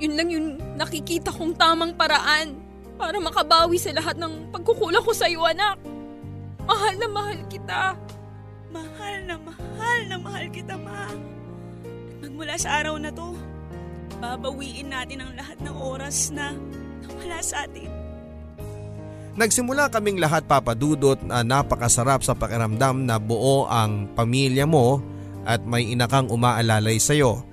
Yun 0.03 0.19
lang 0.19 0.29
yung 0.35 0.47
nakikita 0.75 1.31
kong 1.31 1.55
tamang 1.55 1.95
paraan 1.95 2.59
para 2.99 3.23
makabawi 3.23 3.79
sa 3.79 3.95
lahat 3.95 4.19
ng 4.19 4.51
pagkukulang 4.51 5.07
ko 5.07 5.15
sa 5.15 5.31
iyo, 5.31 5.47
anak. 5.47 5.79
Mahal 6.67 6.99
na 6.99 7.07
mahal 7.07 7.39
kita. 7.47 7.95
Mahal 8.75 9.15
na 9.31 9.39
mahal 9.39 10.01
na 10.11 10.17
mahal 10.19 10.47
kita, 10.51 10.75
ma. 10.75 11.07
At 11.07 12.19
magmula 12.19 12.59
sa 12.59 12.83
araw 12.83 12.99
na 12.99 13.15
to, 13.15 13.31
babawiin 14.19 14.91
natin 14.91 15.23
ang 15.23 15.39
lahat 15.39 15.59
ng 15.63 15.77
oras 15.79 16.35
na 16.35 16.51
nawala 17.07 17.39
sa 17.39 17.63
atin. 17.63 17.91
Nagsimula 19.39 19.87
kaming 19.89 20.19
lahat 20.19 20.45
papadudot 20.51 21.17
na 21.25 21.47
napakasarap 21.47 22.27
sa 22.27 22.35
pakiramdam 22.35 23.07
na 23.07 23.17
buo 23.23 23.71
ang 23.71 24.11
pamilya 24.13 24.67
mo 24.67 24.99
at 25.47 25.63
may 25.63 25.89
inakang 25.89 26.27
umaalalay 26.27 26.99
sa'yo. 26.99 27.52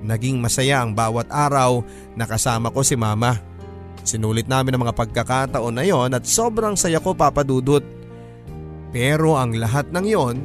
Naging 0.00 0.40
masaya 0.40 0.80
ang 0.80 0.96
bawat 0.96 1.28
araw 1.28 1.84
na 2.16 2.24
kasama 2.24 2.72
ko 2.72 2.80
si 2.80 2.96
mama. 2.96 3.36
Sinulit 4.00 4.48
namin 4.48 4.76
ang 4.76 4.88
mga 4.88 4.96
pagkakataon 4.96 5.74
na 5.76 5.84
yon 5.84 6.16
at 6.16 6.24
sobrang 6.24 6.72
saya 6.72 6.98
ko 7.04 7.12
papadudot. 7.12 7.84
Pero 8.90 9.36
ang 9.36 9.52
lahat 9.54 9.92
ng 9.92 10.06
yon 10.08 10.36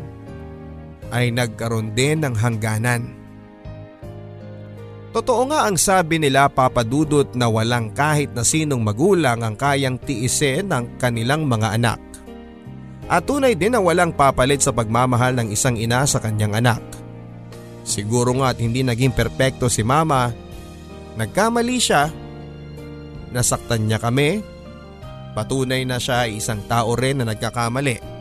ay 1.15 1.31
nagkaroon 1.31 1.95
din 1.95 2.19
ng 2.19 2.35
hangganan. 2.35 3.25
Totoo 5.15 5.47
nga 5.47 5.71
ang 5.71 5.79
sabi 5.79 6.19
nila 6.19 6.51
papadudot 6.51 7.31
na 7.39 7.47
walang 7.47 7.95
kahit 7.95 8.35
na 8.35 8.43
sinong 8.43 8.83
magulang 8.83 9.39
ang 9.39 9.55
kayang 9.55 9.95
tiisin 9.95 10.67
ng 10.67 10.99
kanilang 10.99 11.47
mga 11.47 11.79
anak. 11.79 11.99
At 13.07 13.23
tunay 13.23 13.55
din 13.55 13.71
na 13.71 13.79
walang 13.79 14.11
papalit 14.11 14.59
sa 14.59 14.75
pagmamahal 14.75 15.39
ng 15.39 15.55
isang 15.55 15.79
ina 15.79 16.03
sa 16.03 16.19
kanyang 16.19 16.59
anak. 16.59 16.83
Siguro 17.85 18.33
nga 18.41 18.51
at 18.51 18.57
hindi 18.57 18.81
naging 18.81 19.13
perpekto 19.13 19.69
si 19.69 19.85
mama. 19.85 20.33
Nagkamali 21.15 21.77
siya. 21.77 22.09
Nasaktan 23.29 23.85
niya 23.85 24.01
kami. 24.01 24.41
Patunay 25.37 25.85
na 25.85 26.01
siya 26.01 26.25
ay 26.25 26.41
isang 26.41 26.65
tao 26.65 26.97
rin 26.97 27.21
na 27.21 27.29
nagkakamali. 27.29 28.17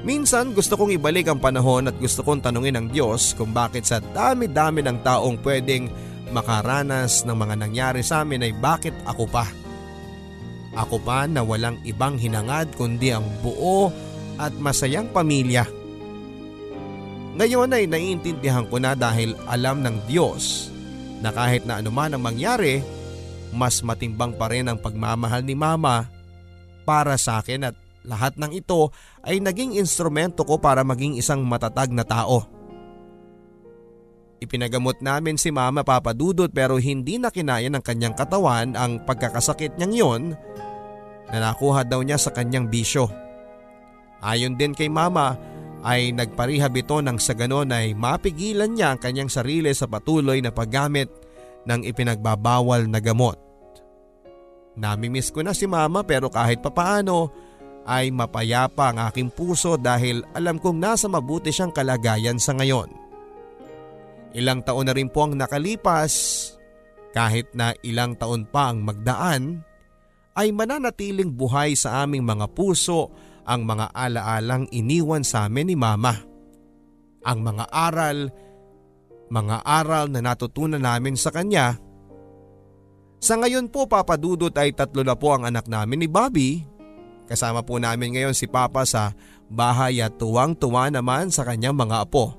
Minsan 0.00 0.56
gusto 0.56 0.76
kong 0.76 0.96
ibalik 0.96 1.28
ang 1.28 1.40
panahon 1.40 1.88
at 1.88 1.96
gusto 1.96 2.24
kong 2.24 2.40
tanungin 2.40 2.76
ang 2.76 2.88
Diyos 2.88 3.36
kung 3.36 3.52
bakit 3.52 3.84
sa 3.84 4.00
dami-dami 4.00 4.80
ng 4.84 5.04
taong 5.04 5.40
pwedeng 5.44 5.92
makaranas 6.32 7.24
ng 7.28 7.36
mga 7.36 7.54
nangyari 7.60 8.00
sa 8.00 8.24
amin 8.24 8.44
ay 8.48 8.52
bakit 8.56 8.96
ako 9.04 9.28
pa. 9.28 9.44
Ako 10.72 11.02
pa 11.02 11.26
na 11.26 11.42
walang 11.42 11.82
ibang 11.84 12.16
hinangad 12.16 12.70
kundi 12.78 13.12
ang 13.12 13.26
buo 13.44 13.92
at 14.40 14.54
masayang 14.56 15.10
pamilya. 15.10 15.79
Ngayon 17.40 17.72
ay 17.72 17.88
naiintindihan 17.88 18.68
ko 18.68 18.76
na 18.76 18.92
dahil 18.92 19.32
alam 19.48 19.80
ng 19.80 20.04
Diyos 20.04 20.68
na 21.24 21.32
kahit 21.32 21.64
na 21.64 21.80
anuman 21.80 22.12
ang 22.12 22.20
mangyari, 22.20 22.84
mas 23.48 23.80
matimbang 23.80 24.36
pa 24.36 24.52
rin 24.52 24.68
ang 24.68 24.76
pagmamahal 24.76 25.40
ni 25.40 25.56
Mama 25.56 26.04
para 26.84 27.16
sa 27.16 27.40
akin 27.40 27.72
at 27.72 27.76
lahat 28.04 28.36
ng 28.36 28.52
ito 28.52 28.92
ay 29.24 29.40
naging 29.40 29.80
instrumento 29.80 30.44
ko 30.44 30.60
para 30.60 30.84
maging 30.84 31.16
isang 31.16 31.40
matatag 31.40 31.88
na 31.96 32.04
tao. 32.04 32.44
Ipinagamot 34.44 35.00
namin 35.00 35.40
si 35.40 35.48
Mama 35.48 35.80
Papadudot 35.80 36.52
pero 36.52 36.76
hindi 36.76 37.16
na 37.16 37.32
kinaya 37.32 37.72
ng 37.72 37.80
kanyang 37.80 38.20
katawan 38.20 38.76
ang 38.76 39.00
pagkakasakit 39.08 39.80
niyang 39.80 39.96
yon 39.96 40.22
na 41.32 41.40
nakuha 41.40 41.88
daw 41.88 42.04
niya 42.04 42.20
sa 42.20 42.36
kanyang 42.36 42.68
bisyo. 42.68 43.08
Ayon 44.20 44.60
din 44.60 44.76
kay 44.76 44.92
Mama 44.92 45.40
ay 45.80 46.12
nagparihab 46.12 46.76
ito 46.76 47.00
nang 47.00 47.16
sa 47.16 47.32
ganon 47.32 47.72
ay 47.72 47.96
mapigilan 47.96 48.72
niya 48.72 48.94
ang 48.94 49.00
kanyang 49.00 49.32
sarili 49.32 49.72
sa 49.72 49.88
patuloy 49.88 50.40
na 50.44 50.52
paggamit 50.52 51.08
ng 51.64 51.84
ipinagbabawal 51.88 52.88
na 52.88 53.00
gamot. 53.00 53.36
Namimiss 54.76 55.32
ko 55.32 55.44
na 55.44 55.56
si 55.56 55.64
Mama 55.64 56.04
pero 56.04 56.28
kahit 56.28 56.60
papaano 56.60 57.32
ay 57.88 58.12
mapayapa 58.12 58.92
ang 58.92 58.98
aking 59.08 59.32
puso 59.32 59.80
dahil 59.80 60.22
alam 60.36 60.60
kong 60.60 60.78
nasa 60.78 61.08
mabuti 61.08 61.50
siyang 61.50 61.72
kalagayan 61.72 62.36
sa 62.36 62.52
ngayon. 62.54 62.92
Ilang 64.36 64.62
taon 64.62 64.86
na 64.86 64.94
rin 64.94 65.10
po 65.10 65.26
ang 65.26 65.34
nakalipas, 65.34 66.12
kahit 67.10 67.50
na 67.50 67.74
ilang 67.82 68.14
taon 68.14 68.46
pa 68.46 68.70
ang 68.70 68.86
magdaan, 68.86 69.66
ay 70.38 70.54
mananatiling 70.54 71.34
buhay 71.34 71.74
sa 71.74 72.06
aming 72.06 72.22
mga 72.22 72.46
puso 72.54 73.10
ang 73.50 73.66
mga 73.66 73.90
alaalang 73.90 74.70
iniwan 74.70 75.26
sa 75.26 75.50
amin 75.50 75.74
ni 75.74 75.76
Mama. 75.76 76.14
Ang 77.26 77.38
mga 77.42 77.66
aral, 77.66 78.30
mga 79.26 79.66
aral 79.66 80.06
na 80.14 80.22
natutunan 80.22 80.78
namin 80.78 81.18
sa 81.18 81.34
kanya. 81.34 81.74
Sa 83.18 83.34
ngayon 83.34 83.68
po 83.68 83.90
papadudot 83.90 84.54
ay 84.54 84.70
tatlo 84.70 85.02
na 85.02 85.18
po 85.18 85.34
ang 85.34 85.50
anak 85.50 85.66
namin 85.66 86.06
ni 86.06 86.08
Bobby 86.08 86.70
Kasama 87.30 87.62
po 87.62 87.78
namin 87.78 88.10
ngayon 88.10 88.34
si 88.34 88.50
Papa 88.50 88.82
sa 88.82 89.14
bahay 89.46 90.02
at 90.02 90.18
tuwang-tuwa 90.18 90.90
naman 90.90 91.30
sa 91.30 91.46
kanyang 91.46 91.78
mga 91.78 92.02
apo. 92.02 92.34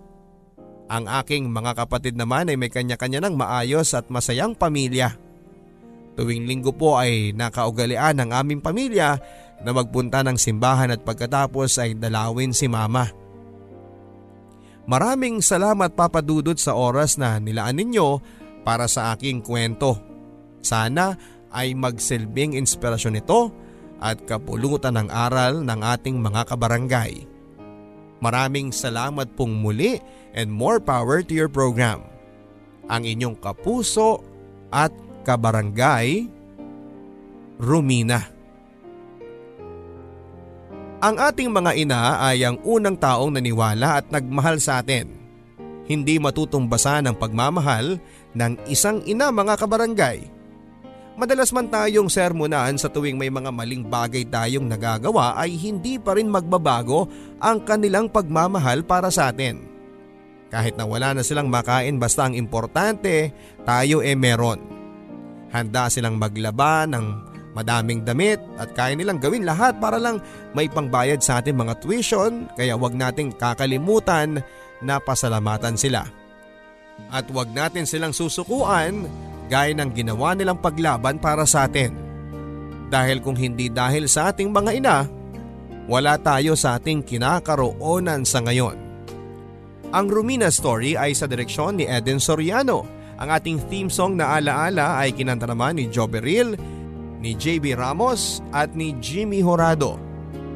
Ang 0.92 1.08
aking 1.08 1.48
mga 1.48 1.80
kapatid 1.80 2.20
naman 2.20 2.52
ay 2.52 2.60
may 2.60 2.68
kanya-kanya 2.68 3.24
ng 3.24 3.40
maayos 3.40 3.96
at 3.96 4.12
masayang 4.12 4.52
pamilya. 4.52 5.16
Tuwing 6.20 6.44
linggo 6.44 6.76
po 6.76 7.00
ay 7.00 7.32
nakaugalian 7.32 8.20
ng 8.20 8.36
aming 8.36 8.60
pamilya 8.60 9.16
na 9.62 9.72
magpunta 9.74 10.26
ng 10.26 10.38
simbahan 10.38 10.94
at 10.94 11.02
pagkatapos 11.06 11.78
ay 11.82 11.94
dalawin 11.98 12.54
si 12.54 12.66
mama. 12.66 13.10
Maraming 14.90 15.40
salamat 15.46 15.94
papadudot 15.94 16.58
sa 16.58 16.74
oras 16.74 17.16
na 17.16 17.38
nilaan 17.38 17.78
ninyo 17.78 18.18
para 18.66 18.90
sa 18.90 19.14
aking 19.14 19.46
kwento. 19.46 19.98
Sana 20.62 21.18
ay 21.54 21.78
magsilbing 21.78 22.58
inspirasyon 22.58 23.22
ito 23.22 23.54
at 24.02 24.18
kapulutan 24.26 24.98
ng 24.98 25.10
aral 25.14 25.62
ng 25.62 25.80
ating 25.86 26.18
mga 26.18 26.42
kabarangay. 26.50 27.30
Maraming 28.22 28.74
salamat 28.74 29.34
pong 29.38 29.62
muli 29.62 30.02
and 30.34 30.50
more 30.50 30.82
power 30.82 31.22
to 31.22 31.34
your 31.34 31.50
program. 31.50 32.06
Ang 32.90 33.06
inyong 33.06 33.38
kapuso 33.38 34.22
at 34.74 34.94
kabarangay, 35.26 36.26
Rumina. 37.62 38.41
Ang 41.02 41.18
ating 41.18 41.50
mga 41.50 41.72
ina 41.82 42.22
ay 42.22 42.46
ang 42.46 42.62
unang 42.62 42.94
taong 42.94 43.34
naniwala 43.34 44.02
at 44.02 44.14
nagmahal 44.14 44.62
sa 44.62 44.86
atin. 44.86 45.10
Hindi 45.90 46.22
matutumbasan 46.22 47.10
ang 47.10 47.18
pagmamahal 47.18 47.98
ng 48.38 48.54
isang 48.70 49.02
ina 49.10 49.34
mga 49.34 49.58
kabarangay 49.58 50.42
Madalas 51.22 51.52
man 51.52 51.68
tayong 51.68 52.08
sermonan 52.08 52.80
sa 52.80 52.90
tuwing 52.90 53.20
may 53.20 53.28
mga 53.28 53.52
maling 53.52 53.86
bagay 53.86 54.26
tayong 54.26 54.66
nagagawa 54.66 55.36
ay 55.36 55.54
hindi 55.54 56.00
pa 56.00 56.16
rin 56.16 56.32
magbabago 56.32 57.06
ang 57.38 57.62
kanilang 57.68 58.08
pagmamahal 58.08 58.82
para 58.88 59.12
sa 59.12 59.30
atin. 59.30 59.70
Kahit 60.50 60.80
na 60.80 60.90
wala 60.90 61.14
na 61.14 61.24
silang 61.24 61.46
makain 61.52 62.00
basta 62.00 62.26
ang 62.26 62.34
importante 62.34 63.38
tayo 63.62 64.00
e 64.02 64.18
meron. 64.18 64.66
Handa 65.54 65.94
silang 65.94 66.18
maglaba 66.18 66.88
ng 66.88 67.31
madaming 67.52 68.08
damit 68.08 68.40
at 68.56 68.72
kaya 68.72 68.96
nilang 68.96 69.20
gawin 69.20 69.44
lahat 69.44 69.76
para 69.80 70.00
lang 70.00 70.24
may 70.56 70.72
pangbayad 70.72 71.20
sa 71.20 71.44
ating 71.44 71.56
mga 71.56 71.80
tuition 71.84 72.48
kaya 72.56 72.76
wag 72.76 72.96
nating 72.96 73.36
kakalimutan 73.36 74.40
na 74.80 74.98
pasalamatan 74.98 75.76
sila. 75.76 76.08
At 77.12 77.28
wag 77.34 77.52
natin 77.52 77.84
silang 77.88 78.16
susukuan 78.16 79.08
gaya 79.52 79.76
ng 79.76 79.92
ginawa 79.92 80.32
nilang 80.32 80.60
paglaban 80.64 81.20
para 81.20 81.44
sa 81.44 81.68
atin. 81.68 81.92
Dahil 82.92 83.24
kung 83.24 83.36
hindi 83.36 83.72
dahil 83.72 84.08
sa 84.08 84.32
ating 84.32 84.52
mga 84.52 84.72
ina, 84.76 84.98
wala 85.92 86.16
tayo 86.20 86.56
sa 86.56 86.80
ating 86.80 87.04
kinakaroonan 87.04 88.24
sa 88.28 88.44
ngayon. 88.44 88.76
Ang 89.92 90.08
Rumina 90.08 90.48
story 90.48 90.96
ay 90.96 91.12
sa 91.12 91.28
direksyon 91.28 91.80
ni 91.80 91.86
Eden 91.88 92.20
Soriano. 92.20 92.88
Ang 93.20 93.28
ating 93.28 93.58
theme 93.68 93.92
song 93.92 94.16
na 94.16 94.40
alaala 94.40 94.98
ay 95.04 95.12
kinanta 95.12 95.44
naman 95.44 95.78
ni 95.78 95.92
Joe 95.92 96.08
Beril, 96.08 96.56
ni 97.22 97.38
JB 97.38 97.78
Ramos 97.78 98.42
at 98.50 98.74
ni 98.74 98.98
Jimmy 98.98 99.46
Horado. 99.46 100.02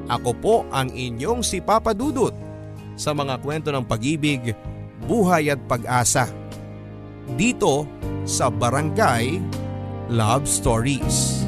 Ako 0.09 0.31
po 0.37 0.55
ang 0.73 0.89
inyong 0.89 1.45
si 1.45 1.61
Papa 1.61 1.93
Dudut 1.93 2.33
sa 2.97 3.13
mga 3.13 3.37
kwento 3.39 3.69
ng 3.69 3.85
pag-ibig, 3.85 4.53
buhay 5.05 5.53
at 5.53 5.61
pag-asa. 5.69 6.25
Dito 7.37 7.85
sa 8.25 8.49
Barangay 8.49 9.37
Love 10.09 10.45
Stories. 10.45 11.45